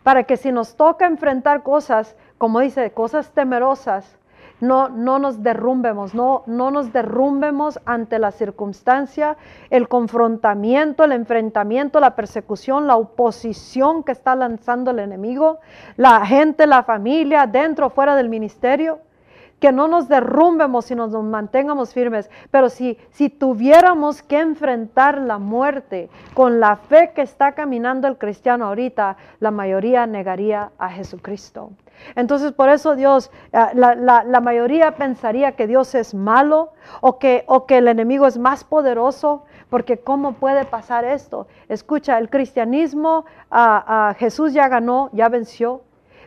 para 0.03 0.23
que 0.23 0.37
si 0.37 0.51
nos 0.51 0.75
toca 0.75 1.05
enfrentar 1.05 1.63
cosas, 1.63 2.15
como 2.37 2.59
dice, 2.59 2.91
cosas 2.91 3.31
temerosas, 3.31 4.17
no, 4.63 4.87
no 4.87 5.19
nos 5.19 5.43
derrumbemos, 5.43 6.15
no, 6.15 6.43
no 6.45 6.71
nos 6.71 6.93
derrumbemos 6.93 7.81
ante 7.83 8.17
la 8.17 8.31
circunstancia, 8.31 9.35
el 9.69 9.89
confrontamiento, 9.89 11.03
el 11.03 11.11
enfrentamiento, 11.11 11.99
la 11.99 12.15
persecución, 12.15 12.87
la 12.87 12.95
oposición 12.95 14.03
que 14.03 14.13
está 14.13 14.37
lanzando 14.37 14.91
el 14.91 14.99
enemigo, 14.99 15.59
la 15.97 16.25
gente, 16.25 16.65
la 16.65 16.83
familia, 16.83 17.45
dentro 17.45 17.89
fuera 17.89 18.15
del 18.15 18.29
ministerio 18.29 18.99
que 19.59 19.71
no 19.73 19.87
nos 19.87 20.09
derrumbemos 20.09 20.91
y 20.91 20.95
nos 20.95 21.11
mantengamos 21.11 21.93
firmes, 21.93 22.29
pero 22.51 22.69
si, 22.69 22.97
si 23.11 23.29
tuviéramos 23.29 24.21
que 24.21 24.39
enfrentar 24.39 25.19
la 25.19 25.37
muerte 25.37 26.09
con 26.33 26.59
la 26.59 26.75
fe 26.75 27.11
que 27.15 27.21
está 27.21 27.53
caminando 27.53 28.07
el 28.09 28.17
cristiano 28.17 28.65
ahorita, 28.65 29.15
la 29.39 29.51
mayoría 29.51 30.05
negaría 30.05 30.71
a 30.77 30.89
Jesucristo. 30.89 31.71
Entonces 32.15 32.51
por 32.51 32.69
eso 32.69 32.95
Dios, 32.95 33.31
eh, 33.51 33.59
la, 33.73 34.39
mayoría 34.41 34.95
pensaría 34.95 35.53
que 35.53 35.67
Dios 35.67 35.95
es 35.95 36.13
malo 36.13 36.73
o 37.01 37.19
que, 37.19 37.43
o 37.47 37.65
que 37.65 37.77
el 37.77 37.87
enemigo 37.87 38.27
es 38.27 38.37
más 38.37 38.63
poderoso, 38.63 39.43
porque 39.69 39.99
¿cómo 39.99 40.33
puede 40.33 40.65
pasar 40.65 41.05
esto? 41.05 41.47
Escucha, 41.69 42.17
el 42.17 42.29
cristianismo, 42.29 43.25
a 43.49 44.15
Jesús 44.17 44.53
ya 44.53 44.67
ganó, 44.67 45.09
ya 45.13 45.29
venció, 45.29 45.81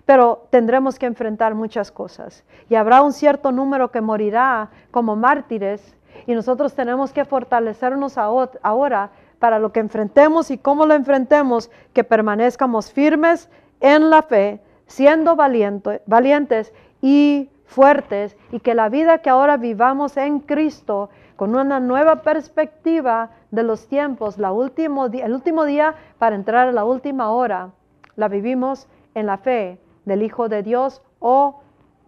pero 0.07 0.47
tendremos 0.51 0.99
que 0.99 1.07
enfrentar 1.07 1.55
muchas 1.55 1.91
cosas. 1.91 2.45
Y 2.71 2.77
habrá 2.77 3.03
un 3.03 3.13
cierto 3.13 3.53
número 3.53 3.91
que 3.91 4.01
morirá 4.01 4.71
como 4.91 5.17
mártires 5.17 5.97
y 6.27 6.35
nosotros 6.35 6.75
tenemos 6.75 7.13
que 7.13 7.25
fortalecernos 7.25 8.17
ahora 8.17 9.11
para 9.39 9.59
lo 9.59 9.73
que 9.73 9.81
enfrentemos 9.81 10.51
y 10.51 10.59
cómo 10.59 10.87
lo 10.87 10.95
enfrentemos, 10.95 11.71
que 11.93 12.05
permanezcamos 12.05 12.91
firmes 12.91 13.51
en 13.81 14.09
la 14.09 14.23
fe 14.23 14.61
siendo 14.87 15.37
valientes 15.37 16.73
y 17.03 17.51
fuertes 17.65 18.37
y 18.53 18.61
que 18.61 18.75
la 18.75 18.89
vida 18.89 19.19
que 19.19 19.31
ahora 19.31 19.57
vivamos 19.57 20.17
en 20.17 20.41
Cristo 20.41 21.11
con 21.37 21.55
una 21.55 21.81
nueva 21.81 22.23
perspectiva 22.23 23.31
de 23.51 23.63
los 23.63 23.89
tiempos, 23.89 24.39
la 24.39 24.53
último 24.53 25.07
el 25.07 25.33
último 25.33 25.65
día 25.65 25.95
para 26.19 26.37
entrar 26.37 26.69
a 26.69 26.73
la 26.73 26.85
última 26.85 27.31
hora, 27.31 27.73
la 28.15 28.29
vivimos 28.29 28.89
en 29.15 29.27
la 29.27 29.39
fe 29.39 29.79
del 30.05 30.23
Hijo 30.23 30.49
de 30.49 30.63
Dios 30.63 31.03
o 31.19 31.61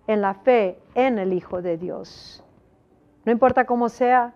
en 0.07 0.22
la 0.22 0.35
fe 0.35 0.79
en 0.95 1.18
el 1.18 1.33
Hijo 1.33 1.61
de 1.61 1.76
Dios. 1.76 2.43
No 3.24 3.33
importa 3.33 3.66
cómo 3.66 3.91
sea, 3.91 4.33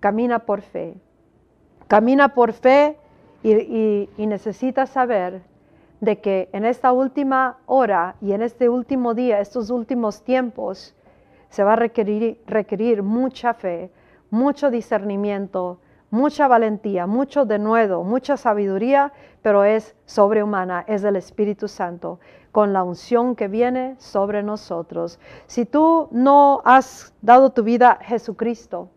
camina 0.00 0.40
por 0.40 0.60
fe. 0.60 1.00
Camina 1.88 2.34
por 2.34 2.52
fe 2.52 2.98
y, 3.42 3.52
y, 3.52 4.10
y 4.18 4.26
necesitas 4.26 4.90
saber 4.90 5.40
de 6.00 6.20
que 6.20 6.48
en 6.52 6.64
esta 6.64 6.92
última 6.92 7.58
hora 7.66 8.16
y 8.20 8.32
en 8.32 8.42
este 8.42 8.68
último 8.68 9.14
día, 9.14 9.40
estos 9.40 9.70
últimos 9.70 10.22
tiempos, 10.22 10.94
se 11.48 11.64
va 11.64 11.74
a 11.74 11.76
requerir, 11.76 12.40
requerir 12.46 13.02
mucha 13.02 13.54
fe, 13.54 13.90
mucho 14.30 14.70
discernimiento, 14.70 15.78
mucha 16.10 16.48
valentía, 16.48 17.06
mucho 17.06 17.44
denuedo, 17.44 18.02
mucha 18.02 18.36
sabiduría, 18.36 19.12
pero 19.42 19.64
es 19.64 19.94
sobrehumana, 20.04 20.84
es 20.86 21.02
del 21.02 21.16
Espíritu 21.16 21.68
Santo, 21.68 22.20
con 22.52 22.72
la 22.72 22.82
unción 22.82 23.36
que 23.36 23.48
viene 23.48 23.96
sobre 23.98 24.42
nosotros. 24.42 25.18
Si 25.46 25.66
tú 25.66 26.08
no 26.10 26.62
has 26.64 27.14
dado 27.22 27.50
tu 27.50 27.62
vida 27.62 27.92
a 27.92 28.04
Jesucristo, 28.04 28.88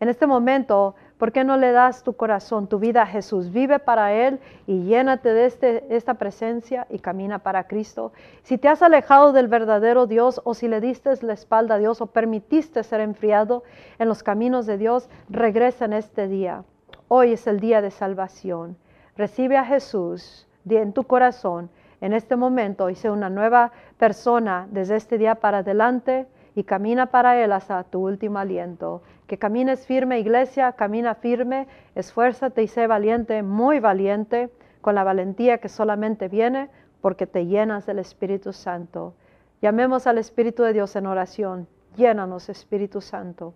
en 0.00 0.08
este 0.08 0.26
momento 0.26 0.94
¿Por 1.18 1.32
qué 1.32 1.44
no 1.44 1.56
le 1.56 1.72
das 1.72 2.02
tu 2.02 2.12
corazón, 2.12 2.66
tu 2.66 2.78
vida 2.78 3.02
a 3.02 3.06
Jesús? 3.06 3.50
Vive 3.50 3.78
para 3.78 4.12
Él 4.12 4.38
y 4.66 4.82
llénate 4.82 5.32
de 5.32 5.46
este, 5.46 5.96
esta 5.96 6.14
presencia 6.14 6.86
y 6.90 6.98
camina 6.98 7.38
para 7.38 7.66
Cristo. 7.66 8.12
Si 8.42 8.58
te 8.58 8.68
has 8.68 8.82
alejado 8.82 9.32
del 9.32 9.48
verdadero 9.48 10.06
Dios 10.06 10.42
o 10.44 10.52
si 10.52 10.68
le 10.68 10.82
diste 10.82 11.10
la 11.22 11.32
espalda 11.32 11.76
a 11.76 11.78
Dios 11.78 12.02
o 12.02 12.06
permitiste 12.06 12.82
ser 12.82 13.00
enfriado 13.00 13.62
en 13.98 14.08
los 14.08 14.22
caminos 14.22 14.66
de 14.66 14.76
Dios, 14.76 15.08
regresa 15.30 15.86
en 15.86 15.94
este 15.94 16.28
día. 16.28 16.64
Hoy 17.08 17.32
es 17.32 17.46
el 17.46 17.60
día 17.60 17.80
de 17.80 17.90
salvación. 17.90 18.76
Recibe 19.16 19.56
a 19.56 19.64
Jesús 19.64 20.46
en 20.68 20.92
tu 20.92 21.04
corazón 21.04 21.70
en 22.02 22.12
este 22.12 22.36
momento 22.36 22.90
y 22.90 22.94
sé 22.94 23.08
una 23.08 23.30
nueva 23.30 23.72
persona 23.96 24.68
desde 24.70 24.96
este 24.96 25.16
día 25.16 25.36
para 25.36 25.58
adelante 25.58 26.26
y 26.54 26.64
camina 26.64 27.06
para 27.06 27.42
Él 27.42 27.52
hasta 27.52 27.84
tu 27.84 28.06
último 28.06 28.38
aliento. 28.38 29.02
Que 29.26 29.38
camines 29.38 29.86
firme, 29.86 30.20
iglesia, 30.20 30.72
camina 30.72 31.14
firme, 31.14 31.66
esfuérzate 31.94 32.62
y 32.62 32.68
sé 32.68 32.86
valiente, 32.86 33.42
muy 33.42 33.80
valiente, 33.80 34.50
con 34.80 34.94
la 34.94 35.04
valentía 35.04 35.58
que 35.58 35.68
solamente 35.68 36.28
viene 36.28 36.68
porque 37.00 37.26
te 37.26 37.46
llenas 37.46 37.86
del 37.86 37.98
Espíritu 37.98 38.52
Santo. 38.52 39.14
Llamemos 39.60 40.06
al 40.06 40.18
Espíritu 40.18 40.62
de 40.62 40.72
Dios 40.72 40.94
en 40.96 41.06
oración. 41.06 41.66
Llénanos, 41.96 42.48
Espíritu 42.48 43.00
Santo. 43.00 43.54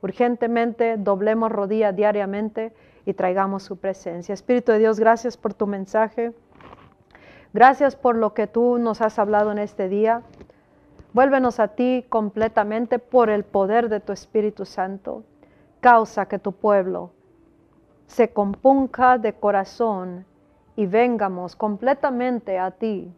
Urgentemente 0.00 0.96
doblemos 0.96 1.52
rodilla 1.52 1.92
diariamente 1.92 2.72
y 3.04 3.14
traigamos 3.14 3.62
su 3.62 3.76
presencia. 3.78 4.32
Espíritu 4.32 4.72
de 4.72 4.78
Dios, 4.78 4.98
gracias 4.98 5.36
por 5.36 5.52
tu 5.52 5.66
mensaje. 5.66 6.32
Gracias 7.52 7.96
por 7.96 8.16
lo 8.16 8.32
que 8.32 8.46
tú 8.46 8.78
nos 8.78 9.00
has 9.00 9.18
hablado 9.18 9.52
en 9.52 9.58
este 9.58 9.88
día. 9.88 10.22
Vuélvenos 11.12 11.58
a 11.58 11.66
ti 11.68 12.06
completamente 12.08 13.00
por 13.00 13.30
el 13.30 13.44
poder 13.44 13.88
de 13.88 14.00
tu 14.00 14.12
Espíritu 14.12 14.64
Santo. 14.64 15.24
Causa 15.80 16.26
que 16.26 16.38
tu 16.38 16.52
pueblo 16.52 17.10
se 18.06 18.32
compunca 18.32 19.18
de 19.18 19.32
corazón 19.32 20.24
y 20.76 20.86
vengamos 20.86 21.56
completamente 21.56 22.58
a 22.58 22.70
ti 22.70 23.12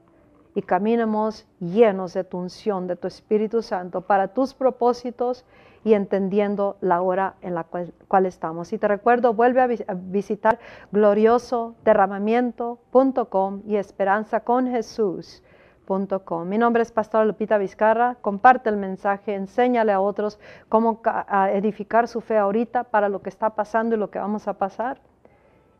y 0.54 0.62
caminemos 0.62 1.46
llenos 1.60 2.14
de 2.14 2.24
tu 2.24 2.38
unción, 2.38 2.86
de 2.86 2.96
tu 2.96 3.08
Espíritu 3.08 3.60
Santo, 3.62 4.00
para 4.02 4.28
tus 4.28 4.54
propósitos 4.54 5.44
y 5.84 5.94
entendiendo 5.94 6.76
la 6.80 7.02
hora 7.02 7.34
en 7.42 7.54
la 7.54 7.64
cual, 7.64 8.26
estamos. 8.26 8.72
Y 8.72 8.78
te 8.78 8.88
recuerdo, 8.88 9.34
vuelve 9.34 9.60
a 9.60 9.68
visitar 9.94 10.58
gloriosoderramamiento.com 10.92 13.62
y 13.66 13.76
esperanza 13.76 14.40
con 14.40 14.66
Jesús 14.68 15.42
mi 16.46 16.58
nombre 16.58 16.82
es 16.82 16.92
Pastora 16.92 17.24
Lupita 17.24 17.58
Vizcarra. 17.58 18.16
Comparte 18.20 18.70
el 18.70 18.76
mensaje, 18.76 19.34
enséñale 19.34 19.92
a 19.92 20.00
otros 20.00 20.38
cómo 20.68 21.02
edificar 21.52 22.08
su 22.08 22.20
fe 22.20 22.38
ahorita 22.38 22.84
para 22.84 23.08
lo 23.08 23.20
que 23.20 23.28
está 23.28 23.50
pasando 23.50 23.96
y 23.96 23.98
lo 23.98 24.10
que 24.10 24.18
vamos 24.18 24.48
a 24.48 24.54
pasar 24.54 25.00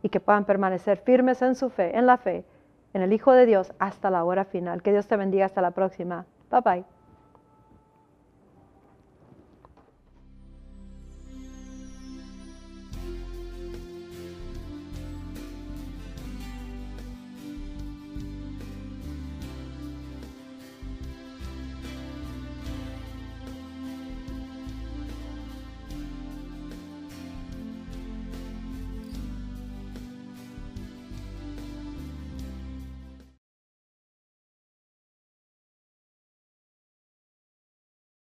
y 0.03 0.09
que 0.09 0.21
puedan 0.21 0.45
permanecer 0.45 0.99
firmes 0.99 1.41
en 1.43 1.55
su 1.55 1.71
fe, 1.71 1.97
en 1.97 2.07
la 2.07 2.19
fe, 2.19 2.45
en 2.93 3.03
el 3.03 3.13
Hijo 3.13 3.33
de 3.33 3.47
Dios 3.47 3.73
hasta 3.79 4.11
la 4.11 4.25
hora 4.25 4.45
final. 4.45 4.83
Que 4.83 4.91
Dios 4.91 5.07
te 5.07 5.17
bendiga 5.17 5.47
hasta 5.47 5.63
la 5.63 5.71
próxima. 5.71 6.27
Bye 6.51 6.61
bye. 6.61 6.92